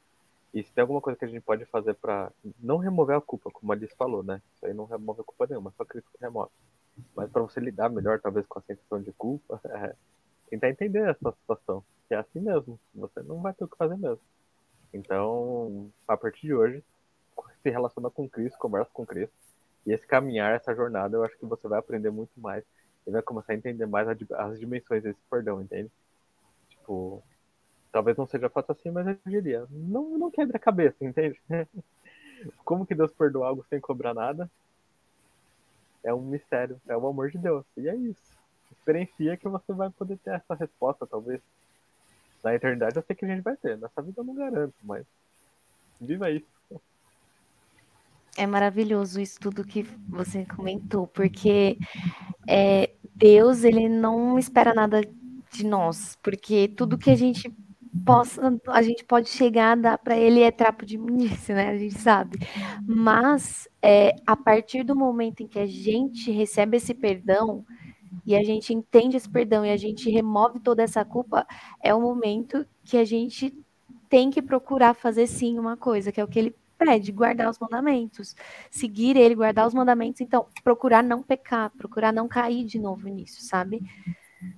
E 0.53 0.63
se 0.63 0.71
tem 0.71 0.81
alguma 0.81 1.01
coisa 1.01 1.19
que 1.19 1.25
a 1.25 1.27
gente 1.27 1.41
pode 1.41 1.65
fazer 1.65 1.93
para 1.95 2.31
não 2.59 2.77
remover 2.77 3.15
a 3.15 3.21
culpa, 3.21 3.51
como 3.51 3.71
a 3.71 3.75
Alice 3.75 3.95
falou, 3.95 4.23
né? 4.23 4.41
Isso 4.55 4.65
aí 4.65 4.73
não 4.73 4.85
remove 4.85 5.21
a 5.21 5.23
culpa 5.23 5.45
nenhuma, 5.49 5.73
só 5.77 5.83
Cristo 5.83 6.09
que 6.11 6.23
remove. 6.23 6.51
Mas 7.15 7.29
para 7.29 7.41
você 7.41 7.59
lidar 7.59 7.89
melhor, 7.89 8.19
talvez, 8.19 8.45
com 8.47 8.59
a 8.59 8.61
sensação 8.61 9.01
de 9.01 9.11
culpa, 9.13 9.59
é 9.65 9.93
tentar 10.49 10.69
entender 10.69 11.09
essa 11.09 11.31
situação. 11.31 11.83
Que 12.07 12.13
é 12.13 12.17
assim 12.17 12.39
mesmo. 12.39 12.79
Você 12.95 13.21
não 13.21 13.41
vai 13.41 13.53
ter 13.53 13.65
o 13.65 13.67
que 13.67 13.77
fazer 13.77 13.97
mesmo. 13.97 14.21
Então, 14.93 15.91
a 16.07 16.15
partir 16.15 16.47
de 16.47 16.53
hoje, 16.53 16.83
se 17.61 17.69
relaciona 17.69 18.09
com 18.09 18.29
Cristo, 18.29 18.57
conversa 18.57 18.89
com 18.93 19.05
Cristo 19.05 19.35
e 19.87 19.93
esse 19.93 20.05
caminhar, 20.05 20.53
essa 20.53 20.75
jornada, 20.75 21.15
eu 21.15 21.23
acho 21.23 21.37
que 21.37 21.45
você 21.45 21.65
vai 21.65 21.79
aprender 21.79 22.11
muito 22.11 22.37
mais 22.41 22.61
e 23.07 23.09
vai 23.09 23.21
começar 23.21 23.53
a 23.53 23.55
entender 23.55 23.85
mais 23.85 24.05
as 24.05 24.59
dimensões 24.59 25.01
desse 25.01 25.19
perdão, 25.29 25.61
entende? 25.61 25.89
Tipo, 26.69 27.23
talvez 27.89 28.17
não 28.17 28.27
seja 28.27 28.49
fácil 28.49 28.73
assim, 28.73 28.91
mas 28.91 29.07
eu 29.07 29.17
diria, 29.25 29.65
não, 29.71 30.17
não 30.17 30.29
quebre 30.29 30.57
a 30.57 30.59
cabeça, 30.59 31.05
entende? 31.05 31.39
Como 32.65 32.85
que 32.85 32.93
Deus 32.93 33.13
perdoa 33.13 33.47
algo 33.47 33.65
sem 33.69 33.79
cobrar 33.79 34.13
nada? 34.13 34.51
É 36.03 36.13
um 36.13 36.21
mistério, 36.21 36.81
é 36.85 36.97
o 36.97 37.07
amor 37.07 37.31
de 37.31 37.37
Deus. 37.37 37.65
E 37.77 37.87
é 37.87 37.95
isso. 37.95 38.21
Experiencia 38.69 39.37
que 39.37 39.47
você 39.47 39.71
vai 39.71 39.89
poder 39.89 40.17
ter 40.17 40.31
essa 40.31 40.53
resposta, 40.53 41.07
talvez. 41.07 41.41
Na 42.43 42.53
eternidade 42.53 42.97
eu 42.97 43.03
sei 43.03 43.15
que 43.15 43.23
a 43.23 43.27
gente 43.29 43.41
vai 43.41 43.55
ter. 43.55 43.77
Nessa 43.77 44.01
vida 44.01 44.19
eu 44.19 44.25
não 44.25 44.35
garanto, 44.35 44.75
mas 44.83 45.05
viva 46.01 46.29
isso 46.29 46.45
é 48.37 48.45
maravilhoso 48.45 49.19
isso 49.19 49.39
tudo 49.39 49.65
que 49.65 49.85
você 50.07 50.45
comentou, 50.45 51.07
porque 51.07 51.77
é, 52.47 52.91
Deus 53.15 53.63
ele 53.63 53.89
não 53.89 54.37
espera 54.37 54.73
nada 54.73 55.01
de 55.51 55.65
nós, 55.65 56.17
porque 56.21 56.67
tudo 56.67 56.97
que 56.97 57.09
a 57.09 57.15
gente 57.15 57.51
possa, 58.05 58.41
a 58.67 58.81
gente 58.83 59.03
pode 59.03 59.29
chegar 59.29 59.71
a 59.71 59.75
dar 59.75 59.97
para 59.97 60.15
ele 60.15 60.41
é 60.41 60.51
trapo 60.51 60.85
de 60.85 60.95
imundice, 60.95 61.51
né? 61.51 61.69
A 61.69 61.77
gente 61.77 61.97
sabe. 61.97 62.37
Mas 62.85 63.67
é, 63.81 64.15
a 64.25 64.35
partir 64.35 64.83
do 64.83 64.95
momento 64.95 65.41
em 65.41 65.47
que 65.47 65.59
a 65.59 65.65
gente 65.65 66.29
recebe 66.31 66.77
esse 66.77 66.93
perdão 66.93 67.65
e 68.23 68.35
a 68.35 68.43
gente 68.43 68.73
entende 68.73 69.17
esse 69.17 69.29
perdão 69.29 69.65
e 69.65 69.71
a 69.71 69.77
gente 69.77 70.09
remove 70.11 70.59
toda 70.59 70.83
essa 70.83 71.03
culpa, 71.03 71.47
é 71.81 71.93
o 71.93 72.01
momento 72.01 72.65
que 72.83 72.97
a 72.97 73.03
gente 73.03 73.53
tem 74.09 74.29
que 74.29 74.41
procurar 74.41 74.93
fazer 74.93 75.27
sim 75.27 75.57
uma 75.57 75.75
coisa, 75.75 76.11
que 76.11 76.21
é 76.21 76.23
o 76.23 76.27
que 76.27 76.39
ele 76.39 76.55
pede, 76.77 77.11
guardar 77.11 77.49
os 77.49 77.59
mandamentos, 77.59 78.35
seguir 78.71 79.17
ele, 79.17 79.35
guardar 79.35 79.67
os 79.67 79.73
mandamentos, 79.73 80.21
então 80.21 80.47
procurar 80.63 81.03
não 81.03 81.21
pecar, 81.23 81.71
procurar 81.77 82.11
não 82.13 82.27
cair 82.27 82.65
de 82.65 82.79
novo 82.79 83.07
nisso, 83.07 83.41
sabe? 83.41 83.81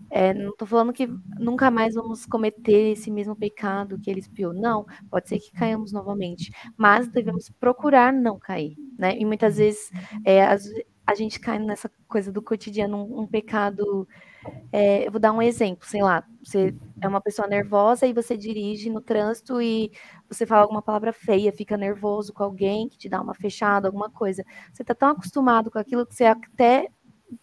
É, 0.10 0.34
não 0.34 0.49
estou 0.51 0.67
falando 0.67 0.91
que 0.91 1.08
nunca 1.39 1.71
mais 1.71 1.95
vamos 1.95 2.25
cometer 2.25 2.91
esse 2.93 3.10
mesmo 3.10 3.36
pecado 3.36 3.97
que 3.99 4.10
ele 4.10 4.19
espiou, 4.19 4.53
não, 4.53 4.86
pode 5.10 5.29
ser 5.29 5.39
que 5.39 5.51
caiamos 5.51 5.91
novamente, 5.91 6.51
mas 6.77 7.08
devemos 7.08 7.49
procurar 7.49 8.12
não 8.12 8.38
cair, 8.38 8.75
né? 8.97 9.17
E 9.17 9.25
muitas 9.25 9.58
vezes 9.58 9.91
é, 10.25 10.44
a 11.10 11.15
gente 11.15 11.39
cai 11.39 11.58
nessa 11.60 11.89
coisa 12.08 12.31
do 12.31 12.41
cotidiano, 12.41 12.98
um, 12.98 13.21
um 13.21 13.27
pecado. 13.27 14.08
É, 14.71 15.08
eu 15.08 15.12
vou 15.12 15.19
dar 15.19 15.31
um 15.33 15.42
exemplo, 15.42 15.85
sei 15.87 16.02
lá, 16.02 16.23
você 16.44 16.75
é 17.02 17.08
uma 17.08 17.21
pessoa 17.21 17.48
nervosa 17.48 18.06
e 18.08 18.13
você 18.13 18.37
dirige 18.37 18.90
no 18.90 19.02
trânsito 19.02 19.62
e 19.62 19.92
você 20.29 20.46
fala 20.46 20.62
alguma 20.62 20.81
palavra 20.81 21.12
feia, 21.12 21.52
fica 21.52 21.75
nervoso 21.77 22.33
com 22.33 22.44
alguém 22.44 22.87
que 22.87 22.98
te 22.98 23.10
dá 23.10 23.21
uma 23.21 23.33
fechada, 23.33 23.87
alguma 23.87 24.10
coisa. 24.10 24.44
Você 24.73 24.83
tá 24.83 24.94
tão 24.96 25.10
acostumado 25.10 25.71
com 25.71 25.79
aquilo 25.79 26.06
que 26.06 26.15
você 26.15 26.25
até 26.25 26.87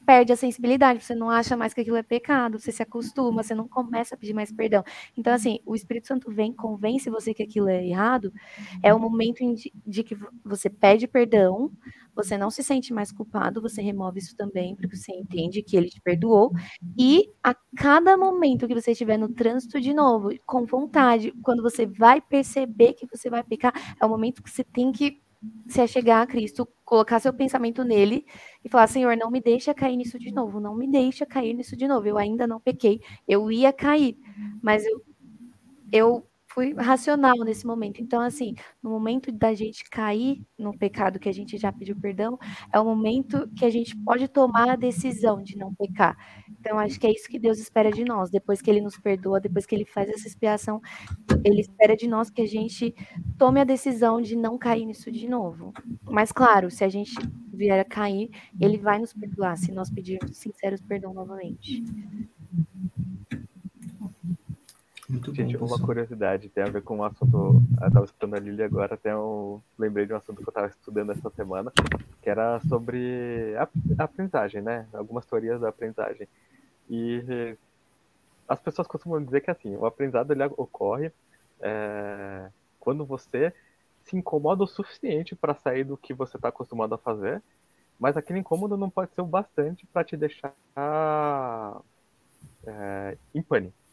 perde 0.04 0.32
a 0.32 0.36
sensibilidade, 0.36 1.04
você 1.04 1.14
não 1.14 1.30
acha 1.30 1.56
mais 1.56 1.72
que 1.72 1.80
aquilo 1.80 1.96
é 1.96 2.02
pecado, 2.02 2.58
você 2.58 2.72
se 2.72 2.82
acostuma, 2.82 3.42
você 3.42 3.54
não 3.54 3.68
começa 3.68 4.14
a 4.14 4.18
pedir 4.18 4.34
mais 4.34 4.50
perdão. 4.52 4.82
Então, 5.16 5.32
assim, 5.32 5.60
o 5.64 5.74
Espírito 5.74 6.08
Santo 6.08 6.30
vem, 6.30 6.52
convence 6.52 7.08
você 7.08 7.32
que 7.32 7.42
aquilo 7.42 7.68
é 7.68 7.86
errado, 7.86 8.32
é 8.82 8.92
o 8.92 8.98
momento 8.98 9.38
de, 9.54 9.72
de 9.86 10.02
que 10.02 10.16
você 10.44 10.68
pede 10.68 11.06
perdão, 11.06 11.70
você 12.16 12.38
não 12.38 12.50
se 12.50 12.62
sente 12.62 12.92
mais 12.92 13.12
culpado, 13.12 13.60
você 13.60 13.82
remove 13.82 14.18
isso 14.18 14.34
também, 14.34 14.74
porque 14.74 14.96
você 14.96 15.12
entende 15.12 15.62
que 15.62 15.76
ele 15.76 15.88
te 15.88 16.00
perdoou, 16.00 16.50
e 16.98 17.30
a 17.44 17.54
cada 17.76 18.16
momento 18.16 18.66
que 18.66 18.74
você 18.74 18.92
estiver 18.92 19.18
no 19.18 19.28
trânsito 19.28 19.80
de 19.80 19.92
novo, 19.94 20.30
com 20.46 20.64
vontade, 20.64 21.32
quando 21.42 21.62
você 21.62 21.86
vai 21.86 22.20
perceber 22.20 22.94
que 22.94 23.06
você 23.06 23.28
vai 23.28 23.44
pecar, 23.44 23.72
é 24.00 24.04
o 24.04 24.08
momento 24.08 24.42
que 24.42 24.50
você 24.50 24.64
tem 24.64 24.90
que 24.90 25.20
se 25.68 25.80
é 25.80 25.86
chegar 25.86 26.22
a 26.22 26.26
Cristo, 26.26 26.66
colocar 26.84 27.20
seu 27.20 27.32
pensamento 27.32 27.84
nele 27.84 28.24
e 28.64 28.68
falar: 28.68 28.86
Senhor, 28.86 29.16
não 29.16 29.30
me 29.30 29.40
deixa 29.40 29.74
cair 29.74 29.96
nisso 29.96 30.18
de 30.18 30.32
novo, 30.32 30.58
não 30.60 30.74
me 30.74 30.90
deixa 30.90 31.26
cair 31.26 31.54
nisso 31.54 31.76
de 31.76 31.86
novo. 31.86 32.06
Eu 32.06 32.18
ainda 32.18 32.46
não 32.46 32.60
pequei, 32.60 33.00
eu 33.28 33.50
ia 33.50 33.72
cair, 33.72 34.18
mas 34.62 34.84
eu, 34.84 35.02
eu 35.92 36.26
fui 36.56 36.72
racional 36.72 37.36
nesse 37.44 37.66
momento. 37.66 38.00
Então, 38.00 38.22
assim, 38.22 38.54
no 38.82 38.88
momento 38.88 39.30
da 39.30 39.52
gente 39.52 39.84
cair 39.90 40.42
no 40.58 40.76
pecado 40.76 41.18
que 41.18 41.28
a 41.28 41.32
gente 41.32 41.58
já 41.58 41.70
pediu 41.70 41.94
perdão, 41.94 42.38
é 42.72 42.80
o 42.80 42.84
momento 42.84 43.46
que 43.54 43.62
a 43.62 43.68
gente 43.68 43.94
pode 43.94 44.26
tomar 44.26 44.70
a 44.70 44.74
decisão 44.74 45.42
de 45.42 45.54
não 45.54 45.74
pecar. 45.74 46.16
Então, 46.58 46.78
acho 46.78 46.98
que 46.98 47.06
é 47.06 47.12
isso 47.12 47.28
que 47.28 47.38
Deus 47.38 47.58
espera 47.58 47.92
de 47.92 48.02
nós. 48.04 48.30
Depois 48.30 48.62
que 48.62 48.70
Ele 48.70 48.80
nos 48.80 48.96
perdoa, 48.96 49.38
depois 49.38 49.66
que 49.66 49.74
Ele 49.74 49.84
faz 49.84 50.08
essa 50.08 50.26
expiação, 50.26 50.80
Ele 51.44 51.60
espera 51.60 51.94
de 51.94 52.08
nós 52.08 52.30
que 52.30 52.40
a 52.40 52.46
gente 52.46 52.94
tome 53.36 53.60
a 53.60 53.64
decisão 53.64 54.22
de 54.22 54.34
não 54.34 54.56
cair 54.56 54.86
nisso 54.86 55.12
de 55.12 55.28
novo. 55.28 55.74
Mas, 56.04 56.32
claro, 56.32 56.70
se 56.70 56.82
a 56.82 56.88
gente 56.88 57.12
vier 57.52 57.78
a 57.78 57.84
cair, 57.84 58.30
Ele 58.58 58.78
vai 58.78 58.98
nos 58.98 59.12
perdoar, 59.12 59.58
se 59.58 59.70
nós 59.72 59.90
pedirmos 59.90 60.38
sinceros 60.38 60.80
perdão 60.80 61.12
novamente. 61.12 61.84
Muito 65.08 65.32
Gente, 65.32 65.56
bom, 65.56 65.66
uma 65.66 65.78
curiosidade, 65.78 66.48
tem 66.48 66.64
a 66.64 66.68
ver 66.68 66.82
com 66.82 66.96
um 66.96 67.04
assunto. 67.04 67.62
Eu 67.80 67.86
estava 67.86 68.04
escutando 68.04 68.34
a 68.34 68.40
Lili 68.40 68.62
agora, 68.62 68.94
até 68.94 69.12
eu 69.12 69.62
lembrei 69.78 70.04
de 70.04 70.12
um 70.12 70.16
assunto 70.16 70.38
que 70.42 70.48
eu 70.48 70.50
estava 70.50 70.66
estudando 70.66 71.12
essa 71.12 71.30
semana, 71.30 71.72
que 72.20 72.28
era 72.28 72.58
sobre 72.68 73.54
a, 73.56 73.68
a 73.98 74.04
aprendizagem, 74.04 74.62
né? 74.62 74.86
Algumas 74.92 75.24
teorias 75.24 75.60
da 75.60 75.68
aprendizagem. 75.68 76.26
E 76.90 77.56
as 78.48 78.58
pessoas 78.60 78.88
costumam 78.88 79.22
dizer 79.22 79.42
que 79.42 79.50
assim, 79.50 79.76
o 79.76 79.86
aprendizado 79.86 80.32
ele 80.32 80.44
ocorre 80.56 81.12
é, 81.60 82.48
quando 82.80 83.04
você 83.04 83.52
se 84.02 84.16
incomoda 84.16 84.64
o 84.64 84.68
suficiente 84.68 85.36
para 85.36 85.54
sair 85.54 85.84
do 85.84 85.96
que 85.96 86.14
você 86.14 86.36
está 86.36 86.48
acostumado 86.48 86.94
a 86.94 86.98
fazer, 86.98 87.42
mas 87.98 88.16
aquele 88.16 88.40
incômodo 88.40 88.76
não 88.76 88.90
pode 88.90 89.12
ser 89.14 89.20
o 89.20 89.26
bastante 89.26 89.86
para 89.86 90.04
te 90.04 90.16
deixar 90.16 90.54
é, 92.66 93.16
em 93.32 93.42
pânico. 93.42 93.85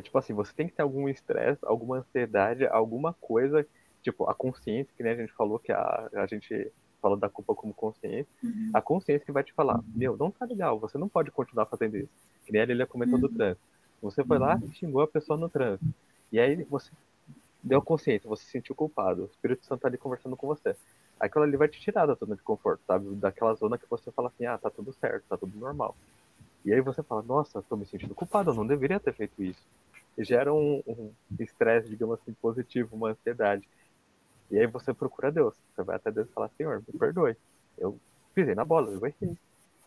É 0.00 0.02
tipo 0.02 0.16
assim, 0.16 0.32
você 0.32 0.50
tem 0.54 0.66
que 0.66 0.72
ter 0.72 0.80
algum 0.80 1.10
estresse, 1.10 1.60
alguma 1.62 1.98
ansiedade, 1.98 2.66
alguma 2.66 3.12
coisa, 3.12 3.66
tipo, 4.02 4.24
a 4.24 4.34
consciência, 4.34 4.90
que 4.96 5.02
nem 5.02 5.12
a 5.12 5.16
gente 5.16 5.32
falou, 5.34 5.58
que 5.58 5.70
a, 5.70 6.08
a 6.14 6.26
gente 6.26 6.72
fala 7.02 7.18
da 7.18 7.28
culpa 7.28 7.54
como 7.54 7.74
consciência, 7.74 8.26
uhum. 8.42 8.70
a 8.72 8.80
consciência 8.80 9.26
que 9.26 9.32
vai 9.32 9.44
te 9.44 9.52
falar, 9.52 9.78
meu, 9.94 10.16
não 10.16 10.30
tá 10.30 10.46
legal, 10.46 10.78
você 10.78 10.96
não 10.96 11.06
pode 11.06 11.30
continuar 11.30 11.66
fazendo 11.66 11.98
isso. 11.98 12.08
Que 12.46 12.52
nem 12.52 12.62
a 12.62 12.64
Lilia 12.64 12.86
comentou 12.86 13.16
uhum. 13.16 13.20
do 13.20 13.28
trânsito. 13.28 13.60
Você 14.00 14.24
foi 14.24 14.38
lá 14.38 14.58
e 14.64 14.74
xingou 14.74 15.02
a 15.02 15.06
pessoa 15.06 15.38
no 15.38 15.50
trânsito. 15.50 15.84
E 16.32 16.40
aí 16.40 16.64
você 16.64 16.90
deu 17.62 17.82
consciência, 17.82 18.26
você 18.26 18.42
se 18.42 18.52
sentiu 18.52 18.74
culpado. 18.74 19.24
O 19.24 19.26
Espírito 19.26 19.66
Santo 19.66 19.82
tá 19.82 19.88
ali 19.88 19.98
conversando 19.98 20.34
com 20.34 20.46
você. 20.46 20.74
Aquilo 21.18 21.44
ali 21.44 21.58
vai 21.58 21.68
te 21.68 21.78
tirar 21.78 22.06
da 22.06 22.14
zona 22.14 22.34
de 22.34 22.42
conforto, 22.42 22.80
sabe? 22.86 23.14
Daquela 23.16 23.52
zona 23.52 23.76
que 23.76 23.84
você 23.90 24.10
fala 24.10 24.28
assim, 24.28 24.46
ah, 24.46 24.56
tá 24.56 24.70
tudo 24.70 24.94
certo, 24.94 25.24
tá 25.28 25.36
tudo 25.36 25.58
normal. 25.58 25.94
E 26.64 26.72
aí 26.72 26.80
você 26.80 27.02
fala, 27.02 27.22
nossa, 27.22 27.62
tô 27.62 27.76
me 27.76 27.84
sentindo 27.84 28.14
culpado, 28.14 28.50
eu 28.50 28.54
não 28.54 28.66
deveria 28.66 29.00
ter 29.00 29.12
feito 29.12 29.42
isso. 29.42 29.60
Gera 30.18 30.52
um 30.52 30.82
estresse, 31.38 31.88
um 31.88 31.90
digamos 31.90 32.20
assim, 32.20 32.32
positivo, 32.34 32.96
uma 32.96 33.10
ansiedade. 33.10 33.68
E 34.50 34.58
aí 34.58 34.66
você 34.66 34.92
procura 34.92 35.30
Deus. 35.30 35.54
Você 35.74 35.82
vai 35.82 35.96
até 35.96 36.10
Deus 36.10 36.28
e 36.28 36.32
fala, 36.32 36.50
Senhor, 36.56 36.82
me 36.86 36.98
perdoe. 36.98 37.36
Eu 37.78 37.98
pisei 38.34 38.54
na 38.54 38.64
bola, 38.64 38.90
eu 38.90 39.06
errei. 39.06 39.36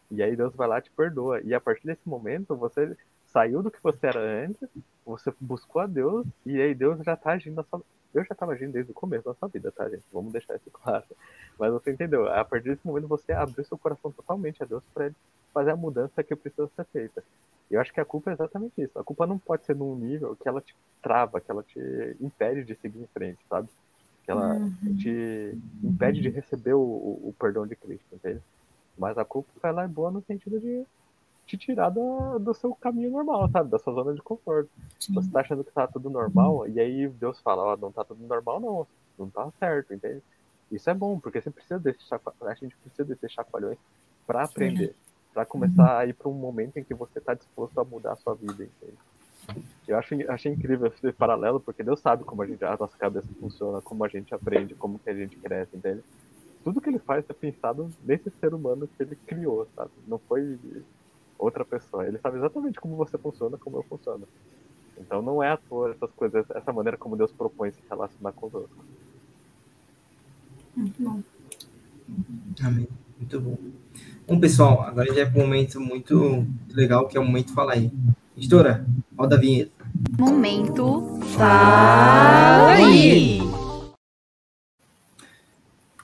E 0.09 0.21
aí 0.23 0.35
Deus 0.35 0.55
vai 0.55 0.67
lá 0.67 0.79
e 0.79 0.81
te 0.81 0.91
perdoa. 0.91 1.41
E 1.41 1.53
a 1.53 1.59
partir 1.59 1.85
desse 1.85 2.07
momento, 2.07 2.55
você 2.55 2.95
saiu 3.27 3.63
do 3.63 3.71
que 3.71 3.81
você 3.81 4.07
era 4.07 4.19
antes, 4.19 4.69
você 5.05 5.33
buscou 5.39 5.81
a 5.81 5.87
Deus, 5.87 6.25
e 6.45 6.61
aí 6.61 6.73
Deus 6.75 7.03
já 7.03 7.15
tá 7.15 7.31
agindo 7.31 7.55
na 7.55 7.63
sua 7.63 7.81
eu 8.13 8.23
já 8.23 8.33
estava 8.33 8.51
agindo 8.53 8.73
desde 8.73 8.91
o 8.91 8.93
começo 8.93 9.25
da 9.25 9.33
sua 9.33 9.47
vida, 9.47 9.71
tá, 9.71 9.89
gente? 9.89 10.03
Vamos 10.11 10.31
deixar 10.31 10.55
isso 10.55 10.69
claro. 10.71 11.03
Mas 11.57 11.71
você 11.71 11.91
entendeu? 11.91 12.31
A 12.31 12.45
partir 12.45 12.69
desse 12.69 12.85
momento 12.85 13.07
você 13.07 13.31
abriu 13.31 13.65
seu 13.65 13.77
coração 13.77 14.11
totalmente 14.11 14.61
a 14.61 14.65
Deus 14.65 14.83
para 14.93 15.07
ele 15.07 15.15
fazer 15.51 15.71
a 15.71 15.75
mudança 15.75 16.23
que 16.23 16.35
precisa 16.35 16.69
ser 16.75 16.85
feita. 16.85 17.23
Eu 17.69 17.81
acho 17.81 17.93
que 17.93 17.99
a 17.99 18.05
culpa 18.05 18.29
é 18.29 18.33
exatamente 18.33 18.81
isso. 18.81 18.97
A 18.97 19.03
culpa 19.03 19.25
não 19.25 19.37
pode 19.37 19.65
ser 19.65 19.75
num 19.75 19.95
nível 19.95 20.35
que 20.35 20.47
ela 20.47 20.61
te 20.61 20.75
trava, 21.01 21.41
que 21.41 21.49
ela 21.49 21.63
te 21.63 21.79
impede 22.21 22.63
de 22.63 22.75
seguir 22.75 23.01
em 23.01 23.07
frente, 23.07 23.39
sabe? 23.49 23.67
Que 24.23 24.31
ela 24.31 24.55
uhum. 24.55 24.95
te 24.95 25.57
impede 25.83 26.21
de 26.21 26.29
receber 26.29 26.73
o, 26.73 26.81
o, 26.81 27.35
perdão 27.37 27.65
de 27.65 27.75
Cristo, 27.75 28.05
entende? 28.13 28.41
Mas 28.97 29.17
a 29.17 29.25
culpa 29.25 29.49
ela 29.67 29.83
é 29.83 29.87
boa 29.87 30.11
no 30.11 30.21
sentido 30.21 30.59
de 30.59 30.85
te 31.45 31.57
tirar 31.57 31.89
do, 31.89 32.39
do 32.39 32.53
seu 32.53 32.73
caminho 32.75 33.11
normal, 33.11 33.49
sabe? 33.49 33.69
Da 33.69 33.79
sua 33.79 33.93
zona 33.93 34.13
de 34.13 34.21
conforto. 34.21 34.69
Sim. 34.99 35.13
Você 35.15 35.29
tá 35.29 35.41
achando 35.41 35.63
que 35.63 35.71
tá 35.71 35.87
tudo 35.87 36.09
normal, 36.09 36.67
e 36.67 36.79
aí 36.79 37.07
Deus 37.07 37.39
fala, 37.39 37.63
ó, 37.63 37.73
oh, 37.73 37.77
não 37.77 37.91
tá 37.91 38.03
tudo 38.03 38.25
normal 38.25 38.59
não, 38.59 38.87
não 39.17 39.29
tá 39.29 39.51
certo, 39.59 39.93
entende? 39.93 40.21
Isso 40.71 40.89
é 40.89 40.93
bom, 40.93 41.19
porque 41.19 41.41
você 41.41 41.51
precisa 41.51 41.79
desses 41.79 42.07
a 42.11 42.53
gente 42.53 42.75
precisa 42.77 43.03
desses 43.03 43.31
chacoalhões 43.31 43.77
para 44.25 44.43
aprender 44.43 44.95
para 45.33 45.45
começar 45.45 45.97
a 45.97 46.05
ir 46.05 46.13
para 46.13 46.29
um 46.29 46.33
momento 46.33 46.77
em 46.77 46.83
que 46.83 46.93
você 46.93 47.19
está 47.19 47.33
disposto 47.33 47.79
a 47.79 47.83
mudar 47.83 48.13
a 48.13 48.15
sua 48.15 48.35
vida, 48.35 48.63
entende? 48.63 48.97
Eu 49.87 49.97
acho, 49.97 50.15
achei 50.29 50.53
incrível 50.53 50.87
esse 50.87 51.11
paralelo, 51.11 51.59
porque 51.59 51.83
Deus 51.83 51.99
sabe 51.99 52.23
como 52.23 52.41
a, 52.41 52.47
gente, 52.47 52.63
a 52.63 52.77
nossa 52.77 52.97
cabeça 52.97 53.27
funciona, 53.39 53.81
como 53.81 54.05
a 54.05 54.07
gente 54.07 54.33
aprende, 54.33 54.75
como 54.75 54.99
que 54.99 55.09
a 55.09 55.13
gente 55.13 55.35
cresce, 55.37 55.75
entende? 55.75 56.01
Tudo 56.63 56.79
que 56.79 56.89
ele 56.89 56.99
faz 56.99 57.25
é 57.29 57.33
pensado 57.33 57.89
nesse 58.03 58.29
ser 58.39 58.53
humano 58.53 58.87
que 58.87 59.03
ele 59.03 59.17
criou, 59.27 59.67
sabe? 59.75 59.91
Não 60.07 60.17
foi 60.17 60.57
outra 61.37 61.65
pessoa. 61.65 62.07
Ele 62.07 62.17
sabe 62.19 62.37
exatamente 62.37 62.79
como 62.79 62.95
você 62.95 63.17
funciona, 63.17 63.57
como 63.57 63.77
eu 63.77 63.83
funciono. 63.83 64.25
Então 64.97 65.21
não 65.21 65.43
é 65.43 65.51
à 65.51 65.57
toa 65.57 65.91
essas 65.91 66.11
coisas, 66.11 66.49
essa 66.51 66.71
maneira 66.71 66.97
como 66.97 67.17
Deus 67.17 67.31
propõe 67.31 67.71
se 67.71 67.81
relacionar 67.89 68.31
conosco. 68.31 68.85
Muito 70.75 71.03
bom. 71.03 71.21
Amém. 72.63 72.87
Muito 73.19 73.41
bom. 73.41 73.57
Bom, 74.25 74.39
pessoal, 74.39 74.81
agora 74.83 75.13
já 75.13 75.21
é 75.21 75.27
um 75.27 75.31
momento 75.31 75.81
muito 75.81 76.47
legal, 76.69 77.07
que 77.07 77.17
é 77.17 77.19
o 77.19 77.25
momento 77.25 77.53
Fala 77.53 77.73
aí. 77.73 77.91
Editora, 78.37 78.85
roda 79.17 79.35
a 79.35 79.39
vinheta. 79.39 79.71
Momento 80.17 81.19
Fala 81.35 82.71
aí. 82.71 83.39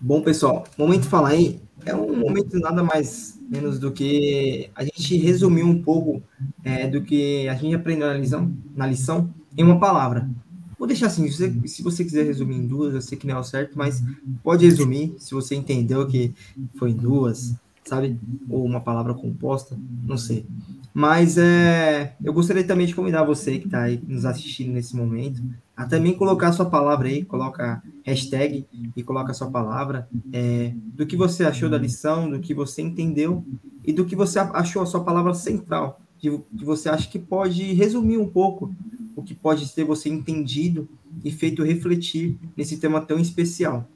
Bom, 0.02 0.22
pessoal, 0.22 0.66
momento 0.78 1.06
Fala 1.06 1.30
aí 1.30 1.62
é 1.86 1.96
um 1.96 2.18
momento 2.18 2.60
nada 2.60 2.84
mais 2.84 3.40
menos 3.50 3.80
do 3.80 3.92
que 3.92 4.70
a 4.76 4.84
gente 4.84 5.18
resumir 5.18 5.64
um 5.64 5.82
pouco 5.82 6.22
é, 6.64 6.88
do 6.88 7.02
que 7.02 7.48
a 7.48 7.56
gente 7.56 7.74
aprendeu 7.74 8.08
na 8.08 8.16
lição, 8.16 8.54
na 8.76 8.86
lição 8.86 9.34
em 9.58 9.64
uma 9.64 9.80
palavra. 9.80 10.30
Vou 10.78 10.88
deixar 10.88 11.08
assim, 11.08 11.26
se 11.30 11.38
você, 11.38 11.68
se 11.68 11.84
você 11.84 12.04
quiser 12.04 12.26
resumir 12.26 12.56
em 12.56 12.68
duas, 12.68 12.94
eu 12.94 13.02
sei 13.02 13.18
que 13.18 13.28
não 13.28 13.38
é 13.38 13.40
o 13.40 13.44
certo, 13.44 13.78
mas 13.78 14.04
pode 14.44 14.66
resumir, 14.66 15.16
se 15.18 15.34
você 15.34 15.56
entendeu 15.56 16.06
que 16.06 16.34
foi 16.78 16.92
em 16.92 16.96
duas, 16.96 17.56
sabe? 17.86 18.20
Ou 18.50 18.64
uma 18.64 18.80
palavra 18.80 19.14
composta, 19.14 19.78
não 20.04 20.18
sei. 20.18 20.46
Mas 20.94 21.38
é, 21.38 22.16
eu 22.24 22.34
gostaria 22.34 22.64
também 22.64 22.88
de 22.88 22.96
convidar 22.96 23.24
você 23.24 23.60
que 23.60 23.66
está 23.66 23.84
aí 23.84 24.02
nos 24.08 24.26
assistindo 24.26 24.74
nesse 24.74 24.96
momento 24.96 25.42
a 25.76 25.86
também 25.86 26.14
colocar 26.14 26.52
sua 26.52 26.66
palavra 26.66 27.08
aí, 27.08 27.24
coloca 27.24 27.82
hashtag 28.04 28.68
e 28.96 29.02
coloca 29.02 29.34
sua 29.34 29.50
palavra 29.50 30.10
é, 30.34 30.74
do 30.76 31.06
que 31.06 31.16
você 31.16 31.46
achou 31.46 31.70
da 31.70 31.78
lição, 31.78 32.30
do 32.30 32.40
que 32.40 32.54
você 32.54 32.82
entendeu 32.82 33.46
e 33.86 33.94
do 33.94 34.04
que 34.04 34.16
você 34.16 34.40
achou 34.40 34.82
a 34.82 34.86
sua 34.86 35.04
palavra 35.04 35.34
central, 35.34 36.02
que, 36.18 36.38
que 36.38 36.66
você 36.66 36.90
acha 36.90 37.08
que 37.08 37.18
pode 37.18 37.72
resumir 37.74 38.18
um 38.18 38.28
pouco 38.28 38.76
o 39.16 39.24
que 39.24 39.34
pode 39.34 39.74
ter 39.74 39.86
você 39.86 40.10
entendido 40.10 40.88
e 41.24 41.32
feito 41.32 41.64
refletir 41.64 42.38
nesse 42.58 42.78
tema 42.78 43.00
tão 43.00 43.18
especial. 43.18 43.88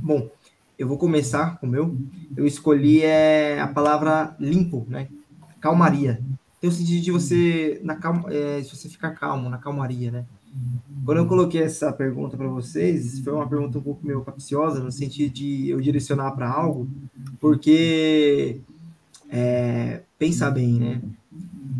Bom, 0.00 0.30
eu 0.78 0.86
vou 0.86 0.98
começar 0.98 1.58
com 1.58 1.66
o 1.66 1.70
meu. 1.70 1.96
Eu 2.36 2.46
escolhi 2.46 3.02
é, 3.02 3.60
a 3.60 3.66
palavra 3.66 4.36
limpo, 4.38 4.86
né? 4.88 5.08
Calmaria. 5.60 6.22
Tem 6.60 6.70
o 6.70 6.72
sentido 6.72 7.02
de 7.02 7.10
você, 7.10 7.80
na 7.82 7.96
calma, 7.96 8.32
é, 8.32 8.60
de 8.60 8.68
você 8.68 8.88
ficar 8.88 9.10
calmo, 9.12 9.48
na 9.48 9.58
calmaria, 9.58 10.10
né? 10.10 10.26
Quando 11.04 11.18
eu 11.18 11.26
coloquei 11.26 11.62
essa 11.62 11.92
pergunta 11.92 12.36
para 12.36 12.48
vocês, 12.48 13.20
foi 13.20 13.32
uma 13.32 13.48
pergunta 13.48 13.78
um 13.78 13.82
pouco 13.82 14.04
meio 14.06 14.22
capciosa, 14.22 14.82
no 14.82 14.90
sentido 14.90 15.32
de 15.32 15.68
eu 15.68 15.80
direcionar 15.80 16.32
para 16.32 16.50
algo, 16.50 16.88
porque 17.38 18.60
é, 19.28 20.02
pensa 20.18 20.50
bem, 20.50 20.78
né? 20.80 21.02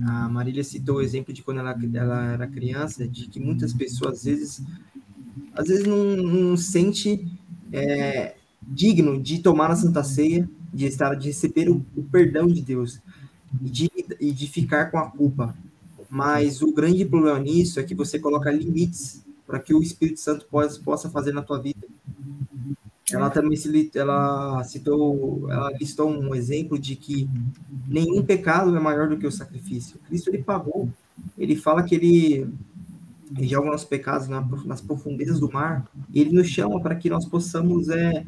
A 0.07 0.28
Marília 0.28 0.62
citou 0.62 0.97
o 0.97 1.03
exemplo 1.03 1.32
de 1.32 1.42
quando 1.42 1.59
ela, 1.59 1.76
ela 1.94 2.32
era 2.32 2.47
criança, 2.47 3.09
de 3.09 3.28
que 3.28 3.40
muitas 3.40 3.72
pessoas 3.72 4.18
às 4.18 4.24
vezes, 4.24 4.62
às 5.55 5.66
vezes 5.66 5.86
não, 5.86 6.16
não 6.16 6.57
sente 6.57 7.26
é, 7.72 8.36
digno 8.67 9.21
de 9.21 9.39
tomar 9.39 9.71
a 9.71 9.77
Santa 9.77 10.03
Ceia, 10.03 10.49
de 10.73 10.87
estar, 10.87 11.14
de 11.14 11.29
receber 11.29 11.69
o, 11.71 11.85
o 11.97 12.03
perdão 12.03 12.47
de 12.47 12.61
Deus 12.61 13.01
e 13.62 13.71
de, 13.71 13.91
e 14.21 14.33
de 14.33 14.47
ficar 14.47 14.91
com 14.91 14.99
a 14.99 15.11
culpa. 15.11 15.55
Mas 16.11 16.62
o 16.62 16.73
grande 16.73 17.05
problema 17.05 17.39
nisso 17.39 17.81
é 17.81 17.83
que 17.83 17.95
você 17.95 18.19
coloca 18.19 18.51
limites 18.51 19.25
para 19.47 19.59
que 19.59 19.75
o 19.75 19.83
Espírito 19.83 20.21
Santo 20.21 20.47
possa, 20.51 20.81
possa 20.81 21.11
fazer 21.11 21.33
na 21.33 21.43
tua 21.43 21.61
vida. 21.61 21.87
Ela 23.12 23.31
também 23.31 23.57
se, 23.57 23.91
ela 23.95 24.64
citou, 24.64 25.49
ela 25.49 25.71
listou 25.79 26.11
um 26.11 26.35
exemplo 26.35 26.77
de 26.77 26.97
que 26.97 27.29
nenhum 27.87 28.25
pecado 28.25 28.77
é 28.77 28.81
maior 28.81 29.09
do 29.09 29.17
que 29.17 29.27
o 29.27 29.33
sacrifício. 29.33 29.99
Cristo 30.09 30.29
ele 30.29 30.43
pagou. 30.43 30.89
Ele 31.39 31.55
fala 31.55 31.85
que 31.85 31.95
ele 31.95 32.49
ele 33.37 33.49
joga 33.49 33.71
nossos 33.71 33.87
pecados 33.87 34.29
nas 34.29 34.81
profundezas 34.81 35.41
do 35.41 35.51
mar, 35.51 35.87
ele 36.14 36.33
nos 36.33 36.47
chama 36.49 36.81
para 36.81 36.95
que 36.95 37.11
nós 37.11 37.25
possamos 37.27 37.89
é, 37.89 38.25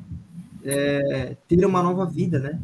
é, 0.69 1.35
ter 1.49 1.65
uma 1.65 1.83
nova 1.83 2.05
vida, 2.05 2.39
né? 2.39 2.61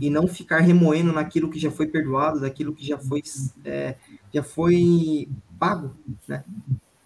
E 0.00 0.08
não 0.08 0.26
ficar 0.26 0.60
remoendo 0.60 1.12
naquilo 1.12 1.50
que 1.50 1.58
já 1.58 1.70
foi 1.70 1.86
perdoado, 1.86 2.40
daquilo 2.40 2.72
que 2.72 2.86
já 2.86 2.96
foi, 2.96 3.22
é, 3.64 3.96
já 4.32 4.42
foi 4.42 5.28
pago, 5.58 5.94
né? 6.26 6.42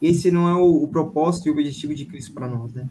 Esse 0.01 0.31
não 0.31 0.49
é 0.49 0.55
o, 0.55 0.85
o, 0.85 0.89
propósito 0.89 1.47
e 1.47 1.51
o 1.51 1.55
objetivo 1.55 1.95
de 1.95 2.05
Cristo 2.05 2.33
para 2.33 2.47
nós, 2.47 2.73
né? 2.73 2.89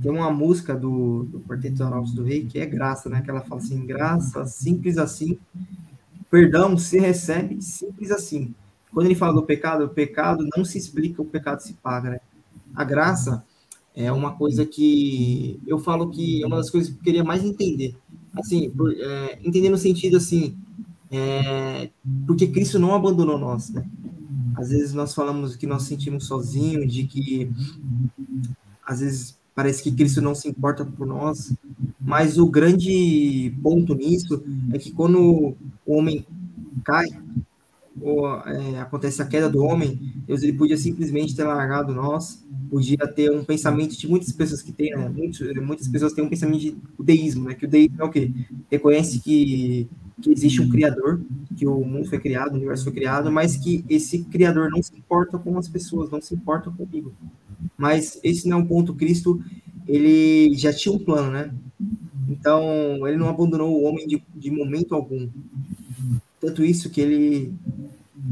Tem 0.00 0.12
uma 0.12 0.30
música 0.30 0.76
do, 0.76 1.24
do 1.24 1.40
Quarteto 1.40 1.82
Arautos 1.82 2.12
do 2.12 2.22
Rei 2.22 2.44
que 2.44 2.60
é 2.60 2.66
graça, 2.66 3.08
né? 3.08 3.20
Que 3.22 3.30
ela 3.30 3.40
fala 3.40 3.60
assim, 3.60 3.84
graça, 3.84 4.46
simples 4.46 4.98
assim, 4.98 5.38
perdão 6.30 6.76
se 6.76 6.98
recebe, 7.00 7.60
simples 7.60 8.10
assim. 8.10 8.54
Quando 8.92 9.06
ele 9.06 9.14
fala 9.16 9.32
do 9.32 9.42
pecado, 9.42 9.86
o 9.86 9.88
pecado 9.88 10.46
não 10.56 10.64
se 10.64 10.78
explica, 10.78 11.20
o 11.20 11.24
pecado 11.24 11.60
se 11.60 11.72
paga, 11.74 12.10
né? 12.10 12.20
A 12.74 12.84
graça 12.84 13.44
é 13.94 14.10
uma 14.10 14.32
coisa 14.36 14.66
que 14.66 15.60
eu 15.66 15.78
falo 15.78 16.10
que 16.10 16.42
é 16.42 16.46
uma 16.46 16.56
das 16.56 16.70
coisas 16.70 16.90
que 16.90 16.98
eu 16.98 17.02
queria 17.02 17.24
mais 17.24 17.44
entender. 17.44 17.96
Assim, 18.34 18.68
por, 18.70 18.92
é, 18.92 19.38
entender 19.44 19.70
no 19.70 19.78
sentido 19.78 20.16
assim, 20.16 20.56
é, 21.10 21.90
porque 22.26 22.48
Cristo 22.48 22.78
não 22.78 22.94
abandonou 22.94 23.38
nós, 23.38 23.70
né? 23.70 23.86
Às 24.56 24.70
vezes 24.70 24.92
nós 24.92 25.14
falamos 25.14 25.56
que 25.56 25.66
nós 25.66 25.84
sentimos 25.84 26.26
sozinhos, 26.26 26.92
de 26.92 27.04
que 27.04 27.50
às 28.84 29.00
vezes 29.00 29.38
parece 29.54 29.82
que 29.82 29.92
Cristo 29.92 30.20
não 30.20 30.34
se 30.34 30.48
importa 30.48 30.84
por 30.84 31.06
nós, 31.06 31.54
mas 32.00 32.38
o 32.38 32.46
grande 32.46 33.54
ponto 33.62 33.94
nisso 33.94 34.42
é 34.72 34.78
que 34.78 34.90
quando 34.90 35.54
o 35.86 35.96
homem 35.96 36.26
cai, 36.84 37.06
ou 38.00 38.26
é, 38.40 38.80
acontece 38.80 39.22
a 39.22 39.26
queda 39.26 39.48
do 39.48 39.62
homem, 39.62 40.12
Deus 40.26 40.42
ele 40.42 40.52
podia 40.52 40.76
simplesmente 40.76 41.34
ter 41.34 41.44
largado 41.44 41.94
nós, 41.94 42.44
podia 42.68 43.06
ter 43.06 43.30
um 43.30 43.44
pensamento 43.44 43.96
de 43.96 44.08
muitas 44.08 44.32
pessoas 44.32 44.62
que 44.62 44.72
têm, 44.72 44.90
né, 44.96 45.08
muitos, 45.08 45.40
muitas 45.62 45.88
pessoas 45.88 46.12
têm 46.12 46.24
um 46.24 46.28
pensamento 46.28 46.60
de 46.60 46.76
deísmo, 46.98 47.44
né, 47.44 47.54
que 47.54 47.64
o 47.64 47.68
deísmo 47.68 48.02
é 48.02 48.04
o 48.04 48.10
quê? 48.10 48.32
Reconhece 48.70 49.20
que, 49.20 49.88
que 50.20 50.32
existe 50.32 50.60
um 50.60 50.68
criador, 50.68 51.20
que 51.56 51.66
o 51.66 51.84
mundo 51.84 52.08
foi 52.08 52.18
criado, 52.18 52.52
o 52.52 52.56
universo 52.56 52.84
foi 52.84 52.92
criado, 52.92 53.30
mas 53.30 53.56
que 53.56 53.84
esse 53.88 54.24
criador 54.24 54.70
não 54.70 54.82
se 54.82 54.96
importa 54.96 55.38
com 55.38 55.56
as 55.56 55.68
pessoas, 55.68 56.10
não 56.10 56.20
se 56.20 56.34
importa 56.34 56.70
comigo. 56.70 57.12
Mas 57.76 58.18
esse 58.22 58.48
não 58.48 58.58
é 58.58 58.60
um 58.60 58.66
ponto, 58.66 58.94
Cristo, 58.94 59.42
ele 59.86 60.54
já 60.54 60.72
tinha 60.72 60.94
um 60.94 60.98
plano, 60.98 61.30
né? 61.30 61.52
Então, 62.28 63.06
ele 63.06 63.16
não 63.16 63.28
abandonou 63.28 63.70
o 63.70 63.84
homem 63.84 64.06
de, 64.06 64.22
de 64.34 64.50
momento 64.50 64.94
algum. 64.94 65.28
Tanto 66.40 66.64
isso 66.64 66.90
que 66.90 67.00
ele 67.00 67.54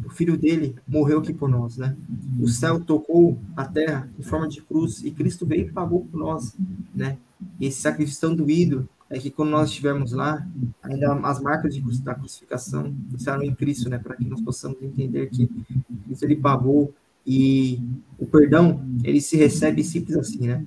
o 0.05 0.11
filho 0.11 0.37
dele 0.37 0.77
morreu 0.87 1.19
aqui 1.19 1.33
por 1.33 1.49
nós, 1.49 1.77
né? 1.77 1.97
O 2.41 2.49
céu 2.49 2.81
tocou 2.81 3.39
a 3.57 3.65
terra 3.65 4.09
em 4.19 4.23
forma 4.23 4.49
de 4.49 4.63
cruz 4.63 5.03
e 5.05 5.11
Cristo 5.11 5.47
veio 5.47 5.67
e 5.67 5.73
pagou 5.73 6.07
por 6.07 6.19
nós, 6.19 6.57
né? 6.95 7.19
Esse 7.61 7.81
sacrifício 7.81 8.21
tão 8.21 8.35
doído 8.35 8.89
é 9.11 9.19
que 9.19 9.31
quando 9.31 9.51
nós 9.51 9.69
estivermos 9.69 10.13
lá, 10.13 10.47
ainda 10.83 11.13
as 11.15 11.41
marcas 11.41 11.75
de, 11.75 12.03
da 12.03 12.15
crucificação 12.15 12.95
estarão 13.15 13.43
em 13.43 13.55
Cristo, 13.55 13.91
né? 13.91 13.99
Para 13.99 14.17
que 14.17 14.25
nós 14.25 14.41
possamos 14.41 14.83
entender 14.83 15.29
que 15.29 15.49
Cristo 16.07 16.25
ele 16.25 16.37
pagou 16.37 16.95
e 17.27 17.81
o 18.19 18.27
perdão 18.27 18.83
ele 19.05 19.21
se 19.21 19.37
recebe 19.37 19.85
simples 19.85 20.17
assim, 20.17 20.47
né? 20.47 20.65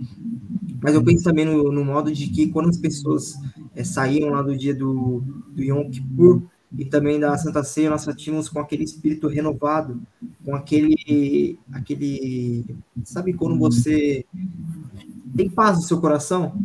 Mas 0.81 0.93
eu 0.93 1.03
penso 1.03 1.23
também 1.23 1.45
no, 1.45 1.71
no 1.71 1.83
modo 1.83 2.11
de 2.11 2.27
que 2.27 2.47
quando 2.47 2.69
as 2.69 2.77
pessoas 2.77 3.33
é, 3.75 3.83
saíam 3.83 4.29
lá 4.29 4.43
do 4.43 4.55
dia 4.55 4.75
do, 4.75 5.23
do 5.49 5.63
Yom 5.63 5.89
Kippur, 5.89 6.43
e 6.77 6.85
também 6.85 7.19
da 7.19 7.37
Santa 7.37 7.63
Ceia 7.63 7.89
nós 7.89 8.05
tínhamos 8.15 8.49
com 8.49 8.59
aquele 8.59 8.83
espírito 8.83 9.27
renovado, 9.27 10.01
com 10.43 10.55
aquele, 10.55 11.57
aquele, 11.71 12.65
sabe 13.03 13.33
quando 13.33 13.57
você 13.57 14.25
tem 15.35 15.49
paz 15.49 15.77
no 15.77 15.83
seu 15.83 15.99
coração? 15.99 16.57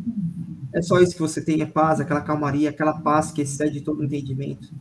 É 0.72 0.80
só 0.80 1.00
isso 1.00 1.14
que 1.14 1.20
você 1.20 1.42
tem, 1.42 1.62
é 1.62 1.66
paz, 1.66 2.00
aquela 2.00 2.20
calmaria, 2.20 2.70
aquela 2.70 2.92
paz 2.92 3.32
que 3.32 3.42
excede 3.42 3.80
todo 3.80 4.04
entendimento. 4.04 4.72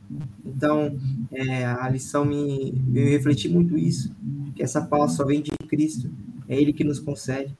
Então, 0.45 0.95
é, 1.31 1.65
a 1.65 1.89
lição 1.89 2.23
me, 2.23 2.71
me 2.71 3.19
muito 3.49 3.77
isso, 3.77 4.15
que 4.55 4.61
essa 4.61 4.81
paz 4.81 5.13
só 5.13 5.25
vem 5.25 5.41
de 5.41 5.51
Cristo, 5.67 6.11
é 6.47 6.59
Ele 6.59 6.73
que 6.73 6.83
nos 6.83 6.99
concede, 6.99 7.55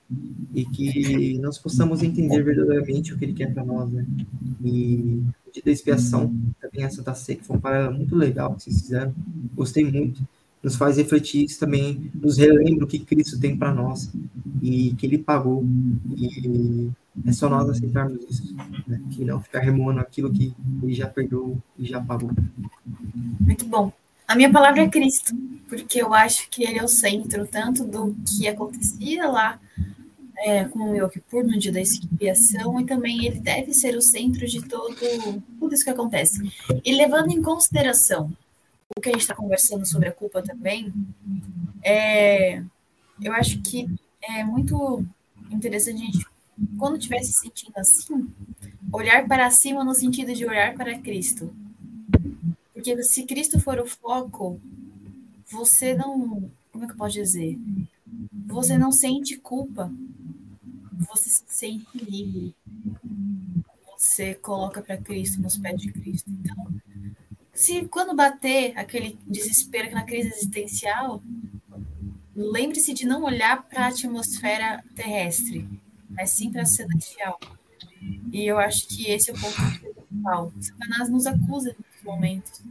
e 0.54 0.66
que 0.66 1.38
nós 1.40 1.58
possamos 1.58 2.04
entender 2.04 2.44
verdadeiramente 2.44 3.14
o 3.14 3.18
que 3.18 3.26
Ele 3.26 3.34
quer 3.34 3.54
para 3.54 3.64
nós, 3.64 3.92
né? 3.92 4.06
E 4.64 5.24
o 5.58 5.66
da 5.66 5.72
expiação, 5.72 6.34
também 6.60 6.86
a 6.86 6.90
Santa 6.90 7.14
Sé, 7.14 7.36
que 7.36 7.44
foi 7.44 7.58
um 7.58 7.60
paralelo 7.60 7.96
muito 7.96 8.16
legal 8.16 8.56
que 8.56 8.64
vocês 8.64 8.82
fizeram, 8.82 9.14
gostei 9.56 9.84
muito, 9.84 10.22
nos 10.62 10.76
faz 10.76 10.98
refletir 10.98 11.46
isso 11.46 11.60
também, 11.60 12.12
nos 12.14 12.38
relembra 12.38 12.86
o 12.86 12.88
que 12.88 13.00
Cristo 13.00 13.40
tem 13.40 13.58
para 13.58 13.74
nós, 13.74 14.12
e 14.62 14.94
que 14.96 15.06
Ele 15.06 15.18
pagou, 15.18 15.66
e 16.16 16.90
é 17.26 17.32
só 17.32 17.50
nós 17.50 17.70
aceitarmos 17.70 18.24
isso, 18.30 18.56
né? 18.88 19.02
que 19.12 19.26
não 19.26 19.42
ficar 19.42 19.60
remoendo 19.60 20.00
aquilo 20.00 20.32
que 20.32 20.54
Ele 20.84 20.94
já 20.94 21.08
perdoou 21.08 21.58
e 21.78 21.86
já 21.86 22.02
pagou. 22.02 22.32
Muito 23.40 23.66
bom. 23.66 23.92
A 24.28 24.36
minha 24.36 24.52
palavra 24.52 24.84
é 24.84 24.88
Cristo, 24.88 25.36
porque 25.68 26.02
eu 26.02 26.14
acho 26.14 26.50
que 26.52 26.64
ele 26.64 26.78
é 26.78 26.84
o 26.84 26.88
centro 26.88 27.48
tanto 27.48 27.84
do 27.84 28.16
que 28.24 28.48
acontecia 28.48 29.28
lá 29.28 29.60
é, 30.40 30.66
com 30.66 30.92
o 30.92 30.96
Yom 30.96 31.10
Kippur 31.10 31.44
no 31.44 31.58
dia 31.58 31.72
da 31.72 31.82
expiação 31.82 32.80
e 32.80 32.86
também 32.86 33.26
ele 33.26 33.40
deve 33.40 33.74
ser 33.74 33.96
o 33.96 34.02
centro 34.02 34.46
de 34.48 34.62
todo 34.68 34.96
tudo 35.60 35.74
isso 35.74 35.84
que 35.84 35.90
acontece. 35.90 36.42
E 36.84 36.92
levando 36.94 37.32
em 37.32 37.42
consideração 37.42 38.32
o 38.96 39.02
que 39.02 39.10
a 39.10 39.12
gente 39.12 39.22
está 39.22 39.36
conversando 39.36 39.86
sobre 39.86 40.10
a 40.10 40.12
culpa 40.12 40.42
também, 40.42 40.94
é, 41.84 42.64
eu 43.22 43.34
acho 43.34 43.62
que 43.62 43.88
é 44.22 44.44
muito 44.44 45.06
interessante 45.52 46.02
a 46.02 46.06
gente, 46.06 46.26
quando 46.78 46.98
estiver 46.98 47.22
se 47.22 47.34
sentindo 47.34 47.78
assim, 47.78 48.28
olhar 48.92 49.28
para 49.28 49.50
cima 49.52 49.84
no 49.84 49.94
sentido 49.94 50.34
de 50.34 50.46
olhar 50.46 50.74
para 50.74 50.98
Cristo 50.98 51.54
porque 52.80 53.04
se 53.04 53.26
Cristo 53.26 53.60
for 53.60 53.78
o 53.78 53.86
foco, 53.86 54.58
você 55.52 55.94
não. 55.94 56.50
Como 56.72 56.86
é 56.86 56.88
que 56.88 56.94
eu 56.94 56.98
posso 56.98 57.16
dizer? 57.16 57.60
Você 58.48 58.78
não 58.78 58.90
sente 58.90 59.36
culpa. 59.36 59.92
Você 61.08 61.30
se 61.30 61.44
sente 61.48 61.98
livre. 61.98 62.56
Você 63.98 64.36
coloca 64.36 64.82
para 64.82 64.98
Cristo, 64.98 65.42
nos 65.42 65.58
pés 65.58 65.82
de 65.82 65.92
Cristo. 65.92 66.30
Então, 66.30 66.68
se 67.54 67.86
quando 67.88 68.16
bater 68.16 68.78
aquele 68.78 69.18
desespero 69.28 69.92
na 69.92 70.04
crise 70.04 70.30
existencial, 70.30 71.22
lembre-se 72.36 72.94
de 72.94 73.06
não 73.06 73.24
olhar 73.24 73.64
para 73.64 73.86
a 73.86 73.88
atmosfera 73.90 74.84
terrestre, 74.96 75.68
mas 76.10 76.32
sim 76.32 76.52
para 76.52 76.62
a 76.62 76.66
celestial. 76.66 77.40
E 78.32 78.46
eu 78.46 78.58
acho 78.58 78.88
que 78.88 79.10
esse 79.10 79.30
é 79.30 79.34
o 79.34 79.40
ponto 79.40 79.56
principal. 79.56 80.54
Satanás 80.60 81.10
nos 81.10 81.26
acusa 81.26 81.76
momentos. 82.04 82.62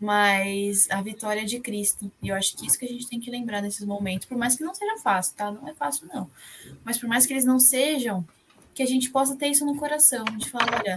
Mas 0.00 0.90
a 0.90 1.02
vitória 1.02 1.42
é 1.42 1.44
de 1.44 1.60
Cristo. 1.60 2.10
E 2.22 2.28
eu 2.28 2.34
acho 2.34 2.56
que 2.56 2.66
isso 2.66 2.78
que 2.78 2.86
a 2.86 2.88
gente 2.88 3.06
tem 3.06 3.20
que 3.20 3.30
lembrar 3.30 3.60
nesses 3.60 3.84
momentos, 3.84 4.26
por 4.26 4.38
mais 4.38 4.56
que 4.56 4.64
não 4.64 4.74
seja 4.74 4.96
fácil, 4.98 5.36
tá? 5.36 5.50
Não 5.52 5.68
é 5.68 5.74
fácil, 5.74 6.08
não. 6.12 6.30
Mas 6.82 6.96
por 6.96 7.08
mais 7.08 7.26
que 7.26 7.34
eles 7.34 7.44
não 7.44 7.60
sejam, 7.60 8.26
que 8.74 8.82
a 8.82 8.86
gente 8.86 9.10
possa 9.10 9.36
ter 9.36 9.48
isso 9.48 9.66
no 9.66 9.76
coração, 9.76 10.24
de 10.24 10.48
falar, 10.48 10.80
olha, 10.80 10.96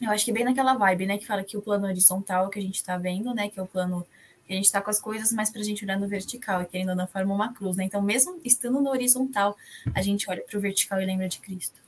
eu 0.00 0.10
acho 0.10 0.24
que 0.24 0.32
bem 0.32 0.44
naquela 0.44 0.74
vibe, 0.74 1.06
né? 1.06 1.18
Que 1.18 1.26
fala 1.26 1.42
que 1.42 1.56
o 1.56 1.62
plano 1.62 1.86
horizontal 1.86 2.48
que 2.48 2.60
a 2.60 2.62
gente 2.62 2.82
tá 2.84 2.96
vendo, 2.96 3.34
né? 3.34 3.48
Que 3.48 3.58
é 3.58 3.62
o 3.62 3.66
plano 3.66 4.06
que 4.46 4.52
a 4.52 4.56
gente 4.56 4.70
tá 4.70 4.80
com 4.80 4.90
as 4.90 5.00
coisas, 5.00 5.32
mas 5.32 5.50
pra 5.50 5.62
gente 5.62 5.84
olhar 5.84 5.98
no 5.98 6.06
vertical, 6.06 6.62
e 6.62 6.66
que 6.66 6.76
ainda 6.76 6.94
não 6.94 7.06
forma 7.06 7.34
uma 7.34 7.52
cruz, 7.52 7.76
né? 7.76 7.84
Então, 7.84 8.02
mesmo 8.02 8.40
estando 8.44 8.80
no 8.80 8.90
horizontal, 8.90 9.56
a 9.94 10.02
gente 10.02 10.30
olha 10.30 10.42
pro 10.42 10.60
vertical 10.60 11.00
e 11.00 11.06
lembra 11.06 11.28
de 11.28 11.38
Cristo. 11.38 11.80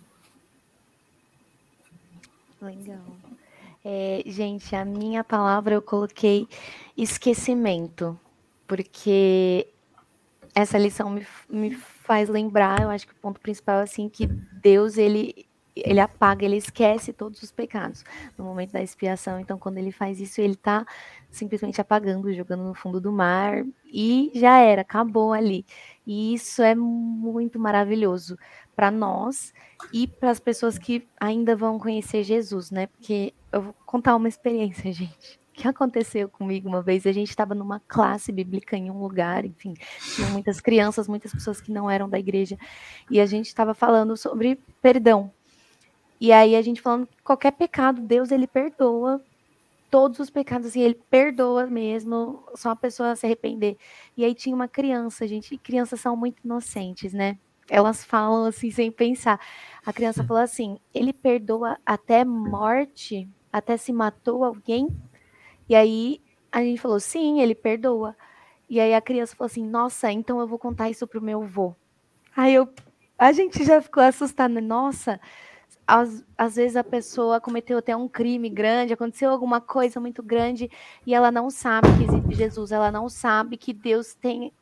Legal. 2.61 3.05
É, 3.85 4.23
gente, 4.27 4.75
a 4.75 4.85
minha 4.85 5.23
palavra 5.23 5.75
eu 5.75 5.83
coloquei 5.83 6.49
esquecimento, 6.97 8.19
porque 8.67 9.69
essa 10.55 10.79
lição 10.79 11.11
me, 11.11 11.27
me 11.51 11.75
faz 11.75 12.31
lembrar, 12.31 12.81
eu 12.81 12.89
acho 12.89 13.07
que 13.07 13.13
o 13.13 13.17
ponto 13.17 13.39
principal 13.41 13.81
é 13.81 13.83
assim 13.83 14.09
que 14.09 14.27
Deus 14.27 14.97
ele 14.97 15.47
ele 15.77 15.99
apaga, 15.99 16.45
ele 16.45 16.57
esquece 16.57 17.13
todos 17.13 17.43
os 17.43 17.51
pecados 17.51 18.05
no 18.39 18.45
momento 18.45 18.73
da 18.73 18.83
expiação. 18.83 19.41
Então, 19.41 19.59
quando 19.59 19.79
ele 19.79 19.91
faz 19.91 20.21
isso, 20.21 20.41
ele 20.41 20.53
está 20.53 20.87
simplesmente 21.31 21.81
apagando, 21.81 22.33
jogando 22.33 22.63
no 22.63 22.75
fundo 22.75 23.01
do 23.01 23.11
mar 23.11 23.65
e 23.93 24.31
já 24.35 24.59
era, 24.59 24.83
acabou 24.83 25.33
ali. 25.33 25.67
E 26.07 26.35
isso 26.35 26.63
é 26.63 26.75
muito 26.77 27.59
maravilhoso 27.59 28.39
para 28.77 28.91
nós 28.91 29.53
e 29.93 30.07
para 30.07 30.31
as 30.31 30.39
pessoas 30.39 30.79
que 30.79 31.07
ainda 31.19 31.57
vão 31.57 31.79
conhecer 31.79 32.23
Jesus, 32.23 32.71
né? 32.71 32.87
Porque 32.87 33.35
eu 33.55 33.63
vou 33.63 33.75
contar 33.87 34.17
uma 34.17 34.29
experiência, 34.29 34.93
gente. 34.93 35.39
O 35.51 35.55
que 35.55 35.69
aconteceu 35.69 36.29
comigo 36.29 36.69
uma 36.69 36.83
vez? 36.83 37.07
A 37.07 37.13
gente 37.13 37.31
estava 37.31 37.55
numa 37.55 37.81
classe 37.87 38.33
bíblica 38.33 38.77
em 38.77 38.91
um 38.91 39.01
lugar, 39.01 39.45
enfim, 39.45 39.75
tinha 40.17 40.29
muitas 40.29 40.61
crianças, 40.61 41.07
muitas 41.07 41.33
pessoas 41.33 41.61
que 41.61 41.71
não 41.71 41.89
eram 41.89 42.09
da 42.09 42.19
igreja, 42.19 42.59
e 43.09 43.21
a 43.21 43.27
gente 43.27 43.47
estava 43.47 43.73
falando 43.73 44.17
sobre 44.17 44.59
perdão. 44.83 45.31
E 46.21 46.33
aí 46.33 46.57
a 46.57 46.63
gente 46.63 46.83
falando 46.83 47.07
que 47.07 47.23
qualquer 47.23 47.53
pecado, 47.53 48.01
Deus 48.01 48.33
ele 48.33 48.49
perdoa 48.49 49.23
todos 49.91 50.19
os 50.19 50.29
pecados, 50.29 50.67
assim, 50.67 50.81
ele 50.81 51.01
perdoa 51.09 51.67
mesmo, 51.69 52.43
só 52.57 52.71
a 52.71 52.77
pessoa 52.77 53.15
se 53.15 53.25
arrepender. 53.25 53.77
E 54.17 54.25
aí 54.25 54.35
tinha 54.35 54.57
uma 54.57 54.67
criança, 54.67 55.25
gente, 55.29 55.55
e 55.55 55.59
crianças 55.59 56.01
são 56.01 56.17
muito 56.17 56.41
inocentes, 56.45 57.13
né? 57.13 57.39
Elas 57.71 58.05
falam 58.05 58.47
assim 58.47 58.73
sem 58.73 58.91
pensar. 58.91 59.41
A 59.87 59.93
criança 59.93 60.25
falou 60.25 60.43
assim: 60.43 60.79
ele 60.93 61.13
perdoa 61.13 61.79
até 61.87 62.25
morte, 62.25 63.29
até 63.55 63.77
se 63.77 63.93
matou 63.93 64.43
alguém. 64.43 64.89
E 65.69 65.77
aí 65.77 66.21
a 66.51 66.61
gente 66.61 66.81
falou: 66.81 66.99
sim, 66.99 67.41
ele 67.41 67.55
perdoa. 67.55 68.17
E 68.69 68.81
aí 68.81 68.93
a 68.93 69.01
criança 69.01 69.37
falou 69.37 69.47
assim: 69.47 69.65
nossa, 69.65 70.11
então 70.11 70.41
eu 70.41 70.47
vou 70.49 70.59
contar 70.59 70.91
isso 70.91 71.07
pro 71.07 71.23
meu 71.23 71.45
avô. 71.45 71.73
Aí 72.37 72.53
eu, 72.53 72.69
a 73.17 73.31
gente 73.31 73.63
já 73.65 73.81
ficou 73.81 74.03
assustada. 74.03 74.61
Nossa, 74.61 75.21
às, 75.87 76.25
às 76.37 76.57
vezes 76.57 76.77
a 76.77 76.83
pessoa 76.83 77.41
cometeu 77.41 77.79
até 77.79 77.95
um 77.95 78.09
crime 78.09 78.51
grande, 78.51 78.93
aconteceu 78.93 79.31
alguma 79.31 79.61
coisa 79.61 80.01
muito 80.01 80.21
grande 80.21 80.69
e 81.07 81.15
ela 81.15 81.31
não 81.31 81.49
sabe 81.49 81.87
que 81.97 82.03
existe 82.03 82.35
Jesus, 82.35 82.73
ela 82.73 82.91
não 82.91 83.09
sabe 83.09 83.57
que 83.57 83.73
Deus 83.73 84.15
tem 84.15 84.53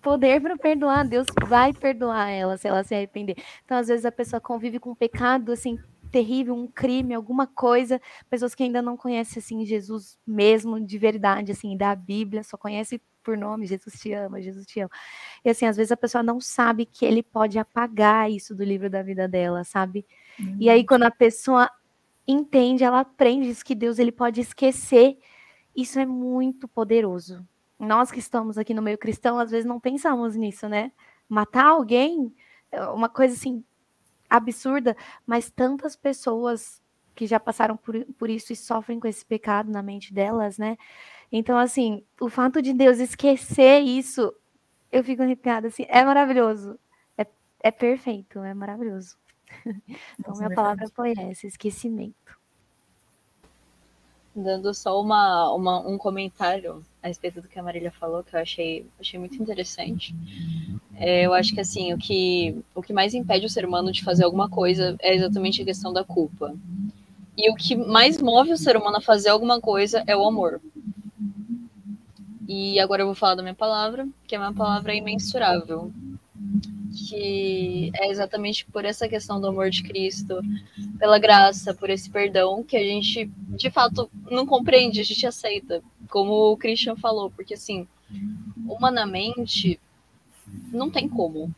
poder 0.00 0.40
para 0.40 0.56
perdoar, 0.56 1.06
Deus 1.06 1.26
vai 1.46 1.74
perdoar 1.74 2.30
ela 2.30 2.56
se 2.56 2.66
ela 2.66 2.82
se 2.82 2.94
arrepender. 2.94 3.36
Então, 3.62 3.76
às 3.76 3.88
vezes 3.88 4.06
a 4.06 4.12
pessoa 4.12 4.40
convive 4.40 4.78
com 4.78 4.92
um 4.92 4.94
pecado 4.94 5.52
assim 5.52 5.78
terrível, 6.10 6.54
um 6.54 6.66
crime, 6.66 7.14
alguma 7.14 7.46
coisa, 7.46 8.00
pessoas 8.28 8.54
que 8.54 8.62
ainda 8.62 8.82
não 8.82 8.96
conhecem 8.96 9.40
assim 9.40 9.64
Jesus 9.64 10.18
mesmo 10.26 10.80
de 10.80 10.98
verdade 10.98 11.52
assim 11.52 11.76
da 11.76 11.94
Bíblia, 11.94 12.42
só 12.42 12.56
conhece 12.56 13.00
por 13.22 13.36
nome, 13.36 13.66
Jesus 13.66 14.00
te 14.00 14.12
ama, 14.12 14.40
Jesus 14.40 14.64
te 14.64 14.80
ama. 14.80 14.90
E 15.44 15.50
assim, 15.50 15.66
às 15.66 15.76
vezes 15.76 15.92
a 15.92 15.96
pessoa 15.96 16.22
não 16.22 16.40
sabe 16.40 16.86
que 16.86 17.04
ele 17.04 17.22
pode 17.22 17.58
apagar 17.58 18.30
isso 18.30 18.54
do 18.54 18.64
livro 18.64 18.88
da 18.88 19.02
vida 19.02 19.28
dela, 19.28 19.64
sabe? 19.64 20.06
Uhum. 20.40 20.56
E 20.58 20.70
aí 20.70 20.84
quando 20.84 21.02
a 21.02 21.10
pessoa 21.10 21.70
entende, 22.26 22.84
ela 22.84 23.00
aprende 23.00 23.48
isso 23.48 23.64
que 23.64 23.74
Deus 23.74 23.98
ele 23.98 24.12
pode 24.12 24.40
esquecer. 24.40 25.18
Isso 25.76 25.98
é 25.98 26.06
muito 26.06 26.66
poderoso. 26.66 27.46
Nós 27.78 28.10
que 28.10 28.18
estamos 28.18 28.58
aqui 28.58 28.74
no 28.74 28.82
meio 28.82 28.98
cristão, 28.98 29.38
às 29.38 29.50
vezes 29.50 29.64
não 29.64 29.78
pensamos 29.78 30.34
nisso, 30.34 30.68
né? 30.68 30.90
Matar 31.28 31.66
alguém 31.66 32.34
é 32.70 32.82
uma 32.86 33.08
coisa 33.08 33.34
assim 33.34 33.64
absurda, 34.28 34.96
mas 35.26 35.50
tantas 35.50 35.96
pessoas 35.96 36.82
que 37.14 37.26
já 37.26 37.40
passaram 37.40 37.76
por, 37.76 38.04
por 38.16 38.30
isso 38.30 38.52
e 38.52 38.56
sofrem 38.56 39.00
com 39.00 39.08
esse 39.08 39.24
pecado 39.24 39.70
na 39.70 39.82
mente 39.82 40.14
delas, 40.14 40.56
né? 40.56 40.76
Então, 41.32 41.58
assim, 41.58 42.04
o 42.20 42.28
fato 42.28 42.62
de 42.62 42.72
Deus 42.72 42.98
esquecer 42.98 43.80
isso, 43.80 44.32
eu 44.90 45.02
fico 45.02 45.22
arrepiada, 45.22 45.68
assim, 45.68 45.84
é 45.88 46.04
maravilhoso. 46.04 46.78
É, 47.16 47.26
é 47.60 47.70
perfeito, 47.70 48.38
é 48.38 48.54
maravilhoso. 48.54 49.16
então, 50.18 50.36
minha 50.36 50.54
palavra 50.54 50.86
foi 50.94 51.12
essa, 51.18 51.46
esquecimento. 51.46 52.38
Dando 54.34 54.72
só 54.72 55.00
uma, 55.00 55.52
uma, 55.52 55.80
um 55.80 55.98
comentário 55.98 56.84
a 57.08 57.10
respeito 57.10 57.40
do 57.40 57.48
que 57.48 57.58
a 57.58 57.62
Marília 57.62 57.90
falou, 57.90 58.22
que 58.22 58.36
eu 58.36 58.40
achei, 58.40 58.86
achei 59.00 59.18
muito 59.18 59.40
interessante. 59.42 60.14
É, 60.94 61.24
eu 61.26 61.32
acho 61.32 61.54
que 61.54 61.60
assim, 61.60 61.92
o 61.92 61.98
que, 61.98 62.56
o 62.74 62.82
que 62.82 62.92
mais 62.92 63.14
impede 63.14 63.46
o 63.46 63.50
ser 63.50 63.64
humano 63.64 63.90
de 63.90 64.04
fazer 64.04 64.24
alguma 64.24 64.48
coisa 64.48 64.96
é 65.00 65.14
exatamente 65.14 65.62
a 65.62 65.64
questão 65.64 65.92
da 65.92 66.04
culpa. 66.04 66.54
E 67.36 67.50
o 67.50 67.54
que 67.54 67.76
mais 67.76 68.20
move 68.20 68.52
o 68.52 68.56
ser 68.56 68.76
humano 68.76 68.96
a 68.96 69.00
fazer 69.00 69.28
alguma 69.28 69.60
coisa 69.60 70.02
é 70.06 70.16
o 70.16 70.26
amor. 70.26 70.60
E 72.48 72.80
agora 72.80 73.02
eu 73.02 73.06
vou 73.06 73.14
falar 73.14 73.34
da 73.34 73.42
minha 73.42 73.54
palavra, 73.54 74.08
que 74.26 74.34
a 74.34 74.38
minha 74.38 74.52
palavra 74.52 74.92
é 74.92 74.96
imensurável. 74.96 75.92
Que 77.08 77.90
é 77.94 78.10
exatamente 78.10 78.64
por 78.66 78.84
essa 78.84 79.08
questão 79.08 79.40
do 79.40 79.46
amor 79.46 79.70
de 79.70 79.82
Cristo, 79.82 80.40
pela 80.98 81.18
graça, 81.18 81.74
por 81.74 81.90
esse 81.90 82.10
perdão, 82.10 82.64
que 82.64 82.76
a 82.76 82.82
gente, 82.82 83.30
de 83.56 83.70
fato, 83.70 84.10
não 84.30 84.46
compreende, 84.46 85.00
a 85.00 85.04
gente 85.04 85.26
aceita. 85.26 85.82
Como 86.08 86.52
o 86.52 86.56
Christian 86.56 86.96
falou, 86.96 87.30
porque 87.30 87.54
assim, 87.54 87.86
humanamente, 88.66 89.78
não 90.72 90.90
tem 90.90 91.08
como. 91.08 91.54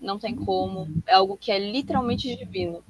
Não 0.00 0.18
tem 0.18 0.34
como. 0.34 0.88
É 1.06 1.14
algo 1.14 1.36
que 1.36 1.50
é 1.52 1.58
literalmente 1.58 2.34
divino. 2.36 2.82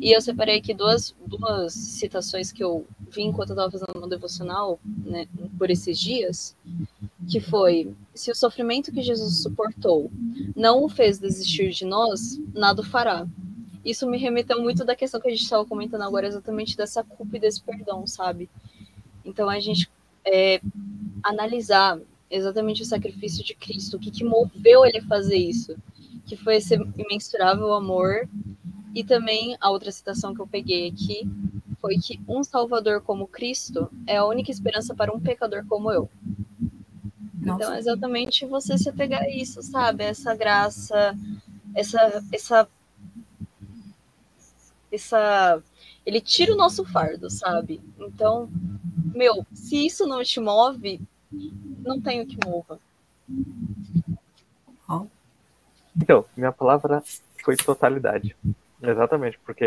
E 0.00 0.12
eu 0.14 0.20
separei 0.20 0.58
aqui 0.58 0.74
duas, 0.74 1.14
duas 1.26 1.72
citações 1.72 2.52
que 2.52 2.62
eu 2.62 2.86
vi 3.10 3.22
enquanto 3.22 3.50
eu 3.50 3.54
estava 3.54 3.70
fazendo 3.70 3.96
uma 3.96 4.08
devocional 4.08 4.78
né, 4.84 5.26
por 5.58 5.70
esses 5.70 5.98
dias, 5.98 6.54
que 7.28 7.40
foi: 7.40 7.94
se 8.14 8.30
o 8.30 8.34
sofrimento 8.34 8.92
que 8.92 9.02
Jesus 9.02 9.42
suportou 9.42 10.10
não 10.54 10.84
o 10.84 10.88
fez 10.88 11.18
desistir 11.18 11.70
de 11.70 11.84
nós, 11.84 12.38
nada 12.54 12.82
o 12.82 12.84
fará. 12.84 13.26
Isso 13.84 14.06
me 14.06 14.18
remeteu 14.18 14.60
muito 14.60 14.84
da 14.84 14.96
questão 14.96 15.20
que 15.20 15.28
a 15.28 15.30
gente 15.30 15.44
estava 15.44 15.64
comentando 15.64 16.02
agora, 16.02 16.26
exatamente 16.26 16.76
dessa 16.76 17.04
culpa 17.04 17.36
e 17.36 17.40
desse 17.40 17.62
perdão, 17.62 18.06
sabe? 18.06 18.50
Então 19.24 19.48
a 19.48 19.60
gente 19.60 19.88
é, 20.24 20.60
analisar 21.22 21.98
exatamente 22.28 22.82
o 22.82 22.84
sacrifício 22.84 23.44
de 23.44 23.54
Cristo, 23.54 23.96
o 23.96 24.00
que, 24.00 24.10
que 24.10 24.24
moveu 24.24 24.84
ele 24.84 24.98
a 24.98 25.06
fazer 25.06 25.36
isso, 25.36 25.76
que 26.26 26.36
foi 26.36 26.56
esse 26.56 26.74
imensurável 26.74 27.72
amor 27.72 28.28
e 28.96 29.04
também 29.04 29.58
a 29.60 29.68
outra 29.68 29.92
citação 29.92 30.34
que 30.34 30.40
eu 30.40 30.46
peguei 30.46 30.88
aqui 30.88 31.28
foi 31.82 31.98
que 31.98 32.18
um 32.26 32.42
Salvador 32.42 33.02
como 33.02 33.28
Cristo 33.28 33.90
é 34.06 34.16
a 34.16 34.24
única 34.24 34.50
esperança 34.50 34.94
para 34.94 35.14
um 35.14 35.20
pecador 35.20 35.66
como 35.68 35.92
eu. 35.92 36.08
Nossa. 37.34 37.62
Então, 37.62 37.74
é 37.74 37.78
exatamente 37.78 38.46
você 38.46 38.78
se 38.78 38.88
apegar 38.88 39.20
a 39.20 39.28
isso, 39.28 39.62
sabe? 39.62 40.02
Essa 40.02 40.34
graça, 40.34 41.14
essa, 41.74 42.24
essa, 42.32 42.68
essa, 44.90 45.62
ele 46.06 46.22
tira 46.22 46.54
o 46.54 46.56
nosso 46.56 46.82
fardo, 46.82 47.28
sabe? 47.28 47.82
Então, 47.98 48.48
meu, 49.14 49.46
se 49.52 49.84
isso 49.84 50.06
não 50.06 50.24
te 50.24 50.40
move, 50.40 51.02
não 51.84 52.00
tem 52.00 52.22
o 52.22 52.26
que 52.26 52.38
mova. 52.42 52.80
Então, 55.94 56.24
minha 56.34 56.50
palavra 56.50 57.04
foi 57.44 57.58
totalidade. 57.58 58.34
Exatamente, 58.86 59.36
porque 59.44 59.66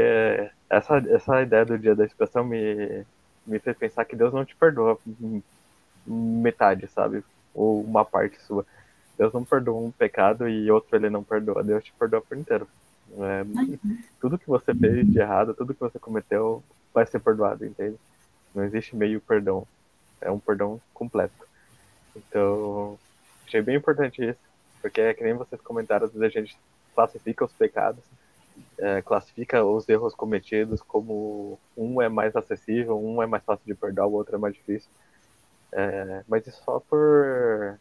essa, 0.69 0.97
essa 1.09 1.41
ideia 1.41 1.65
do 1.65 1.77
dia 1.77 1.93
da 1.93 2.05
expiação 2.05 2.45
me, 2.45 3.05
me 3.45 3.59
fez 3.59 3.77
pensar 3.77 4.05
que 4.05 4.15
Deus 4.15 4.33
não 4.33 4.45
te 4.45 4.55
perdoa 4.55 4.97
metade, 6.07 6.87
sabe? 6.87 7.21
Ou 7.53 7.81
uma 7.81 8.05
parte 8.05 8.39
sua. 8.43 8.65
Deus 9.17 9.33
não 9.33 9.43
perdoa 9.43 9.77
um 9.77 9.91
pecado 9.91 10.47
e 10.47 10.71
outro 10.71 10.95
ele 10.95 11.09
não 11.09 11.21
perdoa. 11.21 11.61
Deus 11.61 11.83
te 11.83 11.91
perdoa 11.99 12.21
por 12.21 12.37
inteiro. 12.37 12.65
É, 13.17 13.43
tudo 14.21 14.39
que 14.39 14.47
você 14.47 14.73
fez 14.73 15.05
de 15.05 15.19
errado, 15.19 15.53
tudo 15.53 15.73
que 15.73 15.81
você 15.81 15.99
cometeu 15.99 16.63
vai 16.93 17.05
ser 17.05 17.19
perdoado, 17.19 17.65
entende? 17.65 17.97
Não 18.55 18.63
existe 18.63 18.95
meio 18.95 19.19
perdão. 19.19 19.67
É 20.21 20.31
um 20.31 20.39
perdão 20.39 20.79
completo. 20.93 21.45
Então, 22.15 22.97
achei 23.45 23.61
bem 23.61 23.75
importante 23.75 24.23
isso, 24.23 24.39
porque 24.81 25.01
é 25.01 25.13
que 25.13 25.23
nem 25.23 25.33
vocês 25.33 25.59
comentaram, 25.61 26.05
às 26.05 26.13
vezes 26.13 26.25
a 26.25 26.39
gente 26.39 26.57
classifica 26.95 27.43
os 27.43 27.51
pecados 27.51 28.03
é, 28.77 29.01
classifica 29.01 29.63
os 29.63 29.87
erros 29.87 30.15
cometidos 30.15 30.81
como 30.81 31.59
um 31.75 32.01
é 32.01 32.09
mais 32.09 32.35
acessível, 32.35 32.99
um 32.99 33.21
é 33.21 33.25
mais 33.25 33.43
fácil 33.43 33.65
de 33.65 33.75
perdoar, 33.75 34.07
o 34.07 34.13
outro 34.13 34.35
é 34.35 34.39
mais 34.39 34.53
difícil. 34.53 34.89
É, 35.71 36.23
mas 36.27 36.47
isso 36.47 36.61
só 36.63 36.79
por 36.79 37.79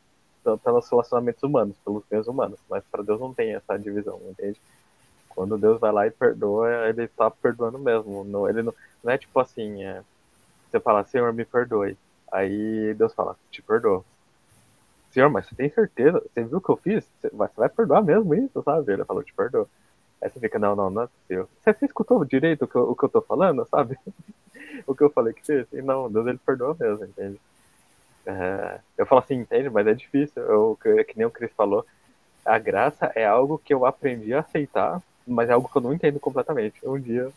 pelos 0.57 0.89
relacionamentos 0.89 1.43
humanos, 1.43 1.77
pelos 1.85 2.05
bens 2.09 2.27
humanos. 2.27 2.59
Mas 2.71 2.83
para 2.91 3.03
Deus 3.03 3.21
não 3.21 3.35
tem 3.35 3.55
essa 3.55 3.79
divisão, 3.79 4.21
entende? 4.31 4.61
Quando 5.29 5.59
Deus 5.59 5.79
vai 5.79 5.93
lá 5.93 6.07
e 6.07 6.11
perdoa, 6.11 6.89
ele 6.89 7.05
está 7.05 7.31
perdoando 7.31 7.79
mesmo. 7.79 8.25
Não, 8.25 8.49
ele 8.49 8.63
não, 8.63 8.75
não 9.03 9.13
é 9.13 9.19
tipo 9.19 9.39
assim, 9.39 9.85
é, 9.85 10.03
você 10.71 10.81
fala, 10.81 11.05
Senhor, 11.05 11.33
me 11.33 11.45
perdoe. 11.45 11.97
Aí 12.33 12.95
Deus 12.95 13.13
fala, 13.15 13.37
te 13.51 13.63
perdoa. 13.63 14.05
Senhor, 15.11 15.31
mas 15.31 15.47
você 15.47 15.55
tem 15.55 15.71
certeza? 15.71 16.23
Você 16.23 16.45
viu 16.45 16.59
o 16.59 16.61
que 16.61 16.71
eu 16.71 16.77
fiz? 16.77 17.05
Você 17.21 17.31
vai, 17.33 17.49
você 17.49 17.55
vai 17.57 17.69
perdoar 17.69 18.03
mesmo 18.03 18.35
isso, 18.35 18.63
sabe? 18.63 18.93
Ele 18.93 19.05
falou, 19.05 19.23
te 19.23 19.33
perdoa. 19.33 19.69
Aí 20.21 20.29
você 20.29 20.41
fica, 20.41 20.59
não, 20.59 20.75
não, 20.75 20.91
não 20.91 21.03
é 21.03 21.07
possível. 21.07 21.49
Você, 21.63 21.85
escutou 21.85 22.25
direito 22.25 22.65
o 22.65 22.69
que, 22.69 22.77
eu, 22.77 22.91
o 22.91 22.97
que 22.97 23.05
eu 23.05 23.09
tô 23.09 23.21
falando, 23.21 23.67
sabe? 23.67 23.97
o 24.87 24.95
que 24.95 25.03
eu 25.03 25.11
falei 25.11 25.33
que 25.33 25.45
fez? 25.45 25.67
E 25.73 25.81
não, 25.81 26.11
Deus 26.11 26.27
ele 26.27 26.39
perdoa 26.39 26.77
mesmo, 26.79 27.05
entende? 27.05 27.41
É, 28.27 28.81
eu 28.97 29.07
falo 29.07 29.21
assim, 29.21 29.37
entende, 29.37 29.71
mas 29.71 29.87
é 29.87 29.95
difícil. 29.95 30.43
Eu, 30.43 30.79
que, 30.83 31.05
que 31.05 31.17
nem 31.17 31.27
o 31.27 31.31
Cris 31.31 31.53
falou, 31.53 31.87
a 32.45 32.59
graça 32.59 33.13
é 33.15 33.27
algo 33.27 33.59
que 33.59 33.73
eu 33.73 33.87
aprendi 33.87 34.35
a 34.35 34.41
aceitar, 34.41 35.03
mas 35.27 35.49
é 35.49 35.53
algo 35.53 35.69
que 35.69 35.77
eu 35.77 35.83
não 35.83 35.93
entendo 35.93 36.19
completamente. 36.19 36.81
Um 36.87 36.99
dia, 36.99 37.31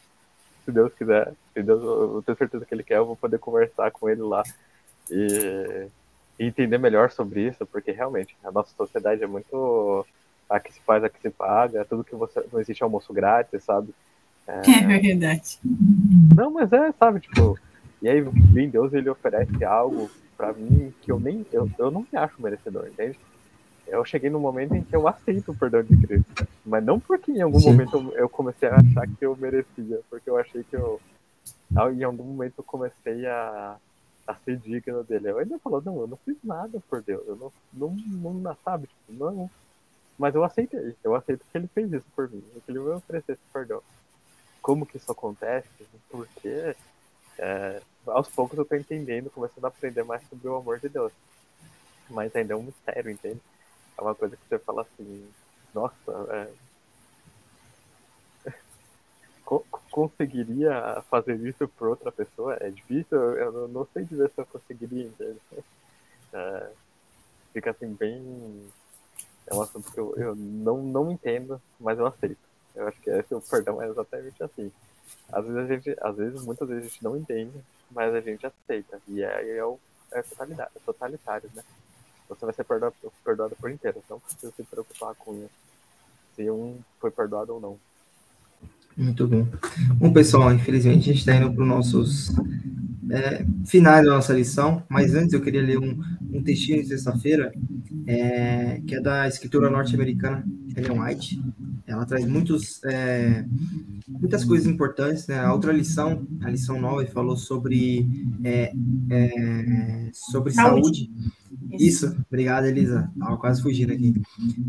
se 0.65 0.71
Deus 0.71 0.93
quiser, 0.93 1.33
se 1.53 1.61
Deus, 1.61 1.81
eu 1.83 2.23
tenho 2.25 2.37
certeza 2.37 2.65
que 2.65 2.73
Ele 2.73 2.83
quer, 2.83 2.97
eu 2.97 3.05
vou 3.05 3.15
poder 3.15 3.37
conversar 3.37 3.91
com 3.91 4.09
Ele 4.09 4.21
lá 4.21 4.43
e, 5.09 5.87
e 6.39 6.45
entender 6.45 6.77
melhor 6.77 7.11
sobre 7.11 7.47
isso, 7.47 7.65
porque 7.65 7.91
realmente 7.91 8.35
a 8.43 8.51
nossa 8.51 8.73
sociedade 8.75 9.23
é 9.23 9.27
muito 9.27 10.05
a 10.51 10.59
que 10.59 10.73
se 10.73 10.81
faz, 10.81 11.03
a 11.03 11.09
que 11.09 11.19
se 11.21 11.29
paga, 11.29 11.85
tudo 11.85 12.03
que 12.03 12.15
você. 12.15 12.43
Não 12.51 12.59
existe 12.59 12.83
almoço 12.83 13.13
grátis, 13.13 13.63
sabe? 13.63 13.93
É, 14.45 14.59
é 14.95 14.99
verdade. 14.99 15.59
Não, 16.35 16.51
mas 16.51 16.71
é, 16.73 16.91
sabe, 16.91 17.21
tipo. 17.21 17.57
E 18.01 18.09
aí 18.09 18.19
vem 18.21 18.69
Deus 18.69 18.93
ele 18.93 19.09
oferece 19.09 19.63
algo 19.63 20.09
para 20.35 20.51
mim 20.51 20.93
que 21.01 21.11
eu 21.11 21.19
nem. 21.19 21.45
Eu, 21.51 21.69
eu 21.79 21.89
não 21.89 22.01
me 22.01 22.19
acho 22.19 22.41
merecedor, 22.41 22.87
entende? 22.87 23.17
Eu 23.87 24.03
cheguei 24.03 24.29
no 24.29 24.39
momento 24.39 24.75
em 24.75 24.83
que 24.83 24.95
eu 24.95 25.07
aceito 25.07 25.51
o 25.51 25.55
perdão 25.55 25.83
de 25.83 25.95
Cristo. 25.97 26.47
Mas 26.65 26.83
não 26.83 26.99
porque 26.99 27.31
em 27.31 27.41
algum 27.41 27.59
Sim. 27.59 27.71
momento 27.71 28.13
eu 28.15 28.27
comecei 28.29 28.69
a 28.69 28.75
achar 28.75 29.07
que 29.07 29.25
eu 29.25 29.35
merecia, 29.35 29.99
porque 30.09 30.29
eu 30.29 30.37
achei 30.37 30.63
que 30.63 30.75
eu. 30.75 30.99
Em 31.71 32.03
algum 32.03 32.23
momento 32.23 32.55
eu 32.57 32.63
comecei 32.63 33.25
a, 33.25 33.77
a 34.27 34.35
ser 34.35 34.57
digno 34.57 35.03
dele. 35.03 35.29
Eu 35.29 35.39
ainda 35.39 35.59
falo, 35.59 35.81
não, 35.85 36.01
eu 36.01 36.07
não 36.07 36.17
fiz 36.17 36.35
nada 36.43 36.81
por 36.89 37.01
Deus, 37.01 37.21
eu 37.27 37.35
não, 37.35 37.51
não, 37.73 38.33
não 38.33 38.57
sabe, 38.63 38.87
tipo, 38.87 39.23
não. 39.23 39.49
Mas 40.17 40.35
eu 40.35 40.43
aceitei, 40.43 40.95
eu 41.03 41.15
aceito 41.15 41.45
que 41.51 41.57
ele 41.57 41.67
fez 41.67 41.91
isso 41.91 42.05
por 42.15 42.29
mim, 42.29 42.43
que 42.65 42.71
ele 42.71 42.79
me 42.79 42.89
oferecesse 42.89 43.39
perdão. 43.51 43.81
Como 44.61 44.85
que 44.85 44.97
isso 44.97 45.11
acontece? 45.11 45.67
Porque 46.09 46.75
é, 47.39 47.81
aos 48.05 48.29
poucos 48.29 48.57
eu 48.57 48.65
tô 48.65 48.75
entendendo, 48.75 49.29
começando 49.31 49.65
a 49.65 49.69
aprender 49.69 50.03
mais 50.03 50.21
sobre 50.29 50.47
o 50.47 50.55
amor 50.55 50.79
de 50.79 50.89
Deus. 50.89 51.11
Mas 52.09 52.35
ainda 52.35 52.53
é 52.53 52.55
um 52.55 52.63
mistério, 52.63 53.09
entende? 53.09 53.41
É 53.97 54.01
uma 54.01 54.13
coisa 54.13 54.35
que 54.35 54.47
você 54.47 54.59
fala 54.59 54.83
assim, 54.83 55.27
nossa, 55.73 56.51
é, 58.45 58.51
conseguiria 59.89 61.03
fazer 61.09 61.35
isso 61.47 61.67
por 61.69 61.87
outra 61.89 62.11
pessoa? 62.11 62.57
É 62.59 62.69
difícil, 62.69 63.17
eu 63.17 63.67
não 63.67 63.87
sei 63.93 64.05
dizer 64.05 64.29
se 64.29 64.39
eu 64.39 64.45
conseguiria, 64.45 65.05
entende? 65.05 65.39
É, 66.33 66.71
fica 67.53 67.71
assim 67.71 67.93
bem. 67.93 68.69
É 69.51 69.53
um 69.53 69.61
assunto 69.61 69.91
que 69.91 69.99
eu, 69.99 70.15
eu 70.15 70.33
não, 70.33 70.81
não 70.81 71.11
entendo, 71.11 71.61
mas 71.77 71.99
eu 71.99 72.07
aceito. 72.07 72.39
Eu 72.73 72.87
acho 72.87 73.01
que 73.01 73.09
esse 73.09 73.35
o 73.35 73.41
perdão 73.41 73.81
é 73.81 73.87
exatamente 73.89 74.41
assim. 74.41 74.71
Às 75.29 75.45
vezes 75.45 75.57
a 75.57 75.65
gente, 75.65 75.97
às 76.01 76.15
vezes, 76.15 76.45
muitas 76.45 76.69
vezes 76.69 76.85
a 76.85 76.87
gente 76.87 77.03
não 77.03 77.17
entende, 77.17 77.61
mas 77.91 78.15
a 78.15 78.21
gente 78.21 78.45
aceita. 78.45 79.01
E 79.09 79.21
é, 79.21 79.57
é, 79.57 79.65
o, 79.65 79.77
é, 80.13 80.21
totalidade, 80.21 80.71
é 80.73 80.79
totalitário, 80.85 81.51
né? 81.53 81.63
Você 82.29 82.45
vai 82.45 82.53
ser 82.53 82.63
perdoado, 82.63 82.95
perdoado 83.25 83.55
por 83.57 83.69
inteiro, 83.69 84.01
não 84.09 84.21
precisa 84.21 84.53
se 84.53 84.63
preocupar 84.63 85.15
com 85.15 85.49
se 86.33 86.49
um 86.49 86.79
foi 87.01 87.11
perdoado 87.11 87.53
ou 87.53 87.59
não. 87.59 87.77
Muito 88.97 89.27
bom. 89.27 89.47
Bom, 89.95 90.11
pessoal, 90.13 90.53
infelizmente 90.53 91.09
a 91.09 91.13
gente 91.13 91.19
está 91.19 91.35
indo 91.35 91.51
para 91.51 91.61
os 91.61 91.67
nossos 91.67 92.35
é, 93.09 93.45
finais 93.65 94.05
da 94.05 94.13
nossa 94.13 94.33
lição, 94.33 94.83
mas 94.89 95.13
antes 95.15 95.33
eu 95.33 95.41
queria 95.41 95.61
ler 95.61 95.79
um, 95.79 95.99
um 96.31 96.43
textinho 96.43 96.81
de 96.81 96.87
sexta-feira, 96.87 97.51
é, 98.05 98.81
que 98.85 98.95
é 98.95 99.01
da 99.01 99.27
escritora 99.27 99.69
norte-americana 99.69 100.45
Ellen 100.75 100.99
White. 100.99 101.41
Ela 101.87 102.05
traz 102.05 102.25
muitos, 102.25 102.81
é, 102.85 103.43
muitas 104.07 104.45
coisas 104.45 104.65
importantes. 104.65 105.27
Né? 105.27 105.39
A 105.39 105.51
outra 105.51 105.73
lição, 105.73 106.25
a 106.41 106.49
lição 106.49 106.79
9, 106.79 107.07
falou 107.07 107.35
sobre, 107.35 108.07
é, 108.43 108.71
é, 109.09 110.09
sobre 110.13 110.53
saúde. 110.53 111.09
saúde 111.09 111.40
isso, 111.73 112.15
obrigado, 112.27 112.65
Elisa. 112.65 113.09
Estava 113.13 113.37
quase 113.37 113.61
fugindo 113.61 113.91
aqui. 113.91 114.13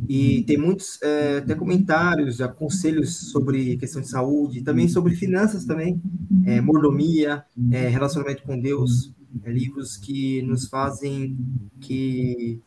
E 0.08 0.42
tem 0.42 0.56
muitos 0.56 1.00
é, 1.02 1.38
até 1.38 1.54
comentários, 1.54 2.38
conselhos 2.56 3.30
sobre 3.30 3.76
questão 3.76 4.02
de 4.02 4.08
saúde, 4.08 4.62
também 4.62 4.88
sobre 4.88 5.14
finanças 5.14 5.64
também, 5.64 6.00
é, 6.44 6.60
mordomia, 6.60 7.44
é, 7.70 7.88
relacionamento 7.88 8.42
com 8.42 8.58
Deus, 8.58 9.12
é, 9.44 9.50
livros 9.50 9.96
que 9.96 10.42
nos 10.42 10.68
fazem 10.68 11.36
que 11.80 12.60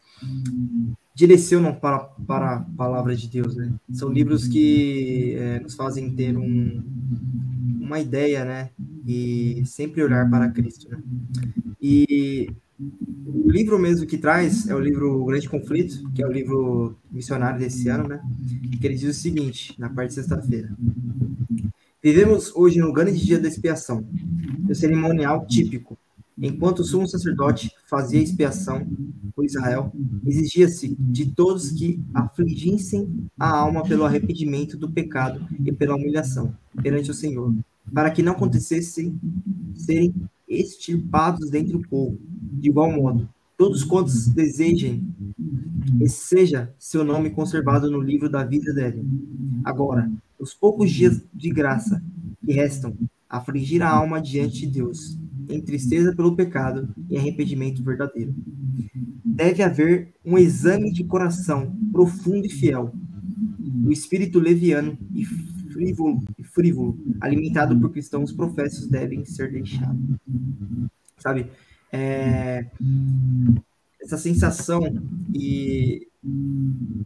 direcionam 1.14 1.74
para, 1.74 2.00
para 2.00 2.56
a 2.56 2.60
palavra 2.62 3.16
de 3.16 3.30
Deus, 3.30 3.56
né? 3.56 3.74
São 3.92 4.12
livros 4.12 4.48
que 4.48 5.36
nos 5.64 5.76
fazem 5.76 6.14
ter 6.14 6.38
um, 6.38 6.84
uma 7.80 8.00
ideia, 8.00 8.44
né? 8.44 8.70
E 9.08 9.64
sempre 9.66 10.04
olhar 10.04 10.30
para 10.30 10.50
Cristo, 10.50 10.90
né? 10.90 11.02
E 11.82 12.50
o 12.78 13.50
livro 13.50 13.80
mesmo 13.80 14.06
que 14.06 14.18
traz 14.18 14.68
é 14.68 14.76
o 14.76 14.80
livro 14.80 15.22
O 15.22 15.26
Grande 15.26 15.48
Conflito, 15.48 16.12
que 16.14 16.22
é 16.22 16.28
o 16.28 16.32
livro 16.32 16.96
missionário 17.10 17.60
desse 17.60 17.88
ano, 17.88 18.08
né? 18.08 18.22
Que 18.80 18.86
ele 18.86 18.96
diz 18.96 19.18
o 19.18 19.22
seguinte, 19.22 19.74
na 19.80 19.90
parte 19.90 20.10
de 20.10 20.16
sexta-feira. 20.16 20.76
Vivemos 22.04 22.52
hoje 22.54 22.80
no 22.80 22.94
grande 22.94 23.24
dia 23.24 23.40
da 23.40 23.48
expiação, 23.48 24.06
o 24.70 24.76
cerimonial 24.76 25.48
típico. 25.48 25.98
Enquanto 26.38 26.80
o 26.80 26.84
sumo 26.84 27.08
sacerdote 27.08 27.72
fazia 27.88 28.22
expiação 28.22 28.86
por 29.34 29.46
Israel, 29.46 29.92
exigia-se 30.28 30.96
de 31.00 31.32
todos 31.32 31.72
que 31.72 32.00
afligissem 32.14 33.30
a 33.40 33.50
alma 33.50 33.84
pelo 33.84 34.04
arrependimento 34.04 34.78
do 34.78 34.92
pecado 34.92 35.48
e 35.64 35.72
pela 35.72 35.96
humilhação 35.96 36.54
perante 36.84 37.10
o 37.10 37.14
Senhor, 37.14 37.56
para 37.94 38.12
que 38.12 38.22
não 38.22 38.34
acontecessem 38.34 39.18
serem 39.74 40.14
extirpados 40.48 41.50
dentre 41.50 41.76
o 41.76 41.88
povo 41.88 42.20
de 42.60 42.70
igual 42.70 42.92
modo, 42.92 43.28
todos 43.58 43.84
quantos 43.84 44.28
desejem, 44.28 45.04
seja 46.08 46.74
seu 46.78 47.04
nome 47.04 47.30
conservado 47.30 47.90
no 47.90 48.02
livro 48.02 48.30
da 48.30 48.44
vida 48.44 48.74
dele. 48.74 49.06
Agora, 49.64 50.12
os 50.40 50.54
poucos 50.54 50.92
dias 50.92 51.22
de 51.34 51.50
graça 51.50 52.02
que 52.46 52.54
restam, 52.54 52.94
afligir 53.30 53.82
a 53.82 53.90
alma 53.90 54.22
diante 54.22 54.62
de 54.62 54.68
Deus, 54.68 55.18
em 55.50 55.62
tristeza 55.62 56.16
pelo 56.16 56.36
pecado 56.36 56.90
e 57.10 57.18
arrependimento 57.18 57.84
verdadeiro. 57.84 58.34
Deve 59.24 59.64
haver 59.64 60.14
um 60.24 60.38
exame 60.38 60.92
de 60.92 61.04
coração 61.04 61.76
profundo 61.92 62.46
e 62.46 62.50
fiel. 62.50 62.94
O 63.86 63.92
espírito 63.92 64.40
leviano 64.40 64.98
e 65.14 65.26
frívolo, 65.26 66.24
frívolo 66.54 66.98
alimentado 67.20 67.78
por 67.80 67.92
cristãos 67.92 68.32
professos 68.32 68.88
devem 68.88 69.26
ser 69.26 69.52
deixados. 69.52 70.00
Sabe? 71.18 71.48
É, 71.92 72.66
essa 74.02 74.18
sensação 74.18 74.82
e 75.34 76.08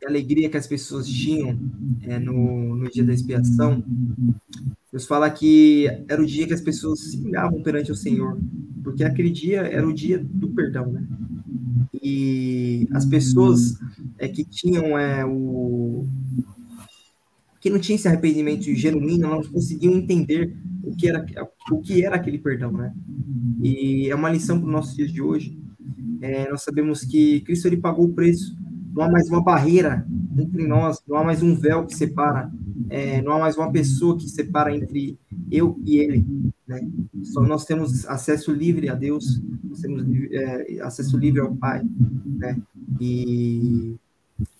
alegria 0.05 0.49
que 0.49 0.57
as 0.57 0.67
pessoas 0.67 1.07
tinham 1.07 1.59
é, 2.03 2.17
no, 2.19 2.75
no 2.75 2.89
dia 2.89 3.03
da 3.03 3.13
expiação, 3.13 3.83
Deus 4.91 5.05
fala 5.05 5.29
que 5.29 5.87
era 6.07 6.21
o 6.21 6.25
dia 6.25 6.47
que 6.47 6.53
as 6.53 6.61
pessoas 6.61 6.99
se 6.99 7.17
humilhavam 7.17 7.61
perante 7.61 7.91
o 7.91 7.95
Senhor, 7.95 8.39
porque 8.83 9.03
aquele 9.03 9.29
dia 9.29 9.61
era 9.61 9.87
o 9.87 9.93
dia 9.93 10.17
do 10.19 10.49
perdão, 10.49 10.91
né? 10.91 11.05
E 12.01 12.87
as 12.91 13.05
pessoas 13.05 13.77
é, 14.17 14.27
que 14.27 14.43
tinham 14.43 14.97
é, 14.97 15.25
o 15.25 16.07
que 17.59 17.69
não 17.69 17.77
tinha 17.77 17.97
esse 17.97 18.07
arrependimento 18.07 18.73
genuíno, 18.73 19.29
não 19.29 19.43
conseguiam 19.43 19.93
entender 19.93 20.55
o 20.83 20.95
que 20.95 21.09
era, 21.09 21.25
o 21.71 21.81
que 21.81 22.03
era 22.03 22.15
aquele 22.15 22.37
perdão, 22.37 22.71
né? 22.71 22.93
E 23.61 24.09
é 24.09 24.15
uma 24.15 24.29
lição 24.29 24.57
para 24.57 24.67
os 24.67 24.71
nossos 24.71 24.95
dias 24.95 25.11
de 25.11 25.21
hoje. 25.21 25.57
É, 26.21 26.49
nós 26.49 26.63
sabemos 26.63 27.03
que 27.03 27.41
Cristo 27.41 27.67
ele 27.67 27.77
pagou 27.77 28.05
o 28.05 28.13
preço. 28.13 28.55
Não 28.93 29.03
há 29.03 29.11
mais 29.11 29.29
uma 29.29 29.43
barreira 29.43 30.05
entre 30.37 30.65
nós, 30.67 31.01
não 31.07 31.17
há 31.17 31.23
mais 31.23 31.43
um 31.43 31.55
véu 31.55 31.85
que 31.85 31.95
separa, 31.95 32.51
é, 32.89 33.21
não 33.21 33.33
há 33.33 33.39
mais 33.39 33.57
uma 33.57 33.71
pessoa 33.71 34.17
que 34.17 34.27
separa 34.27 34.75
entre 34.75 35.17
eu 35.51 35.79
e 35.85 35.97
Ele. 35.97 36.25
Né? 36.67 36.87
Só 37.23 37.41
nós 37.41 37.65
temos 37.65 38.05
acesso 38.07 38.51
livre 38.51 38.89
a 38.89 38.95
Deus, 38.95 39.41
nós 39.63 39.79
temos 39.79 40.03
é, 40.31 40.81
acesso 40.81 41.17
livre 41.17 41.39
ao 41.39 41.55
Pai. 41.55 41.83
Né? 42.25 42.57
E 42.99 43.95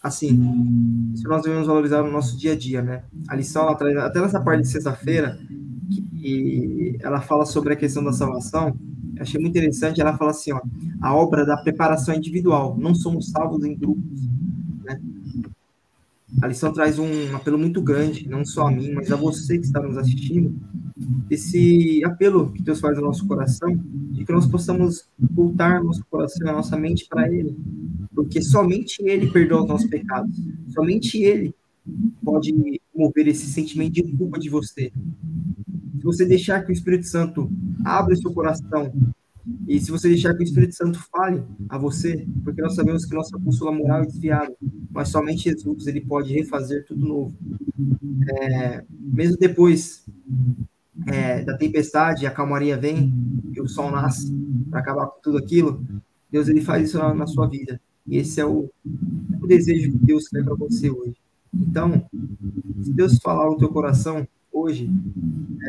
assim, 0.02 1.12
isso 1.14 1.28
nós 1.28 1.42
devemos 1.42 1.68
valorizar 1.68 2.04
no 2.04 2.12
nosso 2.12 2.38
dia 2.38 2.54
a 2.54 2.56
dia, 2.56 2.82
né? 2.82 3.04
A 3.28 3.36
lição 3.36 3.70
até 3.70 4.22
nessa 4.22 4.42
parte 4.42 4.64
de 4.64 4.68
sexta-feira, 4.68 5.40
que 5.90 6.98
ela 7.02 7.22
fala 7.22 7.46
sobre 7.46 7.74
a 7.74 7.76
questão 7.76 8.04
da 8.04 8.14
salvação, 8.14 8.76
achei 9.20 9.40
muito 9.40 9.58
interessante, 9.58 10.00
ela 10.00 10.18
fala 10.18 10.32
assim, 10.32 10.52
ó, 10.52 10.62
a 11.02 11.16
obra 11.16 11.46
da 11.46 11.58
preparação 11.58 12.16
individual, 12.16 12.78
não 12.78 12.96
somos 12.96 13.30
salvos 13.30 13.64
em 13.64 13.76
grupos, 13.76 14.28
né? 14.84 15.00
A 16.42 16.48
lição 16.48 16.72
traz 16.72 17.00
um 17.00 17.36
apelo 17.36 17.58
muito 17.58 17.82
grande, 17.82 18.30
não 18.30 18.46
só 18.46 18.68
a 18.68 18.72
mim, 18.72 18.92
mas 18.92 19.12
a 19.12 19.16
você 19.16 19.58
que 19.58 19.66
está 19.66 19.82
nos 19.82 19.98
assistindo, 19.98 20.56
esse 21.30 22.04
apelo 22.06 22.52
que 22.52 22.62
Deus 22.62 22.80
faz 22.80 22.98
no 22.98 23.04
nosso 23.04 23.26
coração, 23.28 23.76
de 24.12 24.24
que 24.24 24.32
nós 24.32 24.46
possamos 24.46 25.08
voltar 25.18 25.84
nosso 25.84 26.06
coração, 26.10 26.48
a 26.48 26.54
nossa 26.54 26.78
mente 26.78 27.08
para 27.10 27.32
Ele, 27.32 27.58
porque 28.14 28.42
somente 28.42 29.02
Ele 29.02 29.32
perdoa 29.32 29.64
os 29.64 29.68
nossos 29.68 29.90
pecados, 29.90 30.36
somente 30.74 31.18
Ele 31.18 31.54
pode 32.24 32.54
mover 32.96 33.28
esse 33.28 33.48
sentimento 33.48 33.94
de 33.94 34.04
culpa 34.04 34.38
de 34.38 34.50
você, 34.50 34.92
se 36.00 36.04
você 36.04 36.26
deixar 36.26 36.64
que 36.64 36.72
o 36.72 36.74
Espírito 36.74 37.08
Santo 37.08 37.52
abra 37.84 38.16
seu 38.16 38.32
coração 38.34 38.92
e 39.68 39.80
se 39.80 39.92
você 39.92 40.08
deixar 40.08 40.34
que 40.34 40.42
o 40.42 40.44
Espírito 40.44 40.76
Santo 40.76 41.00
fale 41.12 41.44
a 41.68 41.78
você, 41.78 42.26
porque 42.44 42.62
nós 42.62 42.76
sabemos 42.76 43.06
que 43.06 43.14
nossa 43.14 43.38
bússola 43.38 43.72
moral 43.72 44.04
é 44.04 44.06
desviada, 44.06 44.56
mas 44.90 45.10
somente 45.10 45.44
Jesus 45.44 45.88
ele 45.88 46.02
pode 46.02 46.34
refazer 46.34 46.86
tudo 46.86 47.06
novo. 47.06 47.36
É, 48.30 48.84
mesmo 48.90 49.38
depois 49.38 50.06
é, 51.08 51.44
da 51.44 51.58
tempestade, 51.58 52.26
a 52.26 52.32
calmaria 52.32 52.78
vem 52.78 53.14
e 53.52 53.60
o 53.60 53.68
sol 53.68 53.92
nasce 53.92 54.32
para 54.70 54.80
acabar 54.80 55.08
com 55.08 55.22
tudo 55.22 55.38
aquilo. 55.38 55.84
Deus 56.32 56.48
ele 56.48 56.62
faz 56.62 56.90
isso 56.90 56.98
na, 56.98 57.14
na 57.14 57.28
sua 57.28 57.48
vida. 57.48 57.82
E 58.08 58.18
esse 58.18 58.40
é 58.40 58.46
o, 58.46 58.70
o 59.42 59.48
desejo 59.48 59.92
que 59.92 59.98
Deus 59.98 60.28
quer 60.28 60.44
para 60.44 60.56
você 60.56 60.90
hoje. 60.90 61.16
Então, 61.54 62.06
se 62.82 62.94
Deus 62.94 63.18
falar 63.18 63.50
no 63.50 63.58
teu 63.58 63.70
coração, 63.70 64.28
hoje, 64.60 64.90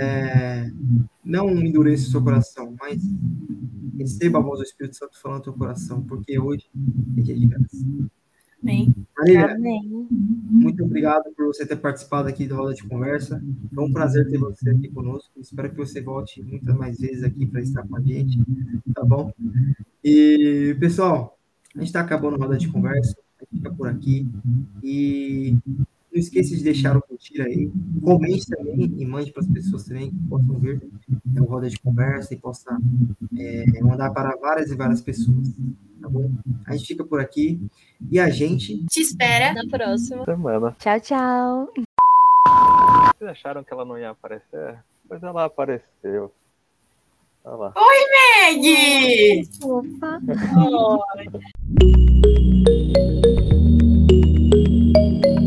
é, 0.00 0.70
não 1.24 1.50
endureça 1.50 2.08
o 2.08 2.10
seu 2.10 2.22
coração, 2.22 2.74
mas 2.80 3.02
receba 3.98 4.38
a 4.38 4.42
voz 4.42 4.58
do 4.58 4.64
Espírito 4.64 4.96
Santo 4.96 5.20
falando 5.20 5.38
no 5.38 5.44
teu 5.44 5.52
coração, 5.52 6.02
porque 6.02 6.38
hoje 6.38 6.66
é 7.16 7.20
dia 7.20 7.36
de 7.36 7.46
graça. 7.46 7.76
Amém. 8.62 8.94
Marília, 9.16 9.56
muito 10.50 10.84
obrigado 10.84 11.32
por 11.34 11.46
você 11.46 11.64
ter 11.64 11.76
participado 11.76 12.28
aqui 12.28 12.46
do 12.46 12.54
Roda 12.54 12.74
de 12.74 12.86
Conversa. 12.86 13.42
Foi 13.74 13.84
um 13.84 13.92
prazer 13.92 14.28
ter 14.28 14.38
você 14.38 14.68
aqui 14.70 14.88
conosco. 14.88 15.30
Espero 15.38 15.70
que 15.70 15.76
você 15.76 16.02
volte 16.02 16.42
muitas 16.42 16.76
mais 16.76 16.98
vezes 16.98 17.22
aqui 17.22 17.46
para 17.46 17.62
estar 17.62 17.86
com 17.86 17.96
a 17.96 18.00
gente, 18.00 18.38
tá 18.94 19.02
bom? 19.02 19.32
E, 20.04 20.76
pessoal, 20.78 21.38
a 21.74 21.78
gente 21.78 21.88
está 21.88 22.00
acabando 22.00 22.36
a 22.36 22.38
Roda 22.38 22.58
de 22.58 22.68
Conversa. 22.68 23.16
A 23.40 23.44
gente 23.44 23.62
fica 23.62 23.74
por 23.74 23.88
aqui. 23.88 24.28
E 24.82 25.56
não 26.12 26.18
esqueça 26.20 26.56
de 26.56 26.64
deixar 26.64 26.96
o 26.96 27.02
curtir 27.02 27.40
aí. 27.40 27.70
Comente 28.02 28.46
também 28.46 28.92
e 28.98 29.06
mande 29.06 29.32
para 29.32 29.42
as 29.42 29.48
pessoas 29.48 29.84
também 29.84 30.10
que 30.10 30.18
possam 30.28 30.58
ver 30.58 30.82
é, 31.36 31.40
o 31.40 31.44
Roda 31.44 31.68
de 31.68 31.78
Conversa 31.78 32.34
e 32.34 32.36
possa 32.36 32.76
é, 33.38 33.82
mandar 33.82 34.10
para 34.10 34.36
várias 34.36 34.70
e 34.70 34.76
várias 34.76 35.00
pessoas. 35.00 35.48
Tá 36.00 36.08
bom? 36.08 36.30
A 36.66 36.76
gente 36.76 36.88
fica 36.88 37.04
por 37.04 37.20
aqui 37.20 37.60
e 38.10 38.18
a 38.18 38.28
gente 38.28 38.84
te 38.86 39.00
espera 39.00 39.52
na 39.52 39.66
próxima 39.68 40.24
semana. 40.24 40.76
Tchau, 40.78 41.00
tchau. 41.00 41.72
Vocês 43.16 43.30
acharam 43.30 43.62
que 43.62 43.72
ela 43.72 43.84
não 43.84 43.98
ia 43.98 44.10
aparecer? 44.10 44.78
Pois 45.08 45.22
ela 45.22 45.44
apareceu. 45.44 46.32
Olha 47.44 47.56
lá. 47.56 47.72
Oi, 47.76 47.98
Meg! 48.54 49.48
Opa! 49.62 50.20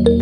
Oi. 0.02 0.13